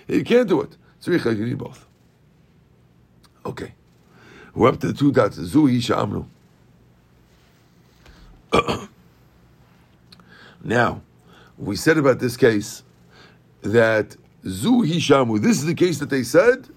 you 0.08 0.24
can't 0.24 0.48
do 0.48 0.60
it. 0.62 0.76
So 1.00 1.12
you 1.12 1.46
need 1.46 1.58
both. 1.58 1.86
Okay. 3.44 3.74
We're 4.54 4.68
up 4.68 4.80
to 4.80 4.88
the 4.88 4.92
two 4.92 5.12
dots. 5.12 5.38
Zuhi 5.38 5.78
Shamru. 5.78 6.26
now, 10.64 11.02
we 11.58 11.76
said 11.76 11.98
about 11.98 12.18
this 12.18 12.36
case 12.36 12.82
that 13.62 14.16
Zuhi 14.44 14.96
Shamu, 14.96 15.40
this 15.40 15.58
is 15.58 15.66
the 15.66 15.74
case 15.74 15.98
that 15.98 16.10
they 16.10 16.22
said 16.22 16.68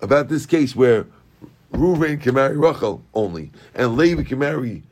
about 0.00 0.28
this 0.28 0.46
case 0.46 0.74
where 0.74 1.06
Ruvain 1.72 2.20
can 2.20 2.34
marry 2.34 2.56
Rachel 2.56 3.02
only, 3.14 3.50
and 3.74 3.96
Levi 3.96 4.22
can 4.24 4.38
marry 4.38 4.82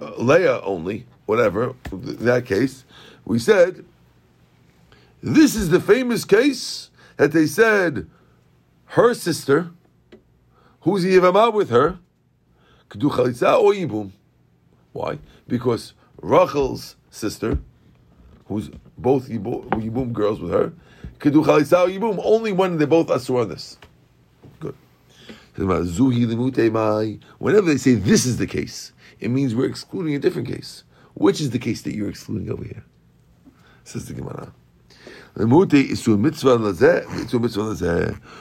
uh, 0.00 0.14
Leah 0.16 0.60
only, 0.62 1.06
whatever, 1.26 1.74
in 1.92 2.24
that 2.24 2.46
case, 2.46 2.84
we 3.24 3.38
said 3.38 3.84
this 5.22 5.54
is 5.54 5.68
the 5.68 5.80
famous 5.80 6.24
case 6.24 6.90
that 7.18 7.32
they 7.32 7.46
said 7.46 8.08
her 8.86 9.14
sister, 9.14 9.70
who's 10.80 11.04
Yivamah 11.04 11.52
with 11.52 11.68
her, 11.70 11.98
could 12.88 13.00
do 13.00 13.10
chalitza 13.10 13.60
or 13.60 13.72
yibum. 13.72 14.10
Why? 14.92 15.18
Because 15.46 15.92
Rachel's 16.20 16.96
sister, 17.10 17.58
who's 18.46 18.70
both 18.98 19.28
yibum 19.28 20.12
girls 20.12 20.40
with 20.40 20.50
her, 20.50 20.72
could 21.18 21.34
do 21.34 21.42
chalitza 21.42 21.84
or 21.84 21.88
yibum 21.88 22.20
only 22.24 22.52
when 22.52 22.78
they 22.78 22.86
both 22.86 23.08
asur 23.08 23.42
on 23.42 23.48
this. 23.50 23.78
Whenever 27.38 27.66
they 27.66 27.76
say 27.76 27.94
this 27.94 28.26
is 28.26 28.36
the 28.38 28.46
case, 28.46 28.92
it 29.18 29.28
means 29.30 29.54
we're 29.54 29.66
excluding 29.66 30.14
a 30.14 30.18
different 30.18 30.48
case. 30.48 30.84
Which 31.14 31.40
is 31.40 31.50
the 31.50 31.58
case 31.58 31.82
that 31.82 31.94
you're 31.94 32.08
excluding 32.08 32.50
over 32.50 32.64
here? 32.64 32.84
Says 33.84 34.06
the 34.06 34.14
Gemara. 34.14 34.52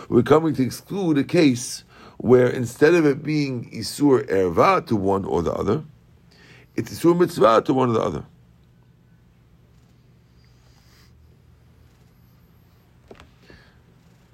We're 0.10 0.24
coming 0.24 0.56
to 0.56 0.64
exclude 0.64 1.18
a 1.18 1.24
case 1.24 1.84
where 2.18 2.48
instead 2.48 2.94
of 2.94 3.06
it 3.06 3.24
being 3.24 3.70
Isur 3.72 4.28
Erva 4.28 4.86
to 4.88 4.96
one 4.96 5.26
or 5.26 5.42
the 5.42 5.54
other, 5.54 5.84
it's 6.76 6.92
Isur 6.92 7.18
Mitzvah 7.18 7.62
to 7.66 7.74
one 7.74 7.90
or 7.90 7.94
the 7.94 8.02
other. 8.02 8.26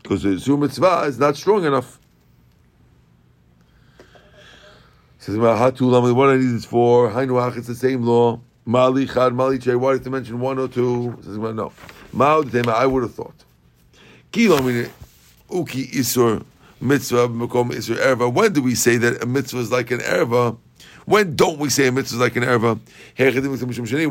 Because 0.02 0.24
the 0.24 0.30
Isur 0.30 0.60
Mitzvah 0.60 1.06
is 1.08 1.18
not 1.20 1.36
strong 1.36 1.66
enough. 1.66 2.00
Says 5.26 5.38
what 5.38 5.58
I 5.58 5.72
need 6.38 6.54
this 6.54 6.66
for. 6.66 7.10
It's 7.10 7.68
the 7.68 7.74
same 7.74 8.04
law. 8.04 8.40
Mali 8.64 9.08
Chad, 9.08 9.34
Mali 9.34 9.58
Chay. 9.58 9.74
Why 9.74 9.94
did 9.94 10.06
you 10.06 10.12
mention 10.12 10.40
one 10.40 10.60
or 10.60 10.68
two? 10.68 11.18
Says 11.24 11.40
no. 11.40 11.72
I 12.20 12.86
would 12.86 13.02
have 13.02 13.16
thought. 13.16 13.44
Uki 14.32 14.88
Isur 15.50 16.46
mitzvah 16.80 17.28
makom 17.28 17.72
isur 17.72 17.98
erva. 17.98 18.32
When 18.32 18.54
do 18.54 18.62
we 18.62 18.76
say 18.76 18.98
that 18.98 19.24
a 19.24 19.26
mitzvah 19.26 19.58
is 19.62 19.72
like 19.72 19.90
an 19.90 20.02
erva? 20.02 20.60
When 21.06 21.36
don't 21.36 21.58
we 21.58 21.72
say 21.72 21.88
a 21.88 21.92
mitzvah 21.92 22.18
is 22.18 22.22
like 22.22 22.36
an 22.36 22.44
erva? 22.44 22.80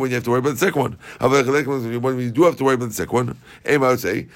When 0.01 0.11
you 0.11 0.15
have 0.17 0.25
to 0.25 0.31
worry 0.31 0.41
about 0.41 0.51
the 0.51 0.59
second 0.59 0.83
one. 0.83 0.99
When 2.03 2.17
we 2.17 2.33
do 2.33 2.43
have 2.43 2.57
to 2.57 2.65
worry 2.65 2.75
about 2.75 2.89
the 2.89 2.95
second 2.95 3.15
one, 3.15 3.39
I 3.65 3.77
would 3.77 4.01
say 4.01 4.27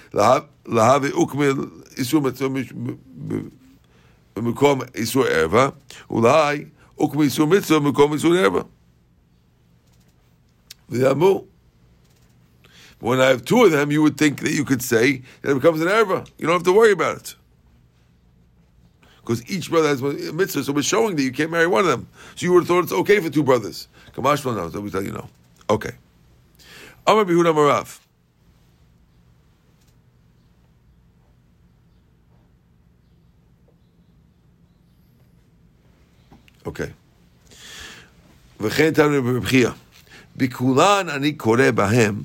isur 4.39 4.43
mitzvah 4.43 4.81
makom 4.81 4.91
isur 4.93 5.27
erva. 5.31 5.75
Ulai 6.11 6.71
ukmil 6.99 7.27
isur 7.27 7.49
mitzvah 7.49 7.81
makom 7.81 8.13
isur 8.13 8.37
erva. 8.37 8.67
V'yamu. 10.91 11.47
When 13.01 13.21
I 13.21 13.27
have 13.27 13.45
two 13.45 13.65
of 13.65 13.71
them, 13.71 13.93
you 13.93 14.03
would 14.03 14.17
think 14.19 14.41
that 14.41 14.53
you 14.53 14.65
could 14.65 14.83
say 14.83 15.23
that 15.43 15.53
it 15.53 15.55
becomes 15.55 15.81
an 15.81 15.89
erva. 15.89 16.29
You 16.39 16.47
don't 16.47 16.55
have 16.55 16.65
to 16.65 16.73
worry 16.73 16.93
about 16.93 17.19
it. 17.19 17.35
Because 19.21 19.49
each 19.49 19.71
brother 19.71 19.89
has 19.89 20.01
a 20.01 20.33
mitzvah, 20.33 20.65
so 20.65 20.73
we're 20.73 20.83
showing 20.83 21.15
that 21.17 21.23
you 21.23 21.31
can't 21.31 21.51
marry 21.51 21.67
one 21.67 21.81
of 21.81 21.87
them. 21.87 22.09
So 22.35 22.47
you 22.47 22.53
would 22.55 22.61
have 22.61 22.69
thought 22.69 22.85
it's 22.85 22.93
okay 22.93 23.21
for 23.21 23.31
two 23.31 23.45
brothers. 23.45 23.87
Kamashma 24.15 24.57
knows, 24.57 24.73
so 24.73 24.81
we 24.81 24.91
tell 24.91 25.03
you 25.03 25.13
no. 25.13 25.29
Okay. 25.71 25.93
Amar 27.07 27.25
Bihuda 27.25 27.55
Marav. 27.55 28.01
Okay. 36.68 36.92
וכן 38.60 38.92
תלמיד 38.94 39.24
בבחייה. 39.24 39.72
בכולן 40.36 41.10
אני 41.10 41.34
קורא 41.34 41.72
בהם 41.72 42.24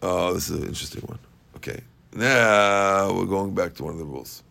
Oh, 0.00 0.32
this 0.32 0.48
is 0.48 0.62
an 0.62 0.68
interesting 0.68 1.02
one. 1.02 1.18
Okay. 1.56 1.80
Now 2.14 3.12
we're 3.12 3.26
going 3.26 3.52
back 3.52 3.74
to 3.74 3.84
one 3.84 3.94
of 3.94 3.98
the 3.98 4.04
rules. 4.04 4.44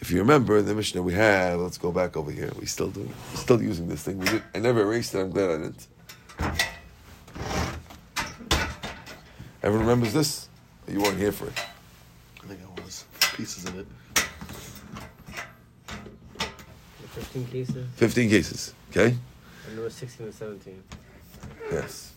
If 0.00 0.10
you 0.10 0.18
remember 0.18 0.58
in 0.58 0.66
the 0.66 0.74
Mishnah 0.74 1.00
we 1.00 1.14
have, 1.14 1.60
let's 1.60 1.78
go 1.78 1.92
back 1.92 2.16
over 2.16 2.30
here. 2.30 2.50
We 2.60 2.66
still 2.66 2.90
do, 2.90 3.08
we're 3.32 3.40
still 3.40 3.62
using 3.62 3.88
this 3.88 4.02
thing. 4.02 4.18
We 4.18 4.26
did, 4.26 4.42
I 4.54 4.58
never 4.58 4.82
erased 4.82 5.14
it. 5.14 5.20
I'm 5.20 5.30
glad 5.30 5.50
I 5.50 5.58
didn't. 5.58 5.86
Everyone 9.62 9.86
remembers 9.86 10.12
this? 10.12 10.48
You 10.88 11.00
weren't 11.00 11.18
here 11.18 11.32
for 11.32 11.46
it. 11.46 11.58
I 12.42 12.46
think 12.48 12.60
I 12.60 12.82
was. 12.82 13.06
Pieces 13.34 13.64
of 13.64 13.78
it. 13.78 13.86
15 17.19 17.47
cases. 17.47 17.87
15 17.95 18.29
cases. 18.29 18.73
Okay. 18.91 19.07
And 19.67 19.77
there 19.77 19.83
were 19.83 19.89
16 19.89 20.25
and 20.25 20.35
17. 20.35 20.83
Yes. 21.71 22.13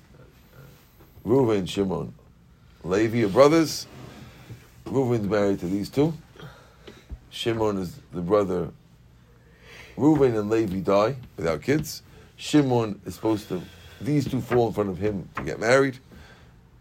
Reuven, 1.24 1.68
Shimon, 1.68 2.12
Levi 2.84 3.24
are 3.24 3.28
brothers. 3.28 3.86
Reuven's 4.84 5.28
married 5.28 5.60
to 5.60 5.66
these 5.66 5.88
two. 5.88 6.14
Shimon 7.30 7.78
is 7.78 7.98
the 8.12 8.20
brother. 8.20 8.70
Reuven 9.96 10.38
and 10.38 10.50
Levi 10.50 10.80
die 10.80 11.16
without 11.36 11.62
kids. 11.62 12.02
Shimon 12.36 13.00
is 13.06 13.14
supposed 13.14 13.48
to. 13.48 13.62
These 14.00 14.28
two 14.28 14.40
fall 14.40 14.68
in 14.68 14.72
front 14.72 14.90
of 14.90 14.98
him 14.98 15.28
to 15.36 15.42
get 15.42 15.60
married. 15.60 15.98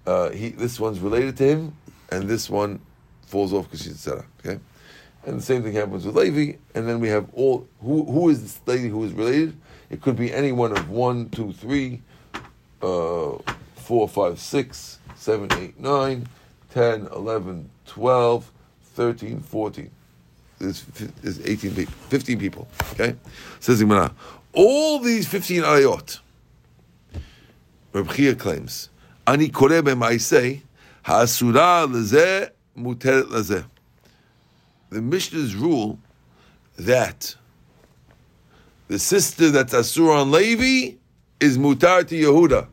Uh, 0.08 0.30
he 0.32 0.50
this 0.50 0.80
one's 0.80 1.00
related 1.00 1.38
to 1.38 1.44
him, 1.44 1.78
and 2.10 2.28
this 2.28 2.50
one 2.50 2.80
falls 3.28 3.54
off 3.54 3.66
because 3.66 3.84
she's 3.84 4.00
Sarah. 4.00 4.26
Okay, 4.40 4.60
and 5.26 5.38
the 5.38 5.42
same 5.42 5.64
thing 5.64 5.74
happens 5.74 6.06
with 6.06 6.16
Levi. 6.16 6.58
And 6.74 6.88
then 6.88 7.00
we 7.00 7.10
have 7.10 7.28
all 7.34 7.68
who 7.82 8.06
who 8.06 8.30
is 8.30 8.42
this 8.42 8.60
lady 8.66 8.90
who 8.90 9.04
is 9.04 9.14
related? 9.14 9.56
It 9.90 10.02
could 10.02 10.16
be 10.16 10.34
any 10.34 10.52
one 10.52 10.72
of 10.72 10.90
one, 10.90 11.30
two, 11.30 11.54
three, 11.54 12.02
uh, 12.82 13.38
four, 13.76 14.08
five, 14.08 14.40
six 14.40 15.00
7, 15.22 15.50
8, 15.54 15.80
9, 15.80 16.28
10, 16.74 17.08
11, 17.14 17.70
12, 17.86 18.52
13, 18.96 19.40
14. 19.40 19.92
There's, 20.58 20.82
there's 21.22 21.46
18 21.46 21.76
people, 21.76 21.94
15 22.10 22.40
people. 22.40 22.68
Okay? 22.94 23.16
Says 23.60 23.80
the. 23.80 24.12
All 24.54 24.98
these 24.98 25.28
15 25.28 25.62
ayot, 25.62 26.20
Reb 27.94 28.12
Chia 28.14 28.34
claims, 28.34 28.90
Ani 29.28 29.50
kore 29.50 29.80
b'maisei, 29.84 30.62
ha'asura 31.04 31.86
lezeh 31.88 32.50
muteret 32.76 33.26
lezeh. 33.26 33.64
The 34.92 35.02
Mishnah's 35.02 35.56
rule 35.56 36.00
that 36.78 37.36
the 38.90 39.00
sister 39.00 39.50
that's 39.50 39.74
asur 39.74 40.14
on 40.22 40.32
Levi 40.32 40.98
is 41.40 41.58
mutar 41.58 42.06
to 42.06 42.16
Yehuda, 42.16 42.68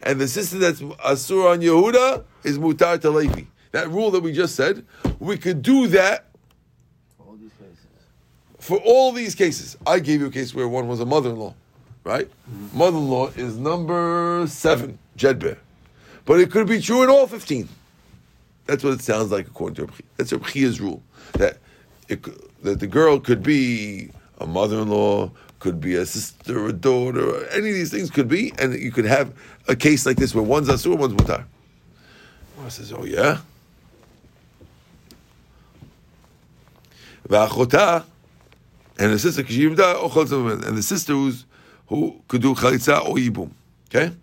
and 0.00 0.20
the 0.20 0.28
sister 0.28 0.58
that's 0.58 0.80
asur 0.80 1.50
on 1.50 1.60
Yehuda 1.60 2.22
is 2.44 2.60
mutar 2.60 3.00
to 3.00 3.10
Levi. 3.10 3.42
That 3.72 3.90
rule 3.90 4.12
that 4.12 4.22
we 4.22 4.32
just 4.32 4.54
said, 4.54 4.86
we 5.18 5.36
could 5.36 5.62
do 5.62 5.88
that 5.88 6.26
All 7.18 7.34
these 7.34 7.50
for 8.60 8.78
all 8.78 9.10
these 9.10 9.34
cases. 9.34 9.76
I 9.84 9.98
gave 9.98 10.20
you 10.20 10.26
a 10.26 10.30
case 10.30 10.54
where 10.54 10.68
one 10.68 10.86
was 10.86 11.00
a 11.00 11.06
mother-in-law, 11.06 11.54
right? 12.04 12.28
Mm-hmm. 12.28 12.78
Mother-in-law 12.78 13.30
is 13.30 13.58
number 13.58 14.46
seven, 14.46 15.00
Jedber, 15.18 15.58
but 16.24 16.38
it 16.38 16.52
could 16.52 16.68
be 16.68 16.80
true 16.80 17.02
in 17.02 17.10
all 17.10 17.26
fifteen. 17.26 17.68
That's 18.66 18.82
what 18.82 18.94
it 18.94 19.02
sounds 19.02 19.30
like 19.30 19.46
according 19.46 19.86
to 19.86 19.92
Chia. 19.92 20.06
That's 20.16 20.32
Reb 20.32 20.46
Chia's 20.46 20.80
rule 20.80 21.02
that 21.34 21.58
it, 22.08 22.22
that 22.62 22.80
the 22.80 22.86
girl 22.86 23.20
could 23.20 23.42
be 23.42 24.10
a 24.38 24.46
mother-in-law, 24.46 25.30
could 25.58 25.80
be 25.80 25.94
a 25.94 26.06
sister, 26.06 26.66
a 26.66 26.72
daughter, 26.72 27.46
any 27.48 27.70
of 27.70 27.74
these 27.74 27.90
things 27.90 28.10
could 28.10 28.28
be, 28.28 28.52
and 28.58 28.74
you 28.74 28.90
could 28.90 29.04
have 29.04 29.34
a 29.68 29.76
case 29.76 30.06
like 30.06 30.16
this 30.16 30.34
where 30.34 30.44
one's 30.44 30.68
asur, 30.68 30.96
one's 30.96 31.14
mutar. 31.14 31.44
One 32.56 32.70
says, 32.70 32.92
"Oh 32.92 33.04
yeah." 33.04 33.38
And 38.96 39.12
the 39.12 39.18
sister 39.18 39.42
and 39.42 40.76
the 40.76 40.82
sister 40.82 41.12
who's 41.14 41.46
who 41.86 42.20
could 42.28 42.42
do 42.42 42.54
chalitza 42.54 43.04
or 43.06 43.16
ibum. 43.16 43.50
Okay. 43.88 44.14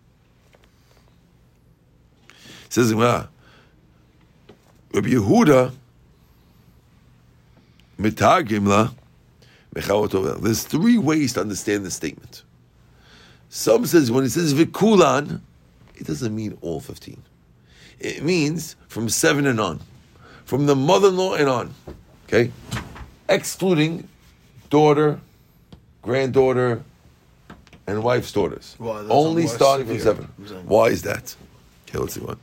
Says 2.69 2.93
Rabbi 4.93 5.09
Yehuda 5.09 5.71
mitargim 7.99 8.67
la. 8.67 8.89
There's 9.73 10.63
three 10.63 10.97
ways 10.97 11.33
to 11.33 11.41
understand 11.41 11.85
this 11.85 11.95
statement. 11.95 12.43
Some 13.47 13.85
says 13.85 14.11
when 14.11 14.25
it 14.25 14.31
says 14.31 14.53
vikulan, 14.53 15.39
it 15.95 16.07
doesn't 16.07 16.35
mean 16.35 16.57
all 16.61 16.81
fifteen. 16.81 17.21
It 17.99 18.23
means 18.23 18.75
from 18.89 19.07
seven 19.07 19.45
and 19.45 19.61
on, 19.61 19.79
from 20.43 20.65
the 20.65 20.75
mother-in-law 20.75 21.35
and 21.35 21.47
on. 21.47 21.73
Okay, 22.27 22.51
excluding 23.29 24.09
daughter, 24.69 25.21
granddaughter, 26.01 26.83
and 27.87 28.03
wife's 28.03 28.31
daughters. 28.33 28.75
Well, 28.77 29.09
Only 29.09 29.47
starting 29.47 29.87
from 29.87 29.99
seven. 29.99 30.27
Exactly. 30.39 30.65
Why 30.67 30.87
is 30.87 31.03
that? 31.03 31.35
Okay, 31.87 31.97
let's 31.97 32.15
see 32.15 32.21
one. 32.21 32.39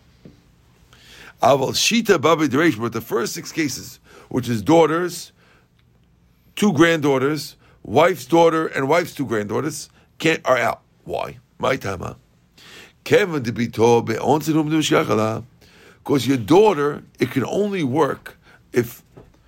Aval 1.42 1.70
Shita 1.70 2.20
Babi 2.20 2.48
Deresh, 2.48 2.78
but 2.78 2.92
the 2.92 3.00
first 3.00 3.32
six 3.32 3.52
cases, 3.52 4.00
which 4.28 4.48
is 4.48 4.62
daughters, 4.62 5.32
two 6.56 6.72
granddaughters, 6.72 7.56
wife's 7.84 8.26
daughter, 8.26 8.66
and 8.66 8.88
wife's 8.88 9.14
two 9.14 9.24
granddaughters, 9.24 9.88
can't 10.18 10.44
are 10.44 10.58
out. 10.58 10.82
Why? 11.04 11.38
My 11.58 11.76
time, 11.76 12.16
Kevin 13.04 13.44
to 13.44 13.52
be 13.52 13.68
told 13.68 14.06
because 14.06 16.26
your 16.26 16.36
daughter, 16.36 17.02
it 17.18 17.30
can 17.30 17.44
only 17.44 17.84
work 17.84 18.36
if 18.72 19.02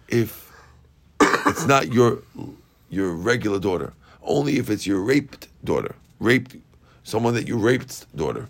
if 0.09 0.51
it's 1.21 1.67
not 1.67 1.93
your 1.93 2.23
your 2.89 3.13
regular 3.13 3.59
daughter. 3.59 3.93
Only 4.23 4.59
if 4.59 4.71
it's 4.71 4.87
your 4.87 5.01
raped 5.01 5.49
daughter, 5.65 5.95
raped 6.19 6.57
someone 7.05 7.35
that 7.35 7.49
you 7.49 7.59
raped 7.59 8.07
daughter, 8.17 8.49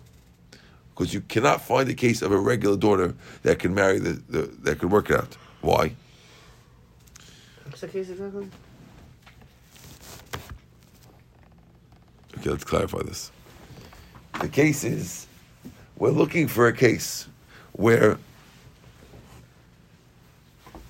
because 1.01 1.15
you 1.15 1.21
cannot 1.21 1.59
find 1.61 1.89
a 1.89 1.95
case 1.95 2.21
of 2.21 2.31
a 2.31 2.37
regular 2.37 2.77
daughter 2.77 3.15
that 3.41 3.57
can 3.57 3.73
marry 3.73 3.97
the, 3.97 4.21
the 4.29 4.41
that 4.61 4.77
can 4.77 4.89
work 4.89 5.09
it 5.09 5.15
out. 5.15 5.35
Why? 5.61 5.95
What's 7.65 7.81
the 7.81 7.87
case 7.87 8.11
exactly? 8.11 8.47
Okay, 12.37 12.51
let's 12.51 12.63
clarify 12.63 13.01
this. 13.01 13.31
The 14.41 14.47
case 14.47 14.83
is 14.83 15.25
we're 15.97 16.11
looking 16.11 16.47
for 16.47 16.67
a 16.67 16.73
case 16.73 17.27
where 17.71 18.19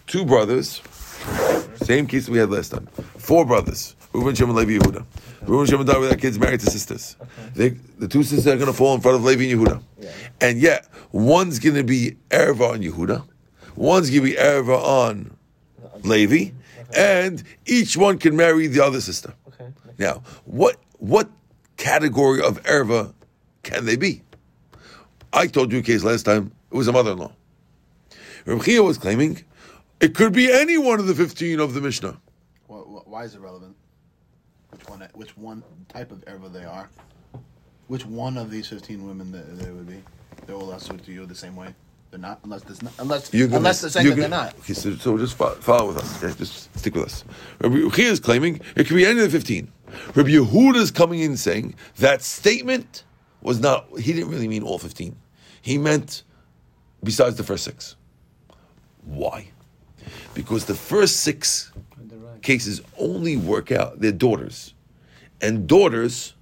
two 0.07 0.25
brothers, 0.25 0.81
same 1.83 2.05
case 2.05 2.27
we 2.27 2.37
had 2.37 2.49
last 2.49 2.73
time, 2.73 2.87
four 3.17 3.45
brothers, 3.45 3.95
Reuben, 4.11 4.35
Shimon, 4.35 4.57
Levi, 4.57 4.77
Yehuda. 4.77 5.05
Reuben, 5.43 5.65
Shimon 5.65 5.85
died 5.87 5.99
with 5.99 6.09
their 6.09 6.17
kids 6.19 6.37
married 6.37 6.59
to 6.61 6.67
sisters. 6.69 7.17
They, 7.55 7.69
the 7.69 8.07
two 8.07 8.23
sisters 8.23 8.47
are 8.47 8.57
going 8.57 8.67
to 8.67 8.73
fall 8.73 8.93
in 8.95 9.01
front 9.01 9.17
of 9.17 9.23
Levi 9.23 9.45
and 9.51 9.59
Yehuda. 9.59 9.83
And 10.39 10.59
yet, 10.59 10.87
one's 11.11 11.59
going 11.59 11.75
to 11.75 11.83
be 11.83 12.17
Erva 12.29 12.73
on 12.73 12.81
Yehuda, 12.81 13.27
one's 13.75 14.09
going 14.09 14.21
to 14.23 14.29
be 14.29 14.35
Erva 14.35 14.77
on 14.77 15.35
Levi, 16.03 16.51
and 16.95 17.43
each 17.65 17.97
one 17.97 18.17
can 18.17 18.35
marry 18.35 18.67
the 18.67 18.83
other 18.83 19.01
sister. 19.01 19.33
Okay. 19.47 19.71
Now, 19.97 20.23
what 20.45 20.77
what 20.99 21.29
category 21.77 22.41
of 22.41 22.61
erva 22.63 23.13
can 23.63 23.85
they 23.85 23.95
be? 23.95 24.21
I 25.33 25.47
told 25.47 25.71
you 25.71 25.79
a 25.79 25.81
case 25.81 26.03
last 26.03 26.23
time. 26.23 26.51
It 26.71 26.75
was 26.75 26.87
a 26.87 26.91
mother-in-law. 26.91 27.31
Reb 28.45 28.63
Chia 28.63 28.83
was 28.83 28.97
claiming 28.97 29.43
it 29.99 30.13
could 30.15 30.33
be 30.33 30.51
any 30.51 30.77
one 30.77 30.99
of 30.99 31.07
the 31.07 31.15
fifteen 31.15 31.59
of 31.59 31.73
the 31.73 31.81
Mishnah. 31.81 32.19
Wh- 32.67 32.73
wh- 32.85 33.07
Why 33.07 33.23
is 33.23 33.35
it 33.35 33.41
relevant? 33.41 33.75
Which 34.81 34.89
one? 34.89 35.09
Which 35.13 35.37
one 35.37 35.63
type 35.89 36.11
of 36.11 36.23
erva 36.25 36.51
they 36.51 36.63
are? 36.63 36.89
Which 37.87 38.05
one 38.05 38.37
of 38.37 38.49
these 38.49 38.67
fifteen 38.67 39.05
women 39.05 39.31
that 39.31 39.57
they 39.57 39.69
would 39.71 39.87
be? 39.87 40.01
They're 40.45 40.55
all 40.55 40.71
associated 40.71 41.05
to 41.05 41.11
you 41.11 41.25
the 41.25 41.35
same 41.35 41.55
way. 41.55 41.73
They're 42.09 42.19
not, 42.19 42.39
unless 42.43 42.63
there's 42.63 42.81
not, 42.81 42.93
unless 42.99 43.33
You're 43.33 43.47
gonna- 43.47 43.57
unless 43.57 43.81
they're 43.81 43.89
saying 43.89 44.09
that 44.09 44.15
they're 44.15 44.27
not. 44.27 44.53
Okay, 44.59 44.73
so, 44.73 44.95
so 44.95 45.17
just 45.17 45.35
follow, 45.37 45.55
follow 45.55 45.87
with 45.87 45.97
us. 45.97 46.21
Okay? 46.23 46.37
Just 46.37 46.75
stick 46.77 46.93
with 46.95 47.05
us. 47.05 47.23
Rabbi 47.61 47.87
is 48.01 48.19
claiming 48.19 48.59
it 48.75 48.87
could 48.87 48.95
be 48.97 49.05
any 49.05 49.19
of 49.21 49.31
the 49.31 49.37
fifteen. 49.37 49.71
Rabbi 50.15 50.29
Yehuda 50.29 50.75
is 50.77 50.91
coming 50.91 51.19
in 51.19 51.37
saying 51.37 51.75
that 51.97 52.21
statement 52.21 53.03
was 53.41 53.59
not. 53.59 53.87
He 53.99 54.13
didn't 54.13 54.29
really 54.29 54.47
mean 54.47 54.63
all 54.63 54.77
fifteen. 54.79 55.15
He 55.61 55.77
meant 55.77 56.23
besides 57.03 57.35
the 57.37 57.43
first 57.43 57.63
six. 57.63 57.95
Why? 59.05 59.47
Because 60.33 60.65
the 60.65 60.75
first 60.75 61.17
six 61.21 61.71
cases 62.41 62.81
only 62.97 63.37
work 63.37 63.71
out 63.71 63.99
their 63.99 64.11
daughters, 64.11 64.73
and 65.41 65.67
daughters 65.67 66.33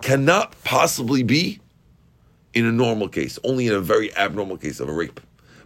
cannot 0.00 0.54
possibly 0.64 1.22
be 1.22 1.60
in 2.54 2.66
a 2.66 2.72
normal 2.72 3.08
case, 3.08 3.38
only 3.44 3.66
in 3.66 3.74
a 3.74 3.80
very 3.80 4.14
abnormal 4.16 4.56
case 4.56 4.80
of 4.80 4.88
a 4.88 4.92
rape. 4.92 5.20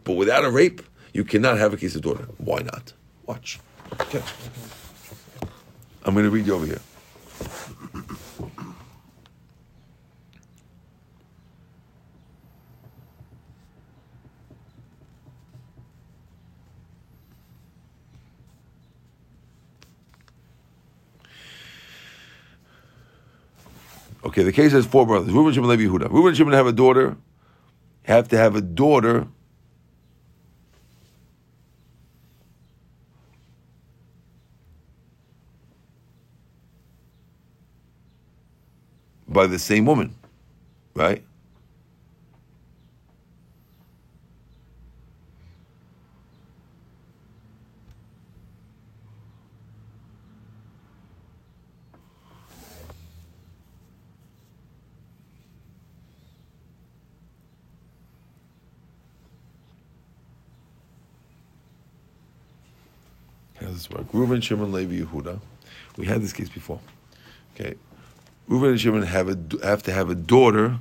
But 0.04 0.14
without 0.14 0.44
a 0.44 0.50
rape, 0.50 0.82
you 1.12 1.24
cannot 1.24 1.58
have 1.58 1.72
a 1.72 1.76
case 1.76 1.94
of 1.94 2.02
daughter. 2.02 2.26
Why 2.38 2.60
not? 2.60 2.92
Watch. 3.26 3.58
Okay. 4.00 4.22
I'm 6.04 6.12
going 6.12 6.24
to 6.24 6.30
read 6.30 6.46
you 6.46 6.54
over 6.54 6.66
here. 6.66 6.80
Okay, 24.24 24.42
the 24.42 24.52
case 24.52 24.72
has 24.72 24.86
four 24.86 25.06
brothers. 25.06 25.32
Reuben, 25.32 25.52
Shimon, 25.52 25.68
Levi, 25.68 25.84
Yehuda. 25.84 26.10
Reuben 26.10 26.34
Shimon 26.34 26.54
have 26.54 26.66
a 26.66 26.72
daughter. 26.72 27.16
Have 28.04 28.28
to 28.28 28.38
have 28.38 28.56
a 28.56 28.60
daughter. 28.60 29.28
By 39.28 39.46
the 39.46 39.58
same 39.58 39.84
woman, 39.84 40.14
right? 40.94 41.24
This 63.84 63.96
work? 63.96 64.06
Reuben, 64.12 64.40
Shimon, 64.40 64.72
Levi, 64.72 65.04
Yehuda. 65.04 65.40
We 65.96 66.06
had 66.06 66.22
this 66.22 66.32
case 66.32 66.48
before. 66.48 66.80
Okay, 67.54 67.74
Reuben 68.48 68.70
and 68.70 68.80
Shimon 68.80 69.02
have 69.02 69.28
a 69.28 69.38
have 69.66 69.82
to 69.84 69.92
have 69.92 70.10
a 70.10 70.14
daughter. 70.14 70.78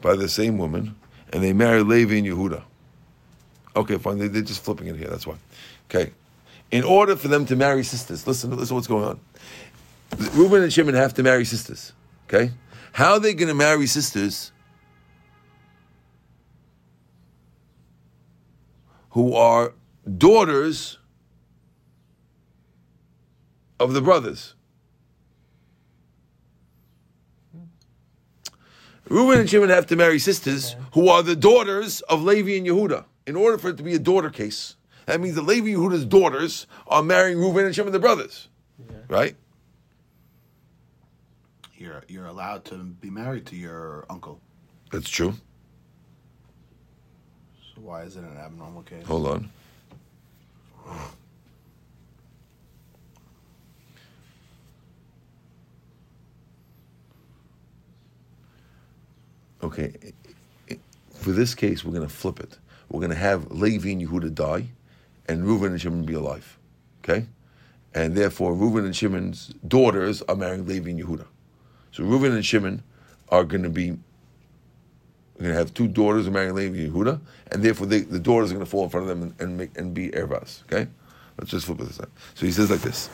by 0.00 0.16
the 0.16 0.28
same 0.28 0.58
woman, 0.58 0.96
and 1.32 1.44
they 1.44 1.52
marry 1.52 1.82
Levi 1.82 2.16
and 2.16 2.26
Yehuda. 2.26 2.62
Okay, 3.76 3.98
fine. 3.98 4.18
They, 4.18 4.26
they're 4.26 4.42
just 4.42 4.64
flipping 4.64 4.88
it 4.88 4.96
here. 4.96 5.06
That's 5.06 5.26
why. 5.26 5.36
Okay. 5.88 6.10
In 6.72 6.82
order 6.84 7.14
for 7.14 7.28
them 7.28 7.46
to 7.46 7.54
marry 7.54 7.84
sisters, 7.84 8.26
listen, 8.26 8.54
listen 8.56 8.74
what's 8.74 8.88
going 8.88 9.04
on. 9.04 9.20
Reuben 10.32 10.62
and 10.62 10.72
Shimon 10.72 10.94
have 10.94 11.14
to 11.14 11.22
marry 11.22 11.44
sisters. 11.44 11.92
Okay? 12.26 12.50
How 12.92 13.12
are 13.12 13.20
they 13.20 13.32
going 13.32 13.48
to 13.48 13.54
marry 13.54 13.86
sisters 13.86 14.51
who 19.12 19.34
are 19.34 19.72
daughters 20.18 20.98
of 23.78 23.92
the 23.92 24.00
brothers? 24.00 24.54
Reuben 29.08 29.40
and 29.40 29.50
Shimon 29.50 29.68
have 29.68 29.86
to 29.86 29.96
marry 29.96 30.18
sisters 30.18 30.74
who 30.94 31.08
are 31.08 31.22
the 31.22 31.36
daughters 31.36 32.00
of 32.02 32.22
Levi 32.22 32.56
and 32.56 32.66
Yehuda. 32.66 33.04
In 33.26 33.36
order 33.36 33.58
for 33.58 33.68
it 33.68 33.76
to 33.76 33.82
be 33.82 33.94
a 33.94 33.98
daughter 33.98 34.30
case, 34.30 34.76
that 35.06 35.20
means 35.20 35.34
that 35.34 35.42
Levi 35.42 35.68
and 35.68 35.76
Yehuda's 35.76 36.06
daughters 36.06 36.66
are 36.86 37.02
marrying 37.02 37.38
Reuben 37.38 37.66
and 37.66 37.74
Shimon, 37.74 37.92
the 37.92 37.98
brothers. 37.98 38.48
Right? 39.08 39.36
You're 41.76 42.02
you're 42.08 42.26
allowed 42.26 42.64
to 42.66 42.76
be 42.76 43.10
married 43.10 43.44
to 43.46 43.56
your 43.56 44.06
uncle. 44.08 44.40
That's 44.90 45.10
true. 45.10 45.34
Why 47.82 48.02
is 48.02 48.16
it 48.16 48.22
an 48.22 48.36
abnormal 48.36 48.82
case? 48.82 49.04
Hold 49.06 49.26
on. 49.26 49.50
Okay, 59.64 59.94
for 61.12 61.30
this 61.30 61.54
case, 61.54 61.84
we're 61.84 61.92
going 61.92 62.06
to 62.06 62.12
flip 62.12 62.40
it. 62.40 62.58
We're 62.88 63.00
going 63.00 63.10
to 63.10 63.16
have 63.16 63.50
Levi 63.50 63.90
and 63.90 64.06
Yehuda 64.06 64.34
die, 64.34 64.68
and 65.26 65.44
Reuben 65.44 65.72
and 65.72 65.80
Shimon 65.80 66.04
be 66.04 66.14
alive. 66.14 66.58
Okay, 67.02 67.26
and 67.94 68.16
therefore 68.16 68.54
Reuben 68.54 68.84
and 68.84 68.94
Shimon's 68.94 69.54
daughters 69.66 70.22
are 70.22 70.36
marrying 70.36 70.66
Levi 70.66 70.90
and 70.90 71.00
Yehuda. 71.00 71.26
So 71.90 72.04
Reuben 72.04 72.32
and 72.32 72.44
Shimon 72.44 72.82
are 73.28 73.44
going 73.44 73.62
to 73.64 73.70
be 73.70 73.98
we're 75.36 75.44
going 75.44 75.54
to 75.54 75.58
have 75.58 75.74
two 75.74 75.88
daughters 75.88 76.26
of 76.26 76.32
marrying 76.32 76.54
Levi 76.54 76.88
Yehuda, 76.88 77.20
and 77.50 77.62
therefore 77.62 77.86
they, 77.86 78.00
the 78.00 78.20
daughters 78.20 78.50
are 78.50 78.54
going 78.54 78.64
to 78.64 78.70
fall 78.70 78.84
in 78.84 78.90
front 78.90 79.08
of 79.08 79.08
them 79.08 79.22
and, 79.22 79.40
and 79.40 79.58
make 79.58 79.76
and 79.78 79.94
be 79.94 80.10
ervas. 80.10 80.62
Okay, 80.64 80.88
let's 81.38 81.50
just 81.50 81.66
flip 81.66 81.80
it 81.80 81.86
this 81.86 81.96
side. 81.96 82.10
So 82.34 82.46
he 82.46 82.52
says 82.52 82.70
like 82.70 82.80
this. 82.80 83.08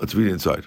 Let's 0.00 0.14
read 0.14 0.28
it 0.28 0.32
inside. 0.32 0.64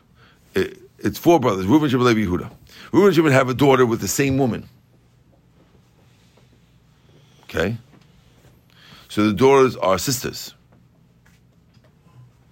It, 0.53 0.77
it's 0.99 1.17
four 1.17 1.39
brothers: 1.39 1.65
Reuben, 1.65 1.89
Shimon, 1.89 2.05
Levi, 2.05 2.29
Yehuda. 2.29 2.51
Reuben 2.91 3.07
and 3.07 3.15
Shimon 3.15 3.31
have 3.31 3.49
a 3.49 3.53
daughter 3.53 3.85
with 3.85 4.01
the 4.01 4.07
same 4.07 4.37
woman. 4.37 4.67
Okay, 7.43 7.77
so 9.07 9.25
the 9.27 9.33
daughters 9.33 9.75
are 9.77 9.97
sisters. 9.97 10.53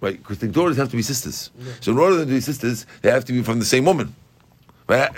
Right, 0.00 0.18
because 0.18 0.38
the 0.38 0.48
daughters 0.48 0.76
have 0.76 0.90
to 0.90 0.96
be 0.96 1.02
sisters. 1.02 1.50
So 1.80 1.92
in 1.92 1.98
order 1.98 2.18
to 2.18 2.26
be 2.26 2.40
sisters, 2.40 2.84
they 3.00 3.10
have 3.10 3.24
to 3.24 3.32
be 3.32 3.42
from 3.42 3.58
the 3.58 3.64
same 3.64 3.86
woman. 3.86 4.14
Right? 4.86 5.10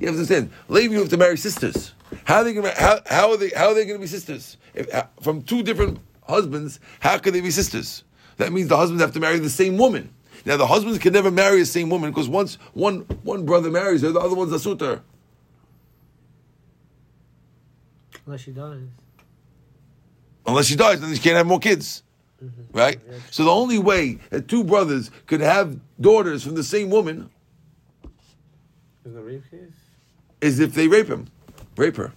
You 0.00 0.06
have 0.08 0.16
to 0.16 0.20
understand. 0.20 0.50
Levi 0.68 0.94
have 0.96 1.08
to 1.10 1.16
marry 1.16 1.36
sisters. 1.36 1.92
How 2.24 2.36
are 2.36 2.44
they 2.44 2.52
going 2.52 2.66
to 2.66 2.80
how, 2.80 3.00
how 3.06 3.30
are 3.30 3.36
they 3.36 3.50
how 3.50 3.68
are 3.68 3.74
they 3.74 3.84
going 3.84 3.98
to 3.98 4.02
be 4.02 4.06
sisters? 4.06 4.56
If, 4.74 4.92
uh, 4.92 5.06
from 5.20 5.42
two 5.42 5.62
different 5.62 5.98
husbands, 6.26 6.80
how 7.00 7.18
can 7.18 7.32
they 7.32 7.40
be 7.40 7.50
sisters? 7.50 8.04
That 8.36 8.52
means 8.52 8.68
the 8.68 8.76
husbands 8.76 9.02
have 9.02 9.12
to 9.12 9.20
marry 9.20 9.38
the 9.38 9.50
same 9.50 9.76
woman. 9.76 10.12
Now 10.44 10.56
the 10.56 10.66
husbands 10.66 10.98
can 10.98 11.12
never 11.12 11.30
marry 11.30 11.60
the 11.60 11.66
same 11.66 11.88
woman 11.90 12.10
because 12.10 12.28
once 12.28 12.56
one 12.72 13.00
one 13.22 13.44
brother 13.44 13.70
marries 13.70 14.02
her, 14.02 14.10
the 14.10 14.20
other 14.20 14.34
one's 14.34 14.52
a 14.52 14.58
suitor. 14.58 15.02
Unless 18.26 18.40
she 18.40 18.52
dies. 18.52 18.88
Unless 20.46 20.66
she 20.66 20.76
dies, 20.76 21.00
then 21.00 21.14
she 21.14 21.20
can't 21.20 21.36
have 21.36 21.46
more 21.46 21.58
kids. 21.58 22.02
Mm-hmm. 22.42 22.76
Right? 22.76 23.00
So 23.30 23.44
the 23.44 23.50
only 23.50 23.78
way 23.78 24.18
that 24.30 24.48
two 24.48 24.64
brothers 24.64 25.10
could 25.26 25.40
have 25.40 25.78
daughters 26.00 26.42
from 26.42 26.54
the 26.54 26.64
same 26.64 26.90
woman 26.90 27.30
Is 29.04 29.14
a 29.14 29.22
rape 29.22 29.50
case? 29.50 29.83
Is 30.44 30.60
if 30.60 30.74
they 30.74 30.88
rape 30.88 31.08
him. 31.08 31.26
Rape 31.76 31.96
her. 31.96 32.12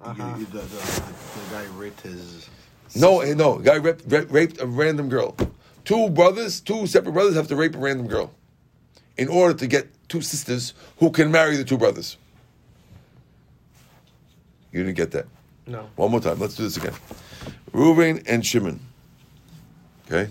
Uh-huh. 0.00 0.36
the, 0.38 0.44
the, 0.44 0.58
the, 0.58 0.62
the 0.62 1.50
guy 1.50 1.64
raped 1.74 2.00
his. 2.02 2.48
No, 2.94 3.20
no. 3.34 3.58
Guy 3.58 3.74
raped, 3.74 4.04
raped, 4.06 4.30
raped 4.30 4.60
a 4.60 4.66
random 4.66 5.08
girl. 5.08 5.36
Two 5.84 6.08
brothers, 6.08 6.60
two 6.60 6.86
separate 6.86 7.12
brothers 7.12 7.34
have 7.34 7.48
to 7.48 7.56
rape 7.56 7.74
a 7.74 7.78
random 7.78 8.06
girl 8.06 8.32
in 9.16 9.28
order 9.28 9.54
to 9.54 9.66
get 9.66 9.88
two 10.08 10.20
sisters 10.20 10.74
who 10.98 11.10
can 11.10 11.32
marry 11.32 11.56
the 11.56 11.64
two 11.64 11.76
brothers. 11.76 12.16
You 14.70 14.84
didn't 14.84 14.96
get 14.96 15.10
that. 15.12 15.26
No. 15.66 15.88
One 15.96 16.12
more 16.12 16.20
time. 16.20 16.38
Let's 16.38 16.54
do 16.54 16.62
this 16.62 16.76
again. 16.76 16.94
Reuben 17.72 18.22
and 18.26 18.46
Shimon, 18.46 18.80
okay, 20.06 20.30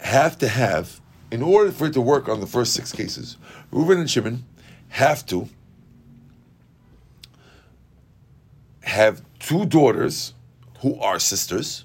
have 0.00 0.38
to 0.38 0.48
have, 0.48 1.00
in 1.30 1.42
order 1.42 1.70
for 1.70 1.86
it 1.86 1.92
to 1.92 2.00
work 2.00 2.28
on 2.28 2.40
the 2.40 2.46
first 2.46 2.72
six 2.72 2.92
cases, 2.92 3.36
Reuben 3.70 3.98
and 3.98 4.10
Shimon 4.10 4.44
have 4.92 5.24
to 5.26 5.48
have 8.82 9.22
two 9.38 9.64
daughters 9.64 10.34
who 10.80 10.98
are 11.00 11.18
sisters 11.18 11.84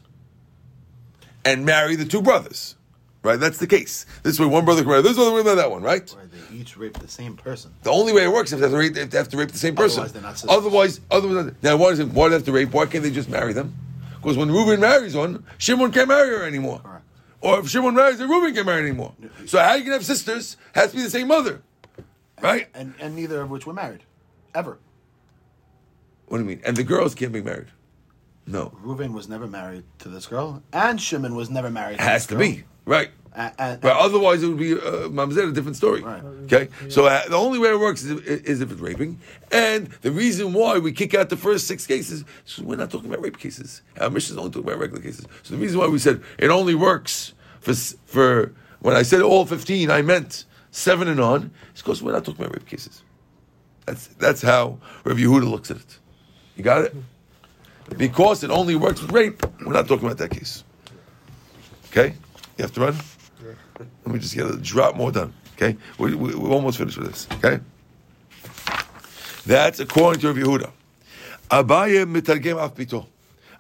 and 1.46 1.66
marry 1.66 1.96
the 1.96 2.06
two 2.06 2.22
brothers. 2.22 2.76
Right? 3.24 3.40
That's 3.40 3.58
the 3.58 3.68
case. 3.68 4.06
This 4.24 4.40
way, 4.40 4.46
one 4.46 4.64
brother 4.64 4.82
can 4.82 4.92
marry 4.92 5.02
this 5.02 5.18
other, 5.18 5.44
marry 5.44 5.56
that 5.56 5.72
one, 5.72 5.84
right? 5.84 6.10
Where 6.12 6.26
they 6.28 6.56
each 6.56 6.78
rape 6.78 6.98
the 7.00 7.08
same 7.08 7.36
person. 7.36 7.74
The 7.84 7.92
only 7.92 8.14
way 8.14 8.24
it 8.24 8.32
works 8.32 8.52
is 8.52 8.54
if 8.54 8.60
they 8.60 8.66
have 8.66 8.72
to 8.72 8.78
rape, 8.78 9.10
they 9.10 9.18
have 9.18 9.30
to 9.30 9.38
rape 9.38 9.52
the 9.52 9.58
same 9.58 9.76
person. 9.76 10.04
Otherwise, 10.04 10.14
they're 10.14 10.22
not 10.22 10.38
sisters. 10.38 10.58
Otherwise, 10.58 11.02
otherwise, 11.12 11.54
now 11.62 11.78
why 11.78 11.90
does 11.90 12.00
it, 12.00 12.10
why 12.10 12.26
do 12.26 12.30
they 12.30 12.36
have 12.36 12.46
to 12.46 12.52
rape? 12.52 12.74
Why 12.74 12.86
can't 12.86 13.04
they 13.04 13.12
just 13.12 13.30
marry 13.30 13.54
them? 13.54 13.76
Because 14.16 14.38
when 14.38 14.52
Reuben 14.52 14.80
marries 14.80 15.16
one, 15.16 15.46
Shimon 15.58 15.92
can't 15.92 16.08
marry 16.08 16.30
her 16.30 16.44
anymore. 16.44 16.80
Correct. 16.80 17.04
Or 17.42 17.60
if 17.60 17.70
Shimon 17.70 17.96
marries 17.96 18.20
her, 18.20 18.28
Reuben 18.28 18.54
can't 18.54 18.66
marry 18.66 18.82
her 18.82 18.88
anymore. 18.88 19.14
So 19.46 19.60
how 19.60 19.76
you 19.76 19.84
can 19.84 19.94
have 19.94 20.06
sisters 20.06 20.58
has 20.74 20.92
to 20.92 20.98
be 20.98 21.04
the 21.04 21.10
same 21.10 21.28
mother, 21.28 21.62
right? 22.42 22.68
And 22.74 22.94
and 23.00 23.16
neither 23.16 23.42
of 23.42 23.50
which 23.50 23.66
were 23.66 23.74
married, 23.74 24.04
ever. 24.54 24.80
What 26.28 26.38
do 26.38 26.44
you 26.44 26.50
mean? 26.50 26.62
And 26.66 26.76
the 26.76 26.84
girls 26.84 27.16
can't 27.16 27.32
be 27.32 27.42
married. 27.42 27.68
No, 28.46 28.72
Reuven 28.84 29.14
was 29.14 29.28
never 29.28 29.48
married 29.48 29.84
to 30.00 30.10
this 30.10 30.26
girl, 30.26 30.64
and 30.72 31.02
Shimon 31.02 31.36
was 31.36 31.50
never 31.50 31.70
married. 31.70 31.98
to 31.98 32.04
has 32.04 32.24
this 32.24 32.28
to 32.28 32.34
girl. 32.36 32.56
be 32.56 32.64
right. 32.86 33.10
And, 33.38 33.86
otherwise, 33.86 34.42
it 34.42 34.48
would 34.48 34.58
be 34.58 34.74
uh, 34.74 35.10
a 35.10 35.52
different 35.52 35.76
story. 35.76 36.02
Right. 36.02 36.24
Okay, 36.52 36.70
so 36.90 37.06
uh, 37.06 37.28
the 37.28 37.36
only 37.36 37.60
way 37.60 37.70
it 37.70 37.80
works 37.80 38.04
is, 38.04 38.20
is 38.22 38.62
if 38.62 38.72
it's 38.72 38.82
raping, 38.82 39.20
and 39.52 39.90
the 40.02 40.12
reason 40.12 40.54
why 40.54 40.80
we 40.80 40.92
kick 40.92 41.14
out 41.14 41.30
the 41.30 41.38
first 41.38 41.68
six 41.68 41.86
cases 41.86 42.26
is 42.48 42.60
we're 42.60 42.78
not 42.78 42.90
talking 42.90 43.12
about 43.12 43.22
rape 43.22 43.38
cases. 43.38 43.84
Our 44.02 44.10
Mishnah 44.10 44.34
is 44.34 44.38
only 44.40 44.50
talking 44.50 44.68
about 44.68 44.80
regular 44.80 45.04
cases. 45.04 45.28
So 45.44 45.54
the 45.54 45.62
reason 45.62 45.78
why 45.78 45.86
we 45.86 46.00
said 46.00 46.24
it 46.40 46.50
only 46.50 46.74
works 46.74 47.34
for 47.60 47.76
for 48.06 48.56
when 48.80 48.96
I 48.96 49.04
said 49.04 49.22
all 49.22 49.46
fifteen, 49.46 49.92
I 49.92 50.02
meant 50.02 50.46
seven 50.78 51.08
and 51.08 51.20
on. 51.20 51.52
It's 51.72 51.82
because 51.82 52.04
we're 52.04 52.12
not 52.12 52.24
talking 52.24 52.46
about 52.46 52.56
rape 52.56 52.68
cases. 52.68 53.04
That's 53.86 54.08
that's 54.20 54.42
how 54.42 54.78
Rabbi 55.04 55.22
Yehuda 55.22 55.50
looks 55.50 55.72
at 55.72 55.78
it. 55.78 56.00
You 56.56 56.64
got 56.64 56.86
it? 56.86 56.96
Because 57.98 58.44
it 58.44 58.52
only 58.52 58.76
works 58.76 59.02
with 59.02 59.12
rape, 59.12 59.42
we're 59.66 59.74
not 59.74 59.88
talking 59.88 60.06
about 60.06 60.18
that 60.18 60.32
case. 60.32 60.64
Okay, 61.90 62.14
you 62.58 62.62
have 62.64 62.74
to 62.74 62.82
run. 62.82 62.96
Let 64.06 64.14
me 64.14 64.20
just 64.20 64.36
get 64.36 64.46
a 64.46 64.58
drop 64.58 64.96
more 64.96 65.12
done. 65.12 65.34
Okay, 65.56 65.78
we, 65.98 66.14
we, 66.16 66.36
we're 66.36 66.50
almost 66.50 66.78
finished 66.78 66.98
with 66.98 67.08
this. 67.08 67.28
Okay, 67.38 67.60
that's 69.46 69.80
according 69.80 70.22
to 70.22 70.28
Rav 70.28 70.36
Yehuda. 70.36 70.72
Abaye 71.50 72.06
mitargem 72.06 72.58
af 72.64 72.76
pito. 72.76 73.08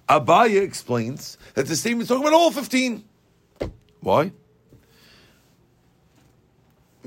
Abaye 0.09 0.61
explains 0.61 1.37
that 1.53 1.67
the 1.67 1.75
statement 1.75 2.03
is 2.03 2.09
talking 2.09 2.23
about 2.27 2.33
all 2.33 2.51
fifteen. 2.51 3.03
Why? 4.01 4.31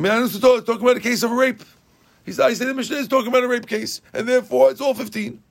Man, 0.00 0.22
is 0.22 0.40
talking 0.40 0.80
about 0.80 0.96
a 0.96 1.00
case 1.00 1.22
of 1.22 1.30
a 1.30 1.34
rape. 1.34 1.62
He's 2.24 2.40
I 2.40 2.54
say 2.54 2.64
the 2.64 2.72
Mishnah 2.72 2.96
is 2.96 3.06
talking 3.06 3.28
about 3.28 3.44
a 3.44 3.48
rape 3.48 3.66
case, 3.66 4.00
and 4.14 4.26
therefore 4.26 4.70
it's 4.70 4.80
all 4.80 4.94
fifteen. 4.94 5.42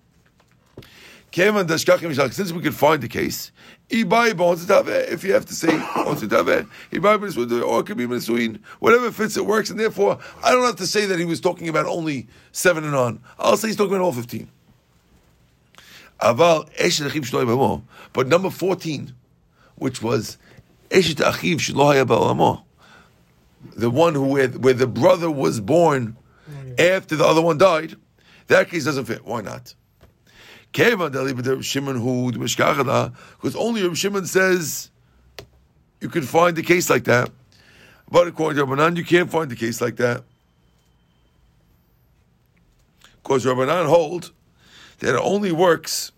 Since 1.32 2.52
we 2.52 2.62
can 2.64 2.72
find 2.72 3.04
the 3.04 3.08
case. 3.08 3.52
If 3.92 5.24
you 5.24 5.34
have 5.34 5.46
to 5.46 5.54
say 5.54 5.70
or 5.96 7.80
it 7.80 7.86
could 7.86 7.98
be. 7.98 8.08
Whatever 8.80 9.12
fits, 9.12 9.38
it 9.38 9.46
works. 9.46 9.70
And 9.70 9.80
therefore, 9.80 10.18
I 10.44 10.50
don't 10.50 10.66
have 10.66 10.78
to 10.78 10.88
say 10.88 11.06
that 11.06 11.20
he 11.20 11.26
was 11.26 11.40
talking 11.40 11.70
about 11.70 11.86
only 11.86 12.28
seven 12.52 12.84
and 12.84 12.96
on. 12.96 13.22
I'll 13.38 13.56
say 13.56 13.68
he's 13.68 13.78
talking 13.78 13.94
about 13.94 14.04
all 14.04 14.14
fifteen. 14.14 14.50
But 16.20 16.68
number 18.28 18.50
fourteen, 18.50 19.14
which 19.76 20.02
was 20.02 20.40
the 23.76 23.90
one 23.90 24.16
who 24.16 24.26
where, 24.26 24.48
where 24.48 24.74
the 24.74 24.88
brother 24.88 25.30
was 25.30 25.60
born 25.60 26.18
after 26.78 27.16
the 27.16 27.26
other 27.26 27.42
one 27.42 27.58
died, 27.58 27.96
that 28.48 28.70
case 28.70 28.86
doesn't 28.86 29.06
fit. 29.06 29.26
Why 29.26 29.42
not? 29.42 29.74
Because 33.38 33.56
only 33.56 33.84
Reb 33.84 33.96
Shimon 33.96 34.26
says 34.26 34.92
you 36.00 36.10
can 36.10 36.24
find 36.24 36.58
a 36.58 36.62
case 36.62 36.90
like 36.90 37.06
that. 37.06 37.32
But 38.10 38.28
according 38.28 38.58
to 38.58 38.66
Rabbanan, 38.66 38.98
you 38.98 39.06
can't 39.06 39.30
find 39.30 39.52
a 39.52 39.56
case 39.56 39.82
like 39.82 39.98
that. 39.98 40.24
Because 43.22 43.46
Rabbanan 43.46 43.88
hold 43.88 44.32
that 45.00 45.16
it 45.16 45.22
only 45.22 45.52
works. 45.52 46.12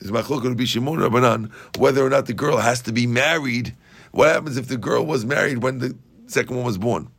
Is 0.00 0.10
machlok 0.10 0.42
going 0.42 0.50
to 0.50 0.54
be 0.54 0.66
Shimon 0.66 0.98
Rabbanan 0.98 1.52
whether 1.76 2.04
or 2.04 2.10
not 2.10 2.26
the 2.26 2.34
girl 2.34 2.58
has 2.58 2.80
to 2.82 2.92
be 2.92 3.06
married? 3.06 3.74
What 4.12 4.28
happens 4.28 4.56
if 4.56 4.68
the 4.68 4.76
girl 4.76 5.04
was 5.04 5.24
married 5.24 5.58
when 5.62 5.78
the 5.78 5.96
second 6.26 6.56
one 6.56 6.64
was 6.64 6.78
born? 6.78 7.10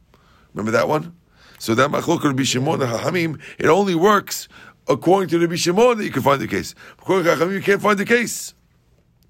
Remember 0.53 0.71
that 0.71 0.88
one? 0.88 1.15
So 1.59 1.75
that 1.75 1.91
machlok 1.91 2.21
to 2.21 2.34
be 2.34 2.45
Shimon 2.45 2.82
and 2.82 2.91
Hachamim. 2.91 3.39
It 3.57 3.67
only 3.67 3.95
works 3.95 4.47
according 4.88 5.30
to 5.30 5.45
the 5.45 5.57
Shimon 5.57 5.97
that 5.97 6.05
you 6.05 6.11
can 6.11 6.21
find 6.21 6.41
the 6.41 6.47
case. 6.47 6.73
According 6.99 7.25
to 7.25 7.36
Hachamim, 7.36 7.53
you 7.53 7.61
can't 7.61 7.82
find 7.82 7.99
the 7.99 8.05
case, 8.05 8.53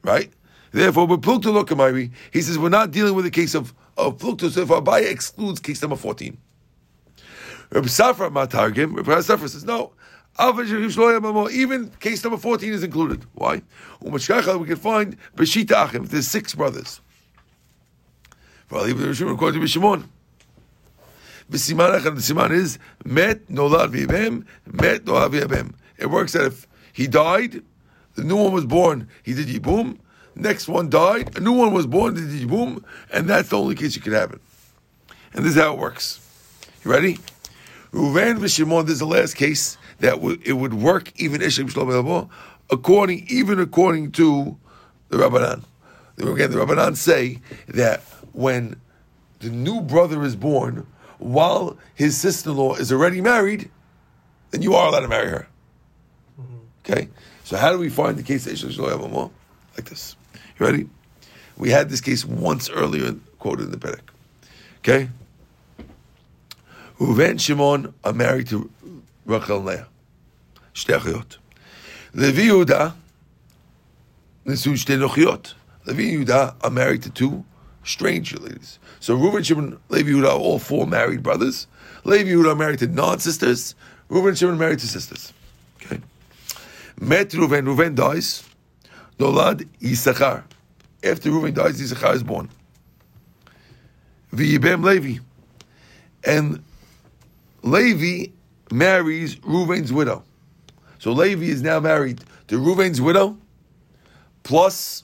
right? 0.04 0.32
Therefore, 0.72 1.08
with 1.08 1.22
Plukta 1.22 1.46
Lokamari, 1.46 2.12
he 2.32 2.42
says 2.42 2.60
we're 2.60 2.70
not 2.70 2.92
dealing 2.92 3.16
with 3.16 3.26
the 3.26 3.32
case 3.32 3.56
of 3.56 3.74
of 3.98 4.18
Plukta. 4.18 4.52
So 4.52 4.62
if 4.62 4.70
Abaye 4.70 5.10
excludes 5.12 5.60
case 5.60 5.82
number 5.82 5.98
fourteen, 5.98 6.38
Reb 7.72 7.86
Safra 7.86 8.32
Matargim, 8.32 8.96
Reb 8.96 9.06
Safra 9.06 9.50
says 9.50 9.66
no. 9.66 9.94
Even 10.40 11.90
case 12.00 12.24
number 12.24 12.38
14 12.38 12.74
is 12.74 12.84
included. 12.84 13.26
Why? 13.34 13.62
We 14.02 14.12
can 14.20 14.76
find 14.78 15.18
Beshita 15.36 15.86
Achim. 15.86 16.06
There's 16.06 16.28
six 16.28 16.56
brothers. 16.56 17.02
According 18.72 18.96
to 18.96 19.60
the 21.50 21.66
siman 22.22 22.52
is 22.52 22.78
Met 23.04 23.48
Nolad 23.48 23.92
V'Yibem, 23.92 24.46
Met 24.68 25.06
Nolad 25.06 25.32
V'Yibem. 25.32 25.74
It 25.98 26.06
works 26.06 26.34
that 26.34 26.46
if 26.46 26.68
he 26.94 27.08
died, 27.08 27.64
the 28.14 28.24
new 28.24 28.38
one 28.38 28.54
was 28.54 28.66
born, 28.66 29.08
he 29.24 29.34
did 29.34 29.48
Yibum, 29.48 29.98
next 30.36 30.68
one 30.68 30.90
died, 30.90 31.36
a 31.36 31.40
new 31.40 31.54
one 31.54 31.74
was 31.74 31.88
born, 31.88 32.14
did 32.14 32.30
Yibum, 32.30 32.84
and 33.12 33.28
that's 33.28 33.50
the 33.50 33.58
only 33.58 33.74
case 33.74 33.96
you 33.96 34.02
can 34.02 34.14
have 34.14 34.32
it. 34.32 34.40
And 35.34 35.44
this 35.44 35.56
is 35.56 35.62
how 35.62 35.74
it 35.74 35.80
works. 35.80 36.20
You 36.86 36.92
ready? 36.92 37.18
Ruven 37.92 38.38
v'Shimon, 38.38 38.86
this 38.86 38.94
is 38.94 39.00
the 39.00 39.08
last 39.08 39.36
case 39.36 39.79
that 40.00 40.12
w- 40.12 40.40
it 40.44 40.54
would 40.54 40.74
work 40.74 41.12
even 41.20 41.42
Shlomo 41.42 42.30
according, 42.70 43.26
even 43.30 43.60
according 43.60 44.12
to 44.14 44.58
the 45.10 45.18
Rabbanan. 45.18 45.64
Again, 46.18 46.52
the 46.52 46.58
Rabbanan 46.58 46.96
say 46.96 47.40
that 47.68 48.02
when 48.34 48.80
the 49.40 49.50
new 49.50 49.82
brother 49.82 50.24
is 50.24 50.36
born, 50.36 50.86
while 51.18 51.78
his 51.96 52.18
sister-in-law 52.18 52.76
is 52.76 52.92
already 52.92 53.22
married, 53.22 53.70
then 54.52 54.62
you 54.62 54.74
are 54.76 54.88
allowed 54.88 55.02
to 55.02 55.08
marry 55.08 55.30
her. 55.30 55.48
Mm-hmm. 56.40 56.56
Okay? 56.86 57.10
So 57.44 57.58
how 57.58 57.72
do 57.72 57.78
we 57.78 57.90
find 57.90 58.18
the 58.18 58.24
case 58.24 58.46
of 58.48 58.54
Ishem 58.54 58.76
Shlomo 58.76 59.32
Like 59.76 59.90
this. 59.90 60.16
You 60.60 60.66
ready? 60.66 60.90
We 61.58 61.70
had 61.70 61.90
this 61.90 62.02
case 62.02 62.24
once 62.24 62.70
earlier 62.70 63.16
quoted 63.40 63.66
in 63.66 63.72
the 63.72 63.78
Perek. 63.78 64.02
Okay? 64.80 65.10
Reuven 67.00 67.40
Shimon 67.40 67.94
are 68.04 68.14
married 68.14 68.48
to 68.48 68.70
Rachel 69.29 69.59
and 69.59 69.67
Leah. 69.67 69.87
שתי 70.75 70.97
אחיות. 70.97 71.37
Levi 72.15 72.49
Yehuda 72.49 72.93
נשאו 74.47 74.77
שתי 74.77 74.97
נוחיות. 74.97 75.55
Levi 75.87 76.17
Yehuda 76.17 76.55
are 76.63 76.71
married 76.71 77.03
to 77.03 77.11
two 77.11 77.45
stranger 77.85 78.39
ladies. 78.39 78.79
So 79.01 79.17
Reuven, 79.17 79.45
Shimon, 79.45 79.79
Levi 79.89 80.11
Yehuda 80.11 80.29
are 80.29 80.39
all 80.39 80.59
four 80.59 80.87
married 80.87 81.23
brothers. 81.23 81.67
Levi 82.05 82.31
Yehuda 82.31 82.53
are 82.53 82.57
married 82.57 82.79
to 82.81 82.87
non-sisters. 82.87 83.75
Reuven, 84.11 84.37
Shimon 84.37 84.59
married 84.59 84.79
to 84.81 84.89
sisters. 84.89 85.33
Okay. 85.83 86.01
Met 87.01 87.31
Reuven, 87.31 87.65
Reuven 87.67 87.95
dies. 87.95 88.45
Nolad 89.19 89.69
Yisachar. 89.81 90.45
After 91.03 91.31
Reuven 91.31 91.55
dies, 91.55 91.81
Yisachar 91.81 92.15
is 92.15 92.23
born. 92.23 92.49
V'yibem 94.35 94.85
Levi. 94.85 95.21
And 96.25 96.63
Levi 97.63 98.33
marries 98.72 99.36
Reuven's 99.38 99.92
widow. 99.92 100.24
So 101.00 101.12
Levi 101.12 101.46
is 101.46 101.62
now 101.62 101.80
married 101.80 102.24
to 102.48 102.60
Reuven's 102.60 103.02
widow, 103.02 103.38
plus 104.44 105.04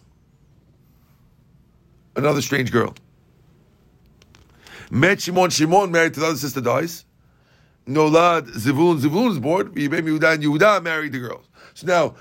another 2.16 2.41
strange 2.41 2.72
girl. 2.72 2.93
Met 4.91 5.22
Shimon, 5.22 5.49
Shimon 5.49 5.91
married 5.91 6.13
to 6.16 6.20
the 6.20 6.28
other 6.28 6.38
sister 6.38 6.61
dies. 6.61 7.05
Nolad 7.88 8.47
Zivulun, 8.49 8.99
Zivulun 8.99 9.32
is 9.32 9.39
born. 9.39 9.70
Yibem 9.74 10.03
Yehuda 10.03 10.34
and 10.34 10.43
Yehuda 10.43 10.84
married 10.84 11.11
the 11.11 11.20
girls. 11.20 11.45
So 11.74 11.88
now, 11.88 12.16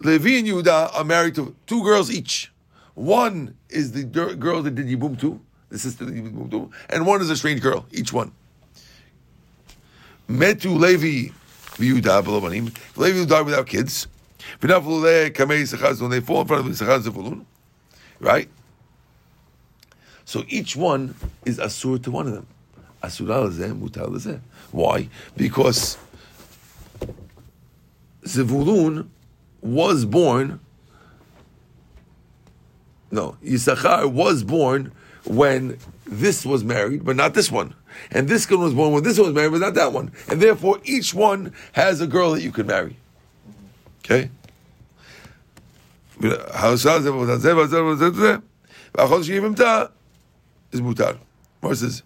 Levi 0.00 0.38
and 0.38 0.46
Yehuda 0.46 0.94
are 0.94 1.04
married 1.04 1.34
to 1.36 1.54
two 1.66 1.82
girls 1.82 2.10
each. 2.10 2.52
One 2.94 3.56
is 3.68 3.92
the 3.92 4.04
girl 4.04 4.62
that 4.62 4.74
did 4.74 4.86
Yibum 4.86 5.18
to, 5.20 5.40
the 5.68 5.78
sister 5.78 6.04
that 6.04 6.14
Yibum 6.14 6.50
to, 6.50 6.70
and 6.90 7.06
one 7.06 7.20
is 7.20 7.30
a 7.30 7.36
strange 7.36 7.60
girl, 7.60 7.86
each 7.92 8.12
one. 8.12 8.32
Metu 10.28 10.78
Levi 10.78 11.32
Yehuda 11.78 12.22
below 12.22 12.40
Banim. 12.40 12.70
Levi 12.96 13.24
died 13.24 13.46
without 13.46 13.66
kids. 13.66 14.06
When 14.60 14.68
they 14.70 14.80
fall 16.20 16.40
in 16.40 16.46
front 16.46 16.66
of 16.66 16.72
Yisachar 16.72 17.00
Zevulun, 17.00 17.44
right? 18.20 18.48
So 20.24 20.44
each 20.48 20.76
one 20.76 21.14
is 21.44 21.58
asur 21.58 22.02
to 22.02 22.10
one 22.10 22.26
of 22.26 22.34
them. 22.34 22.46
Asur 23.02 23.30
al 23.30 23.48
mutar 23.74 24.40
Why? 24.72 25.08
Because 25.36 25.96
Zevulun 28.24 29.08
was 29.62 30.04
born. 30.04 30.60
No, 33.10 33.36
Yisachar 33.42 34.10
was 34.10 34.44
born 34.44 34.92
when 35.24 35.78
this 36.06 36.44
was 36.44 36.64
married, 36.64 37.04
but 37.04 37.16
not 37.16 37.34
this 37.34 37.50
one. 37.50 37.74
And 38.10 38.28
this 38.28 38.46
girl 38.46 38.58
was 38.58 38.74
born 38.74 38.92
when 38.92 39.02
this 39.02 39.18
one 39.18 39.26
was 39.28 39.34
married, 39.34 39.52
but 39.52 39.60
not 39.60 39.74
that 39.74 39.92
one. 39.92 40.12
And 40.28 40.40
therefore, 40.40 40.80
each 40.84 41.14
one 41.14 41.52
has 41.72 42.00
a 42.00 42.06
girl 42.06 42.32
that 42.32 42.42
you 42.42 42.52
could 42.52 42.66
marry. 42.66 42.96
Okay? 44.04 44.30
is 50.72 50.80
mutar. 50.80 51.18
Says, 51.74 52.02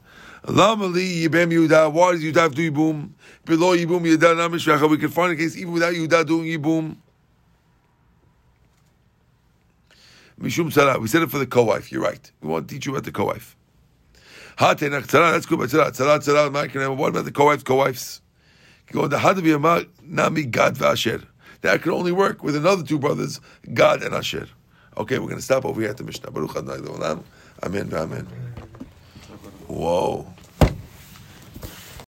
Lama 0.47 0.87
li 0.87 1.27
yibem 1.27 1.53
Yehuda, 1.53 1.93
why 1.93 2.13
does 2.13 2.23
Yehuda 2.23 2.55
do 2.55 2.71
yibum? 2.71 3.11
Below 3.45 3.77
yibum 3.77 4.01
Yehuda 4.01 4.35
namishracha, 4.37 4.89
we 4.91 4.99
can 4.99 5.09
find 5.11 5.33
a 5.33 5.37
case 5.37 5.57
even 5.57 5.73
without 5.73 5.93
Yehuda 5.93 6.27
doing 6.27 6.47
yibum. 6.47 6.97
Mishum 10.41 10.73
tzara, 10.73 11.01
we 11.01 11.07
said 11.07 11.23
it 11.23 11.31
for 11.31 11.39
the 11.39 11.47
co-wife, 11.47 11.93
you're 11.93 12.03
right. 12.03 12.33
We 12.41 12.49
want 12.49 12.69
to 12.69 12.75
teach 12.75 12.87
you 12.87 12.93
about 12.93 13.05
the 13.05 13.13
co-wife. 13.13 13.57
Hatenach 14.59 15.07
tzara, 15.07 15.33
that's 15.33 15.47
good, 15.47 15.59
but 15.59 15.71
tzara, 15.71 15.91
tzara, 15.91 16.19
tzara, 16.19 16.97
what 16.97 17.09
about 17.09 17.25
the 17.25 17.33
co-wives, 17.33 17.63
co-wives? 17.63 18.21
Go 18.91 19.07
the 19.07 19.17
hadavi 19.17 19.89
nami 20.03 20.45
gad 20.45 20.75
v'asher. 20.75 21.25
That 21.63 21.83
can 21.83 21.93
only 21.93 22.13
work 22.13 22.43
with 22.43 22.57
another 22.57 22.83
two 22.83 22.99
brothers, 22.99 23.41
Gad 23.73 24.03
and 24.03 24.15
Asher. 24.15 24.49
Okay, 24.97 25.19
we're 25.19 25.27
going 25.27 25.37
to 25.37 25.43
stop 25.43 25.65
over 25.65 25.81
here 25.81 25.91
at 25.91 25.97
the 25.97 26.05
Mishnah. 26.05 26.31
Baruch 26.31 26.57
Adonai 26.57 27.23
Amen, 27.63 27.95
amen. 27.95 28.27
Whoa. 29.69 30.32